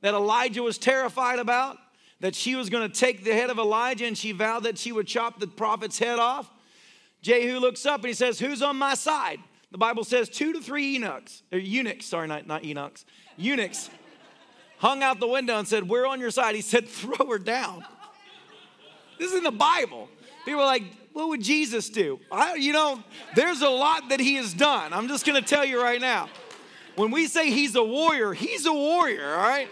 that 0.00 0.14
Elijah 0.14 0.62
was 0.62 0.76
terrified 0.76 1.38
about, 1.38 1.76
that 2.18 2.34
she 2.34 2.56
was 2.56 2.68
going 2.70 2.90
to 2.90 2.94
take 2.94 3.22
the 3.22 3.32
head 3.32 3.48
of 3.48 3.58
Elijah, 3.58 4.06
and 4.06 4.18
she 4.18 4.32
vowed 4.32 4.64
that 4.64 4.76
she 4.76 4.90
would 4.90 5.06
chop 5.06 5.38
the 5.38 5.46
prophet's 5.46 6.00
head 6.00 6.18
off. 6.18 6.50
Jehu 7.22 7.60
looks 7.60 7.86
up 7.86 8.00
and 8.00 8.08
he 8.08 8.14
says, 8.14 8.40
Who's 8.40 8.60
on 8.60 8.76
my 8.76 8.94
side? 8.94 9.38
The 9.70 9.78
Bible 9.78 10.02
says 10.02 10.28
two 10.28 10.52
to 10.54 10.60
three 10.60 10.94
eunuchs, 10.94 11.42
or 11.52 11.58
eunuchs, 11.58 12.06
sorry, 12.06 12.26
not, 12.26 12.46
not 12.46 12.64
eunuchs, 12.64 13.04
eunuchs, 13.38 13.90
hung 14.78 15.02
out 15.02 15.20
the 15.20 15.28
window 15.28 15.58
and 15.58 15.66
said, 15.66 15.88
We're 15.88 16.06
on 16.06 16.20
your 16.20 16.30
side. 16.30 16.54
He 16.54 16.60
said, 16.60 16.88
Throw 16.88 17.26
her 17.26 17.38
down. 17.38 17.84
This 19.18 19.32
is 19.32 19.38
in 19.38 19.44
the 19.44 19.50
Bible. 19.50 20.08
People 20.44 20.60
are 20.60 20.66
like, 20.66 20.84
what 21.12 21.28
would 21.30 21.42
Jesus 21.42 21.90
do? 21.90 22.20
I, 22.30 22.54
you 22.54 22.72
know, 22.72 23.02
there's 23.34 23.60
a 23.60 23.68
lot 23.68 24.10
that 24.10 24.20
he 24.20 24.36
has 24.36 24.54
done. 24.54 24.92
I'm 24.92 25.08
just 25.08 25.26
going 25.26 25.42
to 25.42 25.46
tell 25.46 25.64
you 25.64 25.82
right 25.82 26.00
now. 26.00 26.28
When 26.94 27.10
we 27.10 27.26
say 27.26 27.50
he's 27.50 27.74
a 27.74 27.82
warrior, 27.82 28.32
he's 28.32 28.66
a 28.66 28.72
warrior, 28.72 29.34
all 29.34 29.38
right? 29.38 29.68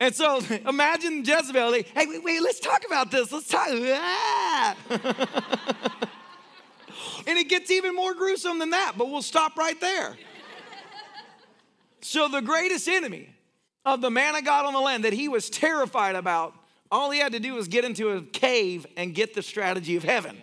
And 0.00 0.14
so 0.14 0.40
imagine 0.66 1.24
Jezebel. 1.24 1.70
Like, 1.70 1.88
hey, 1.88 2.06
wait, 2.06 2.24
wait, 2.24 2.42
let's 2.42 2.60
talk 2.60 2.84
about 2.86 3.10
this. 3.10 3.30
Let's 3.30 3.48
talk. 3.48 3.68
And 7.24 7.38
it 7.38 7.48
gets 7.48 7.70
even 7.70 7.94
more 7.94 8.14
gruesome 8.14 8.58
than 8.58 8.70
that, 8.70 8.94
but 8.96 9.08
we'll 9.08 9.22
stop 9.22 9.56
right 9.56 9.80
there. 9.80 10.16
So, 12.02 12.28
the 12.28 12.42
greatest 12.42 12.88
enemy 12.88 13.28
of 13.84 14.00
the 14.00 14.10
man 14.10 14.34
of 14.34 14.44
God 14.44 14.66
on 14.66 14.72
the 14.72 14.80
land 14.80 15.04
that 15.04 15.12
he 15.12 15.28
was 15.28 15.48
terrified 15.48 16.16
about 16.16 16.54
all 16.90 17.10
he 17.10 17.20
had 17.20 17.32
to 17.32 17.40
do 17.40 17.54
was 17.54 17.68
get 17.68 17.84
into 17.84 18.10
a 18.10 18.22
cave 18.22 18.86
and 18.96 19.14
get 19.14 19.34
the 19.34 19.42
strategy 19.42 19.96
of 19.96 20.02
heaven. 20.02 20.36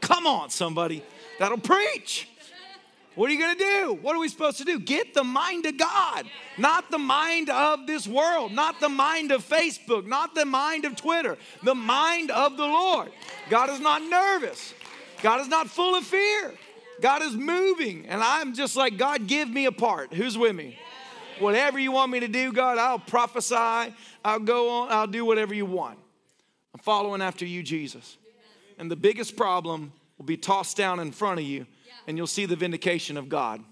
Come 0.00 0.26
on, 0.26 0.50
somebody. 0.50 1.04
That'll 1.38 1.58
preach. 1.58 2.28
What 3.16 3.28
are 3.28 3.34
you 3.34 3.40
going 3.40 3.58
to 3.58 3.64
do? 3.64 3.98
What 4.00 4.14
are 4.14 4.20
we 4.20 4.28
supposed 4.28 4.58
to 4.58 4.64
do? 4.64 4.78
Get 4.78 5.14
the 5.14 5.24
mind 5.24 5.66
of 5.66 5.76
God, 5.76 6.26
not 6.56 6.90
the 6.90 6.98
mind 6.98 7.50
of 7.50 7.86
this 7.86 8.06
world, 8.06 8.52
not 8.52 8.80
the 8.80 8.88
mind 8.88 9.32
of 9.32 9.46
Facebook, 9.46 10.06
not 10.06 10.34
the 10.34 10.46
mind 10.46 10.84
of 10.84 10.96
Twitter, 10.96 11.36
the 11.64 11.74
mind 11.74 12.30
of 12.30 12.56
the 12.56 12.66
Lord. 12.66 13.10
God 13.50 13.68
is 13.68 13.80
not 13.80 14.02
nervous, 14.02 14.72
God 15.22 15.40
is 15.40 15.48
not 15.48 15.68
full 15.68 15.96
of 15.96 16.04
fear. 16.04 16.54
God 17.00 17.22
is 17.22 17.34
moving, 17.34 18.06
and 18.08 18.22
I'm 18.22 18.54
just 18.54 18.76
like, 18.76 18.98
God, 18.98 19.26
give 19.26 19.48
me 19.48 19.64
a 19.64 19.72
part. 19.72 20.12
Who's 20.12 20.36
with 20.36 20.54
me? 20.54 20.78
Whatever 21.40 21.78
you 21.78 21.90
want 21.90 22.12
me 22.12 22.20
to 22.20 22.28
do, 22.28 22.52
God, 22.52 22.76
I'll 22.76 22.98
prophesy. 22.98 23.94
I'll 24.24 24.40
go 24.40 24.68
on. 24.68 24.92
I'll 24.92 25.06
do 25.06 25.24
whatever 25.24 25.54
you 25.54 25.64
want. 25.64 25.98
I'm 26.74 26.80
following 26.80 27.22
after 27.22 27.46
you, 27.46 27.62
Jesus. 27.62 28.18
And 28.78 28.90
the 28.90 28.96
biggest 28.96 29.36
problem 29.36 29.92
will 30.18 30.26
be 30.26 30.36
tossed 30.36 30.76
down 30.76 31.00
in 31.00 31.12
front 31.12 31.40
of 31.40 31.46
you, 31.46 31.66
and 32.06 32.16
you'll 32.16 32.26
see 32.26 32.46
the 32.46 32.56
vindication 32.56 33.16
of 33.16 33.28
God. 33.28 33.62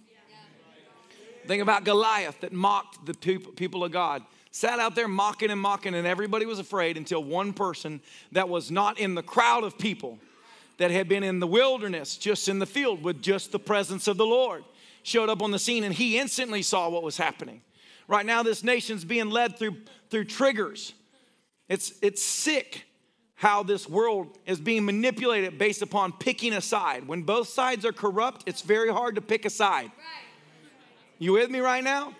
Think 1.46 1.62
about 1.62 1.84
Goliath 1.84 2.40
that 2.40 2.52
mocked 2.52 3.06
the 3.06 3.14
people 3.14 3.84
of 3.84 3.92
God. 3.92 4.22
Sat 4.50 4.78
out 4.78 4.94
there 4.94 5.08
mocking 5.08 5.50
and 5.50 5.60
mocking, 5.60 5.94
and 5.94 6.06
everybody 6.06 6.46
was 6.46 6.58
afraid 6.58 6.96
until 6.96 7.22
one 7.22 7.52
person 7.52 8.00
that 8.32 8.48
was 8.48 8.70
not 8.70 8.98
in 8.98 9.14
the 9.14 9.22
crowd 9.22 9.62
of 9.62 9.78
people 9.78 10.18
that 10.78 10.90
had 10.90 11.08
been 11.08 11.22
in 11.22 11.38
the 11.38 11.46
wilderness, 11.46 12.16
just 12.16 12.48
in 12.48 12.58
the 12.58 12.66
field 12.66 13.02
with 13.02 13.22
just 13.22 13.52
the 13.52 13.58
presence 13.58 14.08
of 14.08 14.16
the 14.16 14.26
Lord 14.26 14.64
showed 15.02 15.28
up 15.28 15.42
on 15.42 15.50
the 15.50 15.58
scene 15.58 15.84
and 15.84 15.94
he 15.94 16.18
instantly 16.18 16.62
saw 16.62 16.88
what 16.88 17.02
was 17.02 17.16
happening. 17.16 17.62
Right 18.06 18.24
now, 18.24 18.42
this 18.42 18.64
nation's 18.64 19.04
being 19.04 19.30
led 19.30 19.58
through, 19.58 19.76
through 20.10 20.24
triggers. 20.24 20.94
It's, 21.68 21.92
it's 22.00 22.22
sick 22.22 22.86
how 23.34 23.62
this 23.62 23.88
world 23.88 24.36
is 24.46 24.58
being 24.58 24.84
manipulated 24.84 25.58
based 25.58 25.82
upon 25.82 26.12
picking 26.12 26.52
a 26.54 26.60
side. 26.60 27.06
When 27.06 27.22
both 27.22 27.48
sides 27.48 27.84
are 27.84 27.92
corrupt, 27.92 28.44
it's 28.46 28.62
very 28.62 28.90
hard 28.90 29.14
to 29.14 29.20
pick 29.20 29.44
a 29.44 29.50
side. 29.50 29.92
You 31.18 31.32
with 31.32 31.50
me 31.50 31.60
right 31.60 31.84
now? 31.84 32.14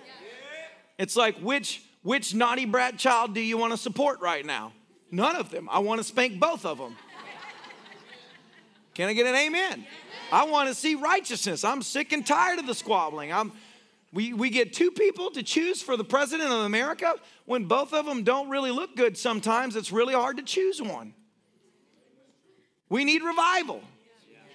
It's 0.99 1.16
like 1.16 1.39
which 1.39 1.83
which 2.03 2.35
naughty 2.35 2.64
brat 2.64 2.99
child 2.99 3.35
do 3.35 3.41
you 3.41 3.59
want 3.59 3.72
to 3.72 3.76
support 3.76 4.20
right 4.20 4.45
now? 4.45 4.72
None 5.11 5.37
of 5.37 5.51
them. 5.51 5.68
I 5.70 5.81
want 5.81 6.01
to 6.01 6.05
spank 6.05 6.39
both 6.39 6.64
of 6.64 6.79
them. 6.79 6.97
Can 8.95 9.09
I 9.09 9.12
get 9.12 9.26
an 9.26 9.35
amen? 9.35 9.87
I 10.31 10.45
want 10.45 10.68
to 10.68 10.74
see 10.74 10.95
righteousness. 10.95 11.64
I'm 11.64 11.83
sick 11.83 12.12
and 12.12 12.26
tired 12.26 12.59
of 12.59 12.66
the 12.66 12.74
squabbling. 12.74 13.33
I'm, 13.33 13.53
we, 14.12 14.33
we 14.33 14.51
get 14.51 14.72
two 14.72 14.91
people 14.91 15.31
to 15.31 15.43
choose 15.43 15.81
for 15.81 15.97
the 15.97 16.05
president 16.05 16.51
of 16.51 16.61
America. 16.61 17.14
When 17.47 17.64
both 17.64 17.93
of 17.93 18.05
them 18.05 18.24
don't 18.24 18.49
really 18.49 18.70
look 18.70 18.97
good 18.97 19.16
sometimes, 19.16 19.76
it's 19.76 19.93
really 19.93 20.14
hard 20.14 20.37
to 20.37 20.43
choose 20.43 20.83
one. 20.83 21.14
We 22.89 23.05
need 23.05 23.22
revival. 23.22 23.83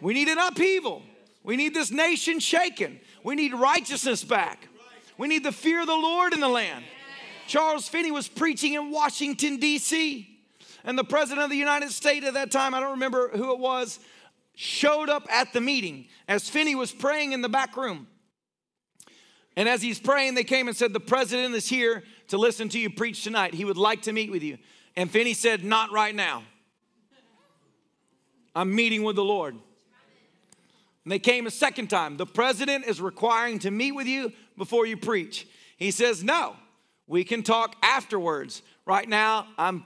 We 0.02 0.14
need 0.14 0.28
an 0.28 0.38
upheaval. 0.38 1.02
We 1.44 1.56
need 1.56 1.74
this 1.74 1.92
nation 1.92 2.40
shaken. 2.40 3.00
We 3.24 3.36
need 3.36 3.54
righteousness 3.54 4.24
back. 4.24 4.68
We 5.18 5.28
need 5.28 5.44
the 5.44 5.52
fear 5.52 5.82
of 5.82 5.88
the 5.88 5.94
Lord 5.94 6.34
in 6.34 6.40
the 6.40 6.48
land. 6.48 6.84
Charles 7.48 7.88
Finney 7.88 8.12
was 8.12 8.28
preaching 8.28 8.74
in 8.74 8.92
Washington, 8.92 9.58
D.C., 9.58 10.30
and 10.86 10.98
the 10.98 11.04
president 11.04 11.46
of 11.46 11.50
the 11.50 11.56
United 11.56 11.92
States 11.92 12.26
at 12.26 12.34
that 12.34 12.52
time, 12.52 12.74
I 12.74 12.82
don't 12.82 12.92
remember 12.92 13.30
who 13.30 13.54
it 13.54 13.60
was, 13.60 14.00
showed 14.56 15.10
up 15.10 15.28
at 15.32 15.54
the 15.54 15.62
meeting 15.62 16.08
as 16.28 16.50
Finney 16.50 16.76
was 16.76 16.92
praying 16.92 17.32
in 17.32 17.42
the 17.42 17.50
back 17.50 17.76
room. 17.76 18.08
And 19.56 19.70
as 19.70 19.82
he's 19.82 20.00
praying, 20.00 20.34
they 20.34 20.44
came 20.44 20.68
and 20.68 20.76
said, 20.76 20.94
The 20.94 21.00
president 21.00 21.54
is 21.56 21.68
here 21.68 22.04
to 22.30 22.38
listen 22.38 22.70
to 22.70 22.80
you 22.80 22.90
preach 22.90 23.24
tonight. 23.24 23.54
He 23.54 23.66
would 23.66 23.78
like 23.78 24.04
to 24.04 24.14
meet 24.14 24.32
with 24.32 24.44
you. 24.44 24.58
And 24.96 25.10
Finney 25.10 25.34
said, 25.34 25.64
Not 25.64 25.92
right 25.92 26.16
now. 26.16 26.44
I'm 28.56 28.74
meeting 28.74 29.04
with 29.04 29.16
the 29.16 29.24
Lord. 29.24 29.56
And 31.04 31.12
they 31.12 31.20
came 31.20 31.48
a 31.48 31.52
second 31.52 31.88
time. 31.88 32.18
The 32.18 32.26
president 32.26 32.86
is 32.86 33.02
requiring 33.02 33.60
to 33.60 33.72
meet 33.72 33.92
with 33.92 34.08
you 34.08 34.32
before 34.58 34.86
you 34.86 34.96
preach. 34.96 35.48
He 35.78 35.92
says, 35.92 36.24
No, 36.24 36.56
we 37.08 37.24
can 37.24 37.44
talk 37.44 37.76
afterwards. 37.84 38.62
Right 38.86 39.08
now, 39.08 39.48
I'm 39.58 39.86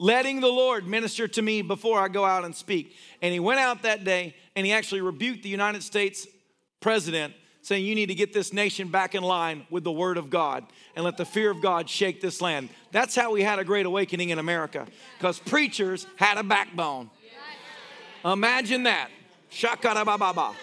letting 0.00 0.40
the 0.40 0.48
Lord 0.48 0.88
minister 0.88 1.28
to 1.28 1.42
me 1.42 1.62
before 1.62 2.00
I 2.00 2.08
go 2.08 2.24
out 2.24 2.44
and 2.44 2.56
speak. 2.56 2.96
And 3.22 3.32
he 3.32 3.38
went 3.38 3.60
out 3.60 3.82
that 3.82 4.02
day 4.02 4.34
and 4.56 4.66
he 4.66 4.72
actually 4.72 5.02
rebuked 5.02 5.44
the 5.44 5.48
United 5.48 5.82
States 5.84 6.26
president, 6.80 7.34
saying, 7.60 7.84
You 7.84 7.94
need 7.94 8.06
to 8.06 8.14
get 8.14 8.32
this 8.32 8.52
nation 8.52 8.88
back 8.88 9.14
in 9.14 9.22
line 9.22 9.66
with 9.70 9.84
the 9.84 9.92
word 9.92 10.16
of 10.16 10.30
God 10.30 10.64
and 10.96 11.04
let 11.04 11.18
the 11.18 11.26
fear 11.26 11.50
of 11.50 11.60
God 11.60 11.88
shake 11.88 12.20
this 12.20 12.40
land. 12.40 12.70
That's 12.90 13.14
how 13.14 13.30
we 13.30 13.42
had 13.42 13.58
a 13.58 13.64
great 13.64 13.84
awakening 13.84 14.30
in 14.30 14.38
America, 14.38 14.86
because 15.18 15.38
preachers 15.38 16.06
had 16.16 16.38
a 16.38 16.42
backbone. 16.42 17.10
Imagine 18.24 18.84
that. 18.84 19.10
Shakarababa. 19.52 20.54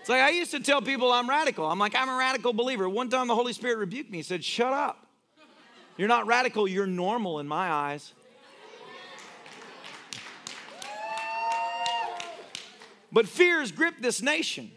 It's 0.00 0.08
like 0.08 0.20
I 0.20 0.30
used 0.30 0.50
to 0.50 0.60
tell 0.60 0.82
people 0.82 1.10
I'm 1.10 1.28
radical. 1.28 1.66
I'm 1.66 1.78
like, 1.78 1.94
I'm 1.96 2.10
a 2.10 2.16
radical 2.16 2.52
believer. 2.52 2.88
One 2.88 3.08
time 3.08 3.26
the 3.26 3.34
Holy 3.34 3.54
Spirit 3.54 3.78
rebuked 3.78 4.10
me. 4.10 4.18
He 4.18 4.22
said, 4.22 4.44
Shut 4.44 4.72
up. 4.72 5.03
You're 5.96 6.08
not 6.08 6.26
radical, 6.26 6.66
you're 6.66 6.86
normal 6.86 7.38
in 7.38 7.46
my 7.46 7.70
eyes. 7.70 8.12
But 13.12 13.28
fear 13.28 13.60
has 13.60 13.70
gripped 13.70 14.02
this 14.02 14.20
nation. 14.20 14.72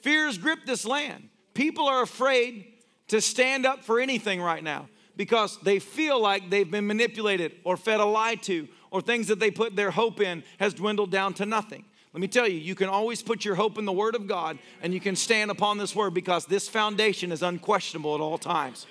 Fear 0.00 0.26
has 0.26 0.38
gripped 0.38 0.66
this 0.66 0.86
land. 0.86 1.28
People 1.52 1.86
are 1.86 2.02
afraid 2.02 2.64
to 3.08 3.20
stand 3.20 3.66
up 3.66 3.84
for 3.84 4.00
anything 4.00 4.40
right 4.40 4.64
now 4.64 4.88
because 5.16 5.58
they 5.60 5.78
feel 5.78 6.20
like 6.20 6.48
they've 6.48 6.70
been 6.70 6.86
manipulated 6.86 7.52
or 7.62 7.76
fed 7.76 8.00
a 8.00 8.04
lie 8.04 8.36
to 8.36 8.66
or 8.90 9.02
things 9.02 9.28
that 9.28 9.38
they 9.38 9.50
put 9.50 9.76
their 9.76 9.90
hope 9.90 10.20
in 10.20 10.42
has 10.58 10.72
dwindled 10.72 11.10
down 11.10 11.34
to 11.34 11.44
nothing. 11.44 11.84
Let 12.14 12.20
me 12.20 12.28
tell 12.28 12.48
you, 12.48 12.58
you 12.58 12.74
can 12.74 12.88
always 12.88 13.22
put 13.22 13.44
your 13.44 13.56
hope 13.56 13.76
in 13.76 13.84
the 13.84 13.92
Word 13.92 14.14
of 14.14 14.26
God 14.26 14.58
and 14.82 14.94
you 14.94 15.00
can 15.00 15.16
stand 15.16 15.50
upon 15.50 15.78
this 15.78 15.94
Word 15.94 16.14
because 16.14 16.46
this 16.46 16.68
foundation 16.68 17.32
is 17.32 17.42
unquestionable 17.42 18.14
at 18.14 18.20
all 18.20 18.38
times. 18.38 18.86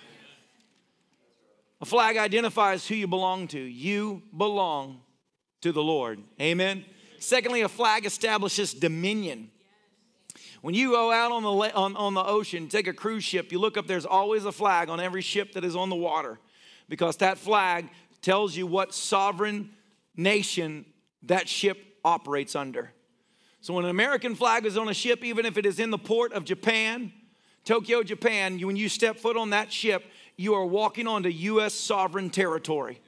A 1.83 1.85
flag 1.85 2.15
identifies 2.15 2.87
who 2.87 2.95
you 2.95 3.07
belong 3.07 3.49
to. 3.49 3.59
You 3.59 4.21
belong 4.37 5.01
to 5.63 5.73
the 5.73 5.83
Lord. 5.83 6.23
Amen. 6.39 6.85
Secondly, 7.19 7.59
a 7.59 7.67
flag 7.67 8.05
establishes 8.05 8.73
dominion. 8.73 9.51
When 10.61 10.73
you 10.75 10.91
go 10.91 11.11
out 11.11 11.33
on 11.33 11.43
the, 11.43 11.75
on, 11.75 11.97
on 11.97 12.13
the 12.13 12.23
ocean, 12.23 12.69
take 12.69 12.87
a 12.87 12.93
cruise 12.93 13.25
ship, 13.25 13.51
you 13.51 13.59
look 13.59 13.75
up, 13.75 13.85
there's 13.85 14.05
always 14.05 14.45
a 14.45 14.51
flag 14.53 14.87
on 14.87 15.01
every 15.01 15.21
ship 15.21 15.51
that 15.55 15.65
is 15.65 15.75
on 15.75 15.89
the 15.89 15.95
water 15.97 16.39
because 16.87 17.17
that 17.17 17.37
flag 17.37 17.89
tells 18.21 18.55
you 18.55 18.65
what 18.65 18.93
sovereign 18.93 19.69
nation 20.15 20.85
that 21.23 21.49
ship 21.49 21.77
operates 22.05 22.55
under. 22.55 22.93
So 23.59 23.73
when 23.73 23.83
an 23.83 23.91
American 23.91 24.35
flag 24.35 24.65
is 24.65 24.77
on 24.77 24.87
a 24.87 24.93
ship, 24.93 25.21
even 25.25 25.45
if 25.45 25.57
it 25.57 25.65
is 25.65 25.81
in 25.81 25.89
the 25.89 25.97
port 25.97 26.31
of 26.31 26.45
Japan, 26.45 27.11
Tokyo, 27.65 28.03
Japan, 28.03 28.57
when 28.59 28.77
you 28.77 28.87
step 28.87 29.17
foot 29.17 29.35
on 29.35 29.49
that 29.49 29.69
ship, 29.69 30.05
you 30.37 30.55
are 30.55 30.65
walking 30.65 31.07
onto 31.07 31.29
U.S. 31.29 31.73
sovereign 31.73 32.29
territory. 32.29 32.99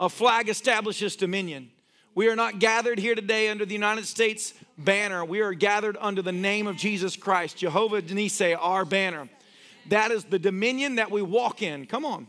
A 0.00 0.08
flag 0.08 0.48
establishes 0.48 1.16
dominion. 1.16 1.70
We 2.14 2.28
are 2.28 2.36
not 2.36 2.58
gathered 2.58 2.98
here 2.98 3.14
today 3.14 3.48
under 3.48 3.64
the 3.64 3.74
United 3.74 4.06
States 4.06 4.52
banner. 4.76 5.24
We 5.24 5.40
are 5.40 5.52
gathered 5.52 5.96
under 6.00 6.22
the 6.22 6.32
name 6.32 6.66
of 6.66 6.76
Jesus 6.76 7.16
Christ, 7.16 7.58
Jehovah 7.58 8.02
Nissi, 8.02 8.56
our 8.58 8.84
banner. 8.84 9.28
That 9.88 10.10
is 10.10 10.24
the 10.24 10.38
dominion 10.38 10.96
that 10.96 11.10
we 11.10 11.22
walk 11.22 11.62
in. 11.62 11.86
Come 11.86 12.04
on. 12.04 12.28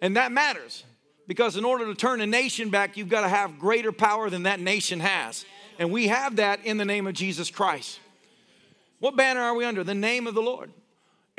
And 0.00 0.16
that 0.16 0.32
matters 0.32 0.84
because 1.26 1.56
in 1.56 1.64
order 1.64 1.86
to 1.86 1.94
turn 1.94 2.20
a 2.20 2.26
nation 2.26 2.70
back, 2.70 2.96
you've 2.96 3.08
got 3.08 3.20
to 3.20 3.28
have 3.28 3.58
greater 3.58 3.92
power 3.92 4.28
than 4.30 4.42
that 4.44 4.58
nation 4.58 5.00
has. 5.00 5.44
And 5.78 5.92
we 5.92 6.08
have 6.08 6.36
that 6.36 6.64
in 6.64 6.76
the 6.76 6.84
name 6.84 7.06
of 7.06 7.14
Jesus 7.14 7.50
Christ. 7.50 8.00
What 8.98 9.16
banner 9.16 9.40
are 9.40 9.54
we 9.54 9.64
under? 9.64 9.84
The 9.84 9.94
name 9.94 10.26
of 10.26 10.34
the 10.34 10.42
Lord. 10.42 10.72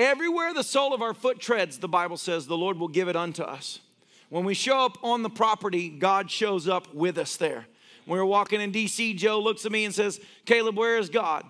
Everywhere 0.02 0.52
the 0.52 0.64
sole 0.64 0.96
of 0.96 1.04
our 1.04 1.14
foot 1.14 1.40
treads, 1.40 1.78
the 1.78 1.88
Bible 1.88 2.18
says, 2.18 2.48
the 2.48 2.58
Lord 2.58 2.80
will 2.80 2.88
give 2.88 3.08
it 3.08 3.16
unto 3.16 3.44
us. 3.44 3.82
When 4.30 4.44
we 4.44 4.56
show 4.56 4.84
up 4.84 4.98
on 5.04 5.22
the 5.22 5.30
property, 5.30 5.90
God 5.90 6.32
shows 6.32 6.68
up 6.68 6.92
with 6.92 7.20
us 7.20 7.38
there. 7.38 7.68
When 8.06 8.16
we 8.16 8.20
were 8.20 8.26
walking 8.26 8.62
in 8.62 8.72
DC, 8.72 9.16
Joe 9.16 9.40
looks 9.40 9.64
at 9.64 9.72
me 9.72 9.86
and 9.86 9.94
says, 9.94 10.20
Caleb, 10.46 10.76
where 10.76 10.98
is 10.98 11.12
God? 11.12 11.46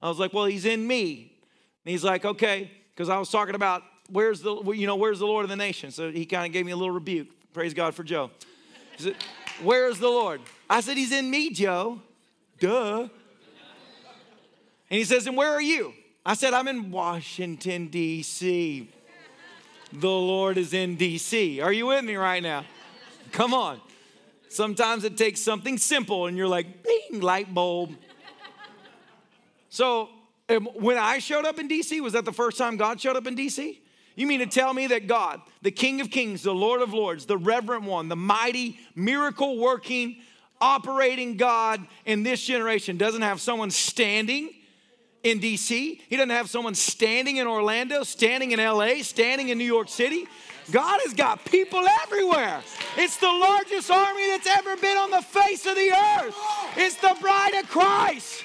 I 0.00 0.08
was 0.08 0.20
like, 0.20 0.32
well, 0.32 0.44
he's 0.44 0.66
in 0.66 0.86
me. 0.86 1.32
And 1.84 1.90
he's 1.90 2.04
like, 2.04 2.24
okay, 2.24 2.70
because 2.94 3.08
I 3.08 3.18
was 3.18 3.28
talking 3.28 3.56
about 3.56 3.82
where's 4.08 4.40
the, 4.40 4.54
you 4.70 4.86
know, 4.86 4.94
where's 4.94 5.18
the 5.18 5.26
Lord 5.26 5.42
of 5.42 5.50
the 5.50 5.56
nation? 5.56 5.90
So 5.90 6.12
he 6.12 6.26
kind 6.26 6.46
of 6.46 6.52
gave 6.52 6.64
me 6.64 6.70
a 6.70 6.76
little 6.76 6.94
rebuke. 6.94 7.26
Praise 7.52 7.74
God 7.74 7.92
for 7.92 8.04
Joe. 8.04 8.30
He 8.98 9.02
said, 9.02 9.16
where 9.64 9.88
is 9.88 9.98
the 9.98 10.06
Lord? 10.06 10.40
I 10.70 10.80
said, 10.80 10.96
he's 10.96 11.10
in 11.10 11.28
me, 11.28 11.50
Joe. 11.50 12.00
Duh. 12.60 13.00
And 13.00 13.10
he 14.96 15.02
says, 15.02 15.26
and 15.26 15.36
where 15.36 15.50
are 15.50 15.60
you? 15.60 15.92
I 16.26 16.34
said, 16.34 16.52
I'm 16.52 16.68
in 16.68 16.90
Washington, 16.90 17.86
D.C 17.86 18.90
the 19.92 20.10
Lord 20.10 20.58
is 20.58 20.74
in 20.74 20.96
DC. 20.96 21.62
Are 21.62 21.72
you 21.72 21.86
with 21.86 22.04
me 22.04 22.16
right 22.16 22.42
now? 22.42 22.64
Come 23.32 23.54
on. 23.54 23.80
Sometimes 24.48 25.04
it 25.04 25.16
takes 25.16 25.40
something 25.40 25.78
simple 25.78 26.26
and 26.26 26.36
you're 26.36 26.48
like, 26.48 26.82
bing, 26.82 27.20
light 27.20 27.52
bulb. 27.52 27.94
So 29.68 30.08
um, 30.48 30.66
when 30.74 30.96
I 30.96 31.18
showed 31.18 31.44
up 31.44 31.58
in 31.58 31.68
DC, 31.68 32.00
was 32.00 32.14
that 32.14 32.24
the 32.24 32.32
first 32.32 32.56
time 32.56 32.76
God 32.76 33.00
showed 33.00 33.16
up 33.16 33.26
in 33.26 33.36
DC? 33.36 33.78
You 34.14 34.26
mean 34.26 34.40
to 34.40 34.46
tell 34.46 34.72
me 34.72 34.86
that 34.86 35.06
God, 35.06 35.42
the 35.60 35.70
King 35.70 36.00
of 36.00 36.10
Kings, 36.10 36.42
the 36.42 36.54
Lord 36.54 36.80
of 36.80 36.94
Lords, 36.94 37.26
the 37.26 37.36
reverent 37.36 37.84
one, 37.84 38.08
the 38.08 38.16
mighty, 38.16 38.78
miracle 38.94 39.58
working, 39.58 40.16
operating 40.58 41.36
God 41.36 41.86
in 42.06 42.22
this 42.22 42.42
generation 42.42 42.96
doesn't 42.96 43.22
have 43.22 43.42
someone 43.42 43.70
standing 43.70 44.54
in 45.26 45.40
DC. 45.40 46.00
He 46.08 46.16
doesn't 46.16 46.30
have 46.30 46.48
someone 46.48 46.76
standing 46.76 47.38
in 47.38 47.48
Orlando, 47.48 48.04
standing 48.04 48.52
in 48.52 48.60
LA, 48.60 49.02
standing 49.02 49.48
in 49.48 49.58
New 49.58 49.64
York 49.64 49.88
City. 49.88 50.28
God 50.70 51.00
has 51.04 51.14
got 51.14 51.44
people 51.44 51.84
everywhere. 52.04 52.62
It's 52.96 53.16
the 53.16 53.26
largest 53.26 53.90
army 53.90 54.28
that's 54.28 54.46
ever 54.46 54.76
been 54.76 54.96
on 54.96 55.10
the 55.10 55.22
face 55.22 55.66
of 55.66 55.74
the 55.74 55.90
earth. 55.90 56.36
It's 56.76 56.94
the 56.96 57.16
bride 57.20 57.54
of 57.54 57.68
Christ. 57.68 58.44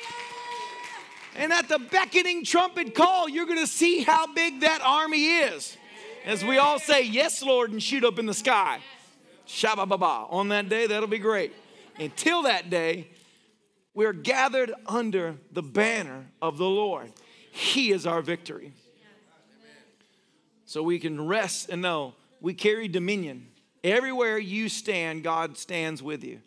And 1.36 1.54
at 1.54 1.70
the 1.70 1.78
beckoning 1.78 2.44
trumpet 2.44 2.96
call, 2.96 3.30
you're 3.30 3.46
going 3.46 3.60
to 3.60 3.68
see 3.68 4.02
how 4.02 4.34
big 4.34 4.62
that 4.62 4.82
army 4.84 5.38
is. 5.38 5.78
As 6.26 6.44
we 6.44 6.58
all 6.58 6.80
say, 6.80 7.04
Yes, 7.04 7.44
Lord, 7.44 7.72
and 7.72 7.82
shoot 7.82 8.04
up 8.04 8.18
in 8.18 8.26
the 8.26 8.34
sky. 8.34 8.80
Shabba 9.48 9.88
baba. 9.88 10.28
On 10.32 10.48
that 10.50 10.68
day, 10.68 10.88
that'll 10.88 11.08
be 11.08 11.20
great. 11.20 11.54
Until 12.00 12.44
that 12.44 12.72
day, 12.72 13.08
we're 13.94 14.14
gathered 14.14 14.72
under 14.86 15.36
the 15.52 15.64
banner 15.64 16.28
of 16.42 16.58
the 16.58 16.70
Lord. 16.70 17.12
He 17.52 17.92
is 17.92 18.08
our 18.08 18.22
victory. 18.22 18.74
So 20.66 20.82
we 20.82 21.00
can 21.00 21.28
rest 21.28 21.70
and 21.70 21.82
know 21.82 22.14
we 22.40 22.54
carry 22.54 22.88
dominion. 22.88 23.48
Everywhere 23.84 24.38
you 24.38 24.70
stand, 24.70 25.24
God 25.24 25.58
stands 25.58 26.02
with 26.02 26.24
you. 26.24 26.40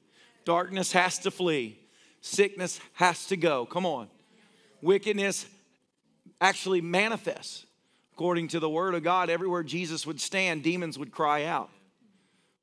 Darkness 0.45 0.93
has 0.93 1.19
to 1.21 1.31
flee, 1.31 1.79
sickness 2.21 2.81
has 2.95 3.27
to 3.27 3.37
go. 3.37 3.67
Come 3.67 3.85
on. 3.87 4.09
Wickedness 4.81 5.47
actually 6.41 6.81
manifests. 6.81 7.67
According 8.15 8.49
to 8.49 8.61
the 8.61 8.71
word 8.71 8.95
of 8.95 9.03
God, 9.03 9.29
everywhere 9.29 9.65
Jesus 9.65 10.07
would 10.07 10.21
stand, 10.21 10.63
demons 10.63 10.99
would 10.99 11.11
cry 11.11 11.45
out. 11.45 11.71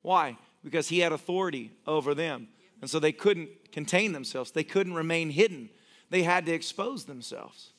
Why? 0.00 0.38
Because 0.64 0.88
he 0.88 1.00
had 1.00 1.12
authority 1.12 1.72
over 1.86 2.14
them. 2.14 2.48
And 2.82 2.90
so 2.90 2.98
they 2.98 3.12
couldn't 3.12 3.72
contain 3.72 4.12
themselves, 4.12 4.50
they 4.50 4.64
couldn't 4.64 4.92
remain 4.94 5.30
hidden. 5.30 5.70
They 6.10 6.24
had 6.24 6.44
to 6.44 6.52
expose 6.52 7.04
themselves. 7.06 7.70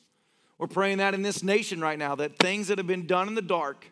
We're 0.58 0.66
praying 0.66 0.98
that 0.98 1.14
in 1.14 1.22
this 1.22 1.44
nation 1.44 1.80
right 1.80 1.98
now, 1.98 2.16
that 2.16 2.38
things 2.38 2.66
that 2.66 2.78
have 2.78 2.86
been 2.86 3.06
done 3.06 3.28
in 3.28 3.36
the 3.36 3.42
dark 3.42 3.86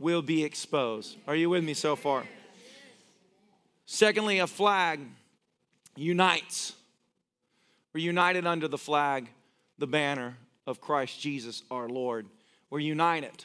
will 0.00 0.22
be 0.22 0.42
exposed. 0.42 1.16
Are 1.28 1.36
you 1.36 1.50
with 1.50 1.62
me 1.62 1.74
so 1.74 1.94
far? 1.94 2.24
Secondly, 3.86 4.38
a 4.38 4.46
flag 4.46 5.00
unites. 5.96 6.72
We're 7.92 8.00
united 8.00 8.46
under 8.46 8.66
the 8.66 8.78
flag, 8.78 9.28
the 9.78 9.86
banner 9.86 10.36
of 10.66 10.80
Christ 10.80 11.20
Jesus 11.20 11.62
our 11.70 11.88
Lord. 11.88 12.26
We're 12.70 12.80
united. 12.80 13.44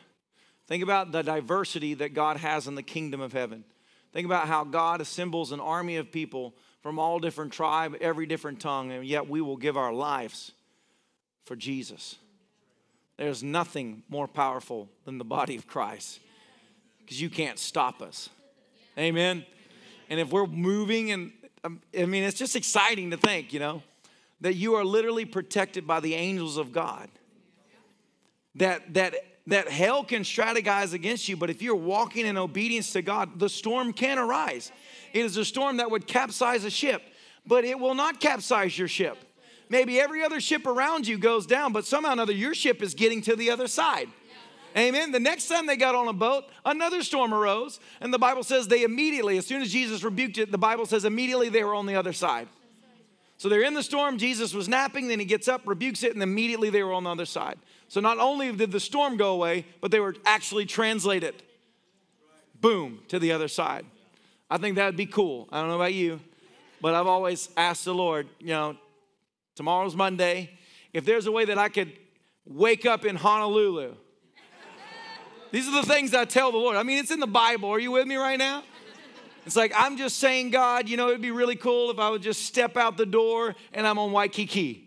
Think 0.68 0.84
about 0.84 1.12
the 1.12 1.22
diversity 1.24 1.94
that 1.96 2.14
God 2.14 2.38
has 2.38 2.68
in 2.68 2.76
the 2.76 2.84
kingdom 2.84 3.22
of 3.22 3.34
heaven. 3.34 3.64
Think 4.14 4.26
about 4.26 4.48
how 4.48 4.64
God 4.64 5.02
assembles 5.02 5.52
an 5.52 5.60
army 5.60 5.98
of 5.98 6.12
people 6.12 6.54
from 6.82 7.00
all 7.00 7.20
different 7.20 7.52
tribe, 7.52 7.96
every 8.00 8.26
different 8.28 8.60
tongue, 8.60 8.92
and 8.92 9.06
yet 9.06 9.28
we 9.28 9.42
will 9.42 9.58
give 9.58 9.76
our 9.76 9.92
lives 9.92 10.52
for 11.46 11.56
Jesus. 11.56 12.16
There's 13.18 13.42
nothing 13.42 14.04
more 14.10 14.28
powerful 14.28 14.90
than 15.06 15.18
the 15.18 15.24
body 15.26 15.56
of 15.56 15.66
Christ 15.66 16.20
because 17.00 17.22
you 17.22 17.30
can't 17.30 17.58
stop 17.58 18.02
us. 18.02 18.30
Amen. 18.98 19.46
And 20.10 20.20
if 20.20 20.30
we're 20.30 20.46
moving, 20.46 21.12
and 21.12 21.32
um, 21.64 21.82
I 21.98 22.06
mean, 22.06 22.24
it's 22.24 22.38
just 22.38 22.56
exciting 22.56 23.12
to 23.12 23.18
think, 23.18 23.54
you 23.54 23.60
know, 23.60 23.82
that 24.42 24.56
you 24.56 24.76
are 24.76 24.84
literally 24.84 25.26
protected 25.26 25.88
by 25.88 26.00
the 26.00 26.14
angels 26.14 26.58
of 26.58 26.72
God. 26.72 27.10
That 28.56 28.94
that 28.94 29.16
that 29.48 29.68
hell 29.68 30.04
can 30.04 30.24
strategize 30.24 30.94
against 30.94 31.28
you, 31.28 31.36
but 31.36 31.50
if 31.50 31.62
you're 31.62 31.76
walking 31.76 32.26
in 32.26 32.38
obedience 32.38 32.94
to 32.94 33.02
God, 33.02 33.40
the 33.40 33.50
storm 33.50 33.92
can 33.92 34.18
arise. 34.18 34.72
It 35.12 35.26
is 35.26 35.36
a 35.38 35.44
storm 35.44 35.78
that 35.78 35.92
would 35.92 36.08
capsize 36.08 36.64
a 36.64 36.70
ship, 36.70 37.02
but 37.46 37.66
it 37.66 37.78
will 37.78 37.96
not 37.96 38.20
capsize 38.22 38.78
your 38.78 38.88
ship. 38.88 39.18
Maybe 39.70 40.00
every 40.00 40.24
other 40.24 40.40
ship 40.40 40.66
around 40.66 41.08
you 41.08 41.18
goes 41.18 41.46
down, 41.46 41.74
but 41.74 41.86
somehow 41.86 42.12
or 42.12 42.14
another 42.14 42.34
your 42.34 42.54
ship 42.54 42.82
is 42.82 42.94
getting 42.94 43.22
to 43.24 43.36
the 43.36 43.52
other 43.52 43.68
side. 43.68 44.08
Amen. 44.78 45.12
The 45.12 45.20
next 45.20 45.48
time 45.48 45.68
they 45.68 45.76
got 45.76 45.94
on 45.94 46.08
a 46.08 46.14
boat, 46.14 46.46
another 46.66 47.04
storm 47.04 47.34
arose, 47.34 47.80
and 48.02 48.14
the 48.14 48.20
Bible 48.20 48.44
says 48.44 48.68
they 48.68 48.84
immediately, 48.84 49.38
as 49.38 49.46
soon 49.46 49.62
as 49.62 49.72
Jesus 49.72 50.04
rebuked 50.04 50.38
it, 50.38 50.52
the 50.52 50.58
Bible 50.58 50.86
says 50.86 51.06
immediately 51.06 51.50
they 51.50 51.64
were 51.64 51.76
on 51.76 51.86
the 51.86 51.96
other 51.96 52.14
side. 52.14 52.48
So 53.38 53.50
they're 53.50 53.64
in 53.64 53.74
the 53.74 53.84
storm, 53.84 54.18
Jesus 54.18 54.54
was 54.54 54.70
napping, 54.70 55.10
then 55.10 55.20
he 55.20 55.26
gets 55.26 55.48
up, 55.48 55.62
rebukes 55.66 56.02
it, 56.04 56.14
and 56.14 56.24
immediately 56.24 56.70
they 56.70 56.82
were 56.82 56.94
on 56.94 57.04
the 57.04 57.12
other 57.12 57.26
side. 57.26 57.60
So 57.94 58.02
not 58.02 58.18
only 58.18 58.52
did 58.52 58.72
the 58.72 58.80
storm 58.80 59.18
go 59.18 59.34
away, 59.34 59.66
but 59.80 59.92
they 59.92 60.00
were 60.00 60.16
actually 60.26 60.66
translated. 60.66 61.44
Boom, 62.60 63.02
to 63.10 63.20
the 63.20 63.32
other 63.34 63.48
side. 63.48 63.86
I 64.50 64.58
think 64.58 64.78
that'd 64.78 64.98
be 64.98 65.06
cool. 65.06 65.48
I 65.52 65.60
don't 65.60 65.70
know 65.70 65.76
about 65.76 65.94
you, 65.94 66.20
but 66.82 66.96
I've 66.96 67.06
always 67.06 67.50
asked 67.56 67.86
the 67.86 67.94
Lord, 67.94 68.28
you 68.40 68.48
know, 68.48 68.78
tomorrow's 69.54 69.96
Monday. 69.96 70.58
if 70.92 71.06
there's 71.06 71.28
a 71.28 71.32
way 71.32 71.46
that 71.46 71.60
I 71.60 71.70
could 71.70 71.94
wake 72.48 72.88
up 72.88 73.06
in 73.06 73.16
Honolulu. 73.16 73.94
These 75.52 75.68
are 75.68 75.80
the 75.80 75.88
things 75.88 76.16
I 76.16 76.26
tell 76.26 76.52
the 76.52 76.58
Lord. 76.58 76.78
I 76.78 76.82
mean, 76.82 76.98
it's 76.98 77.12
in 77.12 77.20
the 77.20 77.28
Bible. 77.28 77.70
Are 77.70 77.80
you 77.80 77.92
with 77.92 78.08
me 78.08 78.16
right 78.16 78.40
now? 78.40 78.64
It's 79.46 79.56
like, 79.56 79.72
I'm 79.76 79.98
just 79.98 80.18
saying, 80.18 80.50
God, 80.50 80.90
you 80.90 80.98
know, 80.98 81.10
it'd 81.10 81.22
be 81.22 81.30
really 81.30 81.58
cool 81.58 81.92
if 81.92 82.00
I 82.00 82.10
would 82.10 82.24
just 82.24 82.42
step 82.42 82.76
out 82.76 82.98
the 82.98 83.06
door 83.06 83.54
and 83.72 83.86
I'm 83.86 84.00
on 84.00 84.12
Waikiki. 84.12 84.83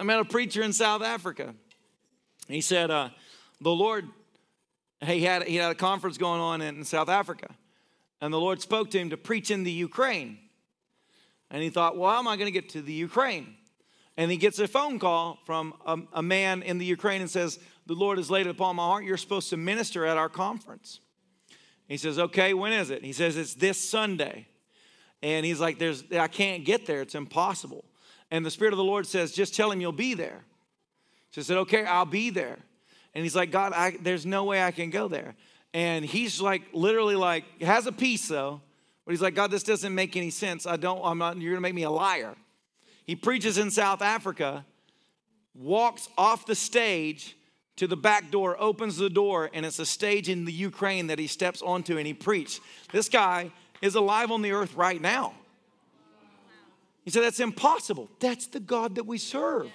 I 0.00 0.02
met 0.02 0.18
a 0.18 0.24
preacher 0.24 0.62
in 0.62 0.72
South 0.72 1.02
Africa. 1.02 1.54
He 2.48 2.62
said, 2.62 2.90
uh, 2.90 3.10
the 3.60 3.70
Lord, 3.70 4.08
he 5.04 5.24
had, 5.24 5.42
he 5.42 5.56
had 5.56 5.70
a 5.70 5.74
conference 5.74 6.16
going 6.16 6.40
on 6.40 6.62
in 6.62 6.84
South 6.84 7.10
Africa, 7.10 7.54
and 8.22 8.32
the 8.32 8.40
Lord 8.40 8.62
spoke 8.62 8.90
to 8.92 8.98
him 8.98 9.10
to 9.10 9.18
preach 9.18 9.50
in 9.50 9.62
the 9.62 9.70
Ukraine. 9.70 10.38
And 11.50 11.62
he 11.62 11.68
thought, 11.68 11.98
well, 11.98 12.10
how 12.10 12.18
am 12.18 12.28
I 12.28 12.36
going 12.36 12.46
to 12.46 12.50
get 12.50 12.70
to 12.70 12.80
the 12.80 12.94
Ukraine? 12.94 13.56
And 14.16 14.30
he 14.30 14.38
gets 14.38 14.58
a 14.58 14.66
phone 14.66 14.98
call 14.98 15.38
from 15.44 15.74
a, 15.84 15.98
a, 16.14 16.22
man 16.22 16.62
in 16.62 16.78
the 16.78 16.86
Ukraine 16.86 17.20
and 17.20 17.30
says, 17.30 17.58
The 17.86 17.94
Lord 17.94 18.16
has 18.16 18.30
laid 18.30 18.46
it 18.46 18.50
upon 18.50 18.76
my 18.76 18.84
heart. 18.84 19.04
You're 19.04 19.16
supposed 19.16 19.50
to 19.50 19.56
minister 19.56 20.06
at 20.06 20.16
our 20.16 20.28
conference. 20.28 21.00
He 21.88 21.96
says, 21.96 22.18
Okay, 22.18 22.54
when 22.54 22.72
is 22.72 22.90
it? 22.90 23.04
He 23.04 23.12
says, 23.12 23.36
It's 23.36 23.54
this 23.54 23.78
Sunday. 23.78 24.46
And 25.22 25.46
he's 25.46 25.60
like, 25.60 25.78
There's 25.78 26.04
I 26.12 26.28
can't 26.28 26.64
get 26.64 26.86
there. 26.86 27.00
It's 27.00 27.14
impossible. 27.14 27.84
And 28.30 28.44
the 28.44 28.50
Spirit 28.50 28.72
of 28.72 28.78
the 28.78 28.84
Lord 28.84 29.06
says, 29.06 29.32
Just 29.32 29.54
tell 29.54 29.70
him 29.70 29.80
you'll 29.80 29.92
be 29.92 30.14
there. 30.14 30.44
So 31.32 31.42
said, 31.42 31.56
Okay, 31.58 31.84
I'll 31.84 32.06
be 32.06 32.30
there. 32.30 32.58
And 33.14 33.24
he's 33.24 33.34
like, 33.34 33.50
God, 33.50 33.72
I, 33.72 33.96
there's 34.00 34.24
no 34.24 34.44
way 34.44 34.62
I 34.62 34.70
can 34.70 34.90
go 34.90 35.08
there. 35.08 35.34
And 35.72 36.04
he's 36.04 36.40
like, 36.40 36.62
literally, 36.72 37.16
like, 37.16 37.44
has 37.62 37.86
a 37.86 37.92
peace 37.92 38.28
though. 38.28 38.60
But 39.04 39.12
he's 39.12 39.22
like, 39.22 39.34
God, 39.34 39.50
this 39.50 39.62
doesn't 39.62 39.94
make 39.94 40.16
any 40.16 40.30
sense. 40.30 40.66
I 40.66 40.76
don't, 40.76 41.00
I'm 41.04 41.18
not, 41.18 41.36
you're 41.38 41.52
gonna 41.52 41.60
make 41.60 41.74
me 41.74 41.82
a 41.82 41.90
liar. 41.90 42.36
He 43.04 43.16
preaches 43.16 43.58
in 43.58 43.70
South 43.70 44.02
Africa, 44.02 44.64
walks 45.54 46.08
off 46.16 46.46
the 46.46 46.54
stage 46.54 47.36
to 47.76 47.86
the 47.86 47.96
back 47.96 48.30
door, 48.30 48.56
opens 48.60 48.98
the 48.98 49.10
door, 49.10 49.50
and 49.52 49.64
it's 49.64 49.78
a 49.78 49.86
stage 49.86 50.28
in 50.28 50.44
the 50.44 50.52
Ukraine 50.52 51.08
that 51.08 51.18
he 51.18 51.26
steps 51.26 51.62
onto 51.62 51.96
and 51.96 52.06
he 52.06 52.14
preached. 52.14 52.60
This 52.92 53.08
guy 53.08 53.50
is 53.80 53.94
alive 53.94 54.30
on 54.30 54.42
the 54.42 54.52
earth 54.52 54.74
right 54.76 55.00
now. 55.00 55.34
He 57.04 57.10
said, 57.10 57.22
That's 57.22 57.40
impossible. 57.40 58.08
That's 58.20 58.46
the 58.46 58.60
God 58.60 58.96
that 58.96 59.04
we 59.04 59.18
serve. 59.18 59.70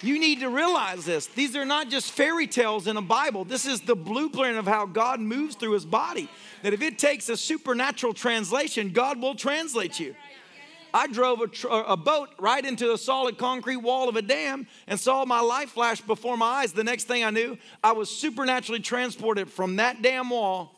You 0.00 0.20
need 0.20 0.40
to 0.40 0.48
realize 0.48 1.04
this. 1.04 1.26
These 1.26 1.56
are 1.56 1.64
not 1.64 1.88
just 1.88 2.12
fairy 2.12 2.46
tales 2.46 2.86
in 2.86 2.96
a 2.96 3.02
Bible. 3.02 3.44
This 3.44 3.66
is 3.66 3.80
the 3.80 3.96
blueprint 3.96 4.56
of 4.56 4.66
how 4.66 4.86
God 4.86 5.18
moves 5.18 5.56
through 5.56 5.72
his 5.72 5.84
body. 5.84 6.28
That 6.62 6.72
if 6.72 6.82
it 6.82 6.98
takes 6.98 7.28
a 7.28 7.36
supernatural 7.36 8.14
translation, 8.14 8.90
God 8.90 9.20
will 9.20 9.34
translate 9.34 9.98
you. 9.98 10.14
I 10.94 11.06
drove 11.06 11.40
a, 11.40 11.48
tr- 11.48 11.68
a, 11.68 11.96
boat 11.96 12.30
right 12.38 12.64
into 12.64 12.92
a 12.92 12.98
solid 12.98 13.36
concrete 13.36 13.76
wall 13.76 14.08
of 14.08 14.16
a 14.16 14.22
dam 14.22 14.66
and 14.86 14.98
saw 14.98 15.24
my 15.24 15.40
life 15.40 15.70
flash 15.70 16.00
before 16.00 16.36
my 16.36 16.46
eyes. 16.46 16.72
The 16.72 16.84
next 16.84 17.04
thing 17.04 17.24
I 17.24 17.30
knew, 17.30 17.58
I 17.84 17.92
was 17.92 18.08
supernaturally 18.08 18.80
transported 18.80 19.50
from 19.50 19.76
that 19.76 20.00
dam 20.00 20.30
wall. 20.30 20.77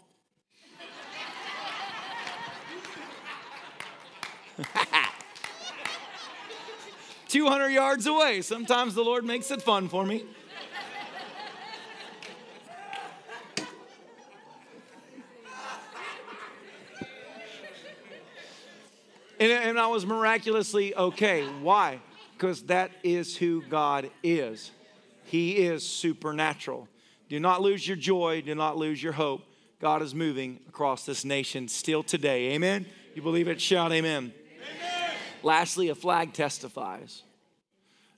200 7.31 7.68
yards 7.68 8.07
away. 8.07 8.43
Sometimes 8.43 8.95
the 8.95 9.05
Lord 9.05 9.24
makes 9.24 9.51
it 9.51 9.62
fun 9.62 9.89
for 9.89 10.05
me. 10.05 10.24
And, 19.39 19.51
and 19.51 19.81
I 19.81 19.87
was 19.87 20.05
miraculously 20.05 20.95
okay. 20.95 21.47
Why? 21.47 22.01
Because 22.37 22.62
that 22.64 22.91
is 23.03 23.37
who 23.37 23.62
God 23.62 24.11
is. 24.22 24.70
He 25.24 25.53
is 25.53 25.87
supernatural. 25.87 26.89
Do 27.28 27.39
not 27.39 27.62
lose 27.62 27.87
your 27.87 27.97
joy, 27.97 28.43
do 28.45 28.57
not 28.57 28.76
lose 28.76 29.01
your 29.03 29.12
hope. 29.12 29.43
God 29.81 30.03
is 30.03 30.14
moving 30.14 30.59
across 30.68 31.07
this 31.07 31.24
nation 31.24 31.68
still 31.68 32.03
today. 32.03 32.53
Amen? 32.53 32.85
You 33.14 33.22
believe 33.22 33.49
it? 33.49 33.61
Shout 33.61 33.93
amen. 33.93 34.35
Lastly, 35.43 35.88
a 35.88 35.95
flag 35.95 36.32
testifies. 36.32 37.22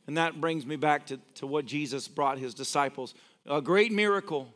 And 0.07 0.17
that 0.17 0.41
brings 0.41 0.67
me 0.67 0.77
back 0.77 1.07
to, 1.07 1.21
to 1.37 1.47
what 1.47 1.65
Jesus 1.67 2.09
brought 2.09 2.39
his 2.39 2.55
disciples. 2.55 3.15
A 3.47 3.61
great 3.61 3.93
miracle. 3.93 4.53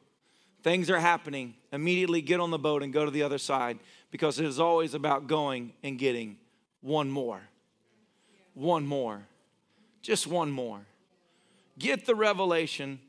Things 0.63 0.91
are 0.91 0.99
happening. 0.99 1.55
Immediately 1.73 2.23
get 2.23 2.41
on 2.41 2.51
the 2.51 2.59
boat 2.59 2.83
and 2.83 2.93
go 2.93 3.05
to 3.05 3.11
the 3.11 3.23
other 3.23 3.39
side 3.39 3.79
because 4.11 4.41
it 4.41 4.47
is 4.47 4.59
always 4.59 4.95
about 4.95 5.27
going 5.27 5.73
and 5.83 5.99
getting 5.99 6.39
one 6.81 7.11
more. 7.11 7.41
One 8.55 8.87
more. 8.87 9.23
Just 10.03 10.27
one 10.27 10.51
more. 10.51 10.81
Get 11.79 12.07
the 12.07 12.15
revelation 12.15 13.01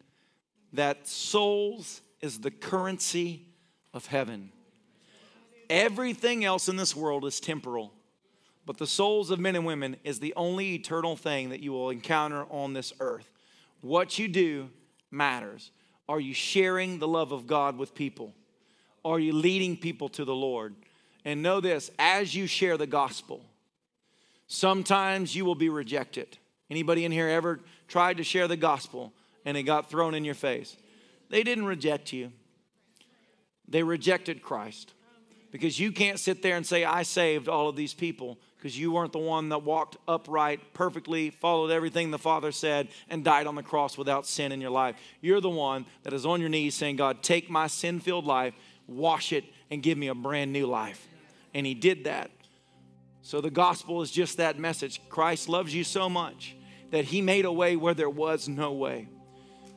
that 0.73 1.07
souls 1.07 2.01
is 2.21 2.39
the 2.39 2.51
currency 2.51 3.45
of 3.93 4.07
heaven. 4.07 4.51
Everything 5.69 6.45
else 6.45 6.69
in 6.69 6.75
this 6.75 6.95
world 6.95 7.25
is 7.25 7.39
temporal, 7.39 7.93
but 8.67 8.77
the 8.77 8.85
souls 8.85 9.31
of 9.31 9.39
men 9.39 9.55
and 9.55 9.65
women 9.65 9.95
is 10.03 10.19
the 10.19 10.33
only 10.35 10.75
eternal 10.75 11.15
thing 11.15 11.49
that 11.49 11.61
you 11.61 11.71
will 11.71 11.89
encounter 11.89 12.45
on 12.51 12.73
this 12.73 12.93
earth. 12.99 13.31
What 13.81 14.19
you 14.19 14.27
do 14.27 14.69
matters. 15.09 15.71
Are 16.07 16.19
you 16.19 16.33
sharing 16.33 16.99
the 16.99 17.07
love 17.07 17.31
of 17.31 17.47
God 17.47 17.77
with 17.77 17.95
people? 17.95 18.33
Are 19.03 19.19
you 19.19 19.33
leading 19.33 19.77
people 19.77 20.09
to 20.09 20.25
the 20.25 20.35
Lord? 20.35 20.75
And 21.25 21.41
know 21.41 21.59
this 21.59 21.89
as 21.97 22.35
you 22.35 22.45
share 22.45 22.77
the 22.77 22.87
gospel, 22.87 23.41
Sometimes 24.47 25.35
you 25.35 25.43
will 25.43 25.55
be 25.55 25.69
rejected. 25.69 26.37
Anybody 26.69 27.03
in 27.05 27.11
here 27.11 27.27
ever 27.27 27.59
tried 27.87 28.17
to 28.17 28.23
share 28.23 28.47
the 28.47 28.57
gospel 28.57 29.13
and 29.45 29.57
it 29.57 29.63
got 29.63 29.89
thrown 29.89 30.15
in 30.15 30.25
your 30.25 30.35
face? 30.35 30.77
They 31.29 31.43
didn't 31.43 31.65
reject 31.65 32.13
you. 32.13 32.31
They 33.67 33.83
rejected 33.83 34.41
Christ. 34.41 34.93
Because 35.51 35.79
you 35.79 35.91
can't 35.91 36.19
sit 36.19 36.41
there 36.41 36.55
and 36.55 36.65
say, 36.65 36.85
I 36.85 37.03
saved 37.03 37.49
all 37.49 37.67
of 37.67 37.75
these 37.75 37.93
people 37.93 38.37
because 38.67 38.77
you 38.77 38.91
weren't 38.91 39.13
the 39.13 39.17
one 39.17 39.47
that 39.47 39.63
walked 39.63 39.95
upright, 40.09 40.73
perfectly, 40.73 41.29
followed 41.29 41.71
everything 41.71 42.11
the 42.11 42.19
Father 42.19 42.51
said, 42.51 42.89
and 43.09 43.23
died 43.23 43.47
on 43.47 43.55
the 43.55 43.63
cross 43.63 43.97
without 43.97 44.27
sin 44.27 44.51
in 44.51 44.59
your 44.59 44.71
life. 44.71 44.97
You're 45.21 45.39
the 45.39 45.49
one 45.49 45.85
that 46.03 46.11
is 46.11 46.25
on 46.25 46.41
your 46.41 46.49
knees 46.49 46.75
saying, 46.75 46.97
God, 46.97 47.23
take 47.23 47.49
my 47.49 47.67
sin 47.67 48.01
filled 48.01 48.25
life, 48.25 48.53
wash 48.85 49.31
it, 49.31 49.45
and 49.71 49.81
give 49.81 49.97
me 49.97 50.09
a 50.09 50.13
brand 50.13 50.51
new 50.51 50.65
life. 50.67 51.07
And 51.53 51.65
He 51.65 51.75
did 51.75 52.03
that. 52.03 52.29
So 53.21 53.39
the 53.39 53.49
gospel 53.49 54.01
is 54.01 54.11
just 54.11 54.35
that 54.35 54.59
message. 54.59 54.99
Christ 55.07 55.47
loves 55.47 55.73
you 55.73 55.85
so 55.85 56.09
much 56.09 56.53
that 56.91 57.05
he 57.05 57.21
made 57.21 57.45
a 57.45 57.51
way 57.53 57.77
where 57.77 57.93
there 57.93 58.09
was 58.09 58.49
no 58.49 58.73
way. 58.73 59.07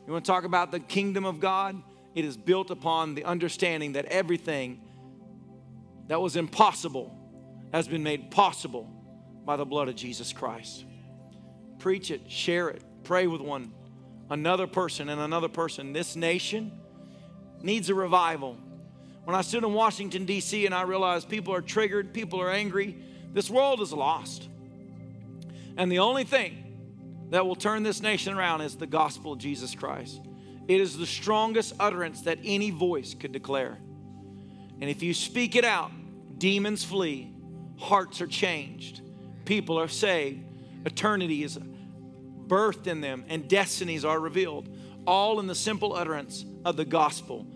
You 0.05 0.13
want 0.13 0.25
to 0.25 0.33
talk 0.33 0.43
about 0.43 0.73
the 0.73 0.81
kingdom 0.81 1.25
of 1.25 1.39
God? 1.39 1.81
It 2.17 2.25
is 2.25 2.37
built 2.37 2.73
upon 2.73 3.15
the 3.15 3.23
understanding 3.23 3.93
that 3.93 4.07
everything 4.07 4.81
that 6.09 6.21
was 6.21 6.35
impossible 6.35 7.20
has 7.73 7.89
been 7.89 8.03
made 8.03 8.31
possible 8.31 8.89
by 9.45 9.57
the 9.57 9.65
blood 9.65 9.89
of 9.89 9.97
Jesus 9.97 10.33
Christ. 10.33 10.85
Preach 11.79 12.11
it, 12.11 12.31
share 12.31 12.69
it, 12.69 12.83
pray 13.05 13.27
with 13.27 13.41
one 13.41 13.73
another 14.31 14.67
person 14.67 15.09
and 15.09 15.21
another 15.21 15.49
person. 15.49 15.93
This 15.93 16.17
nation 16.17 16.73
needs 17.63 17.91
a 17.91 17.95
revival. 17.95 18.57
When 19.25 19.37
I 19.37 19.43
stood 19.43 19.65
in 19.65 19.73
Washington, 19.73 20.25
D.C., 20.25 20.67
and 20.67 20.75
I 20.75 20.83
realized 20.83 21.29
people 21.29 21.55
are 21.55 21.61
triggered, 21.61 22.15
people 22.15 22.41
are 22.41 22.51
angry, 22.51 22.97
this 23.33 23.51
world 23.51 23.81
is 23.81 23.93
lost. 23.93 24.49
And 25.77 25.91
the 25.91 25.99
only 25.99 26.25
thing 26.25 27.29
that 27.31 27.47
will 27.47 27.57
turn 27.57 27.83
this 27.83 28.01
nation 28.01 28.35
around 28.35 28.63
is 28.63 28.77
the 28.77 28.87
gospel 28.87 29.33
of 29.33 29.39
Jesus 29.39 29.75
Christ. 29.75 30.21
It 30.69 30.81
is 30.81 30.97
the 30.97 31.07
strongest 31.07 31.75
utterance 31.81 32.23
that 32.23 32.39
any 32.45 32.71
voice 32.71 33.15
could 33.15 33.33
declare. 33.33 33.79
And 34.81 34.89
if 34.89 35.03
you 35.03 35.15
speak 35.15 35.57
it 35.57 35.65
out, 35.65 35.91
demons 36.39 36.85
flee, 36.85 37.33
hearts 37.81 38.21
are 38.21 38.27
changed, 38.27 39.01
people 39.45 39.79
are 39.79 39.89
saved, 39.89 40.45
eternity 40.85 41.43
is 41.43 41.59
birthed 42.47 42.87
in 42.87 43.01
them, 43.01 43.25
and 43.29 43.49
destinies 43.49 44.05
are 44.05 44.19
revealed. 44.19 44.69
All 45.07 45.41
in 45.41 45.47
the 45.47 45.55
simple 45.55 45.95
utterance 45.95 46.45
of 46.65 46.77
the 46.77 46.85
gospel 46.85 47.47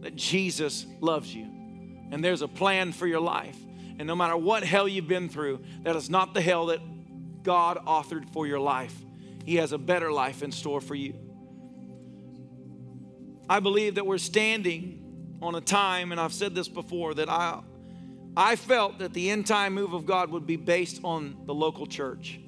that 0.00 0.14
Jesus 0.14 0.86
loves 1.00 1.34
you. 1.34 1.44
And 2.12 2.22
there's 2.22 2.42
a 2.42 2.48
plan 2.48 2.92
for 2.92 3.06
your 3.06 3.20
life. 3.20 3.58
And 3.98 4.06
no 4.06 4.14
matter 4.14 4.36
what 4.36 4.62
hell 4.62 4.86
you've 4.86 5.08
been 5.08 5.28
through, 5.28 5.64
that 5.82 5.96
is 5.96 6.08
not 6.08 6.34
the 6.34 6.40
hell 6.40 6.66
that 6.66 6.80
God 7.42 7.78
authored 7.86 8.30
for 8.32 8.46
your 8.46 8.60
life. 8.60 8.94
He 9.44 9.56
has 9.56 9.72
a 9.72 9.78
better 9.78 10.12
life 10.12 10.42
in 10.42 10.52
store 10.52 10.80
for 10.80 10.94
you. 10.94 11.14
I 13.48 13.60
believe 13.60 13.94
that 13.94 14.06
we're 14.06 14.18
standing 14.18 15.38
on 15.40 15.54
a 15.54 15.60
time, 15.60 16.12
and 16.12 16.20
I've 16.20 16.32
said 16.32 16.54
this 16.54 16.68
before, 16.68 17.14
that 17.14 17.28
I, 17.28 17.60
I 18.36 18.56
felt 18.56 18.98
that 18.98 19.14
the 19.14 19.30
end 19.30 19.46
time 19.46 19.74
move 19.74 19.92
of 19.92 20.04
God 20.06 20.30
would 20.30 20.46
be 20.46 20.56
based 20.56 21.00
on 21.02 21.36
the 21.46 21.54
local 21.54 21.86
church. 21.86 22.38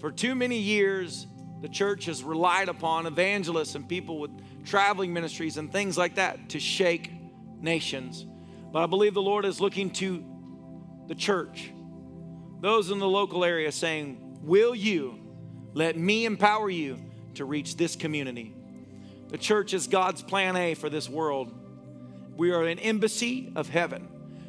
For 0.00 0.12
too 0.12 0.34
many 0.34 0.58
years, 0.58 1.26
the 1.60 1.68
church 1.68 2.04
has 2.06 2.22
relied 2.22 2.68
upon 2.68 3.06
evangelists 3.06 3.74
and 3.74 3.88
people 3.88 4.18
with 4.18 4.30
traveling 4.64 5.12
ministries 5.12 5.56
and 5.56 5.72
things 5.72 5.98
like 5.98 6.16
that 6.16 6.50
to 6.50 6.60
shake 6.60 7.10
nations. 7.60 8.26
But 8.72 8.82
I 8.82 8.86
believe 8.86 9.14
the 9.14 9.22
Lord 9.22 9.44
is 9.44 9.60
looking 9.60 9.90
to 9.92 10.24
the 11.08 11.14
church 11.14 11.70
those 12.64 12.90
in 12.90 12.98
the 12.98 13.06
local 13.06 13.44
area 13.44 13.70
saying, 13.70 14.38
Will 14.40 14.74
you 14.74 15.18
let 15.74 15.98
me 15.98 16.24
empower 16.24 16.70
you 16.70 16.96
to 17.34 17.44
reach 17.44 17.76
this 17.76 17.94
community? 17.94 18.54
The 19.28 19.36
church 19.36 19.74
is 19.74 19.86
God's 19.86 20.22
plan 20.22 20.56
A 20.56 20.72
for 20.72 20.88
this 20.88 21.06
world. 21.06 21.52
We 22.38 22.52
are 22.52 22.64
an 22.64 22.78
embassy 22.78 23.52
of 23.54 23.68
heaven. 23.68 24.08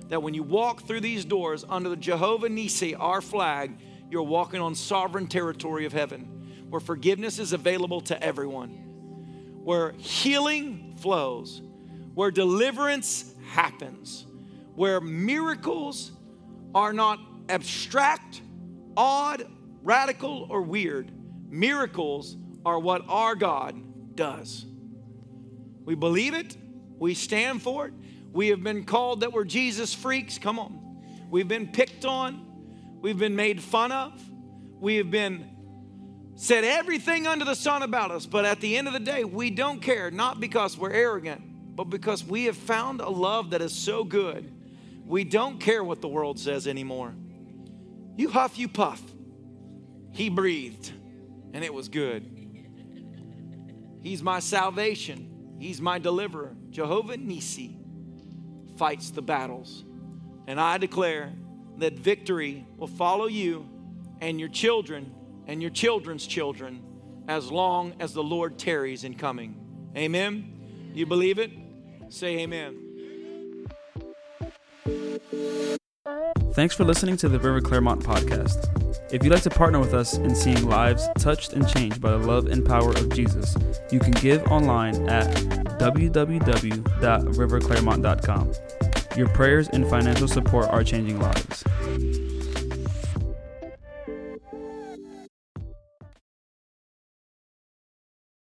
That 0.10 0.22
when 0.22 0.34
you 0.34 0.44
walk 0.44 0.84
through 0.88 1.02
these 1.02 1.26
doors 1.26 1.66
under 1.68 1.90
the 1.90 1.96
Jehovah 1.96 2.50
Nissi, 2.50 2.96
our 2.98 3.22
flag, 3.22 3.78
you're 4.10 4.24
walking 4.24 4.62
on 4.62 4.76
sovereign 4.76 5.28
territory 5.28 5.86
of 5.86 5.94
heaven 5.94 6.36
where 6.70 6.80
forgiveness 6.80 7.40
is 7.40 7.54
available 7.54 8.02
to 8.02 8.22
everyone, 8.22 8.70
where 9.64 9.94
healing 9.94 10.96
flows, 10.98 11.62
where 12.14 12.32
deliverance 12.32 13.34
happens, 13.50 14.26
where 14.76 15.00
miracles 15.00 16.12
are 16.74 16.92
not 16.92 17.20
abstract, 17.50 18.42
odd, 18.98 19.46
radical, 19.84 20.48
or 20.50 20.62
weird. 20.62 21.12
Miracles 21.50 22.36
are 22.66 22.80
what 22.80 23.04
our 23.08 23.36
God 23.36 24.16
does. 24.16 24.66
We 25.86 25.96
believe 25.96 26.34
it, 26.34 26.58
we 26.98 27.14
stand 27.14 27.62
for 27.62 27.88
it. 27.88 27.94
We 28.36 28.50
have 28.50 28.62
been 28.62 28.84
called 28.84 29.22
that 29.22 29.32
we're 29.32 29.46
Jesus 29.46 29.94
freaks. 29.94 30.38
Come 30.38 30.60
on. 30.60 30.98
We've 31.32 31.48
been 31.48 31.68
picked 31.68 32.04
on, 32.04 32.46
we've 33.02 33.18
been 33.18 33.38
made 33.38 33.62
fun 33.62 33.94
of, 33.94 34.12
we 34.82 34.98
have 34.98 35.10
been 35.10 35.50
said 36.36 36.66
everything 36.66 37.28
under 37.28 37.46
the 37.46 37.56
sun 37.56 37.82
about 37.82 38.12
us, 38.12 38.26
but 38.26 38.44
at 38.44 38.60
the 38.60 38.76
end 38.76 38.88
of 38.88 38.94
the 38.94 39.00
day, 39.00 39.24
we 39.24 39.52
don't 39.52 39.82
care, 39.82 40.12
not 40.12 40.42
because 40.42 40.78
we're 40.78 40.92
arrogant, 40.92 41.76
but 41.78 41.86
because 41.86 42.26
we 42.26 42.44
have 42.44 42.58
found 42.58 43.00
a 43.00 43.08
love 43.10 43.52
that 43.52 43.62
is 43.62 43.72
so 43.72 44.04
good, 44.04 44.54
we 45.06 45.24
don't 45.24 45.58
care 45.62 45.82
what 45.82 46.02
the 46.02 46.10
world 46.10 46.38
says 46.38 46.68
anymore. 46.68 47.16
You 48.18 48.30
huff, 48.30 48.60
you 48.60 48.68
puff. 48.68 49.02
He 50.12 50.30
breathed, 50.30 50.92
and 51.54 51.64
it 51.64 51.74
was 51.74 51.88
good. 51.88 52.30
He's 54.04 54.22
my 54.22 54.40
salvation, 54.40 55.56
He's 55.58 55.80
my 55.80 56.00
deliverer. 56.00 56.58
Jehovah 56.70 57.16
Nissi 57.16 57.85
fights 58.78 59.12
the 59.12 59.22
battles. 59.22 59.84
And 60.48 60.60
I 60.60 60.78
declare 60.78 61.34
that 61.78 61.98
victory 62.00 62.66
will 62.78 62.88
follow 62.88 63.26
you 63.26 63.70
and 64.22 64.40
your 64.40 64.50
children 64.50 65.14
and 65.48 65.62
your 65.62 65.72
children's 65.72 66.26
children 66.26 66.84
as 67.28 67.52
long 67.52 67.94
as 68.00 68.14
the 68.14 68.24
Lord 68.24 68.58
tarries 68.58 69.04
in 69.04 69.16
coming. 69.16 69.92
Amen. 69.96 70.92
You 70.94 71.06
believe 71.06 71.40
it? 71.40 71.52
Say 72.10 72.40
amen. 72.40 72.82
Thanks 76.54 76.74
for 76.74 76.86
listening 76.86 77.18
to 77.18 77.28
the 77.28 77.38
River 77.38 77.60
Clermont 77.60 78.02
podcast. 78.02 78.72
If 79.12 79.24
you'd 79.24 79.34
like 79.34 79.44
to 79.44 79.50
partner 79.50 79.80
with 79.80 79.94
us 79.94 80.14
in 80.14 80.34
seeing 80.34 80.70
lives 80.70 81.08
touched 81.20 81.54
and 81.54 81.68
changed 81.68 82.00
by 82.00 82.12
the 82.12 82.18
love 82.18 82.46
and 82.48 82.66
power 82.66 82.92
of 82.92 83.10
Jesus, 83.10 83.58
you 83.92 84.00
can 84.00 84.12
give 84.12 84.44
online 84.44 85.10
at 85.10 85.65
www.riverclermont.com. 85.80 88.52
Your 89.18 89.30
prayers 89.30 89.70
and 89.70 89.88
financial 89.88 90.28
support 90.28 90.68
are 90.70 90.84
changing 90.84 91.20
lives. 91.20 91.64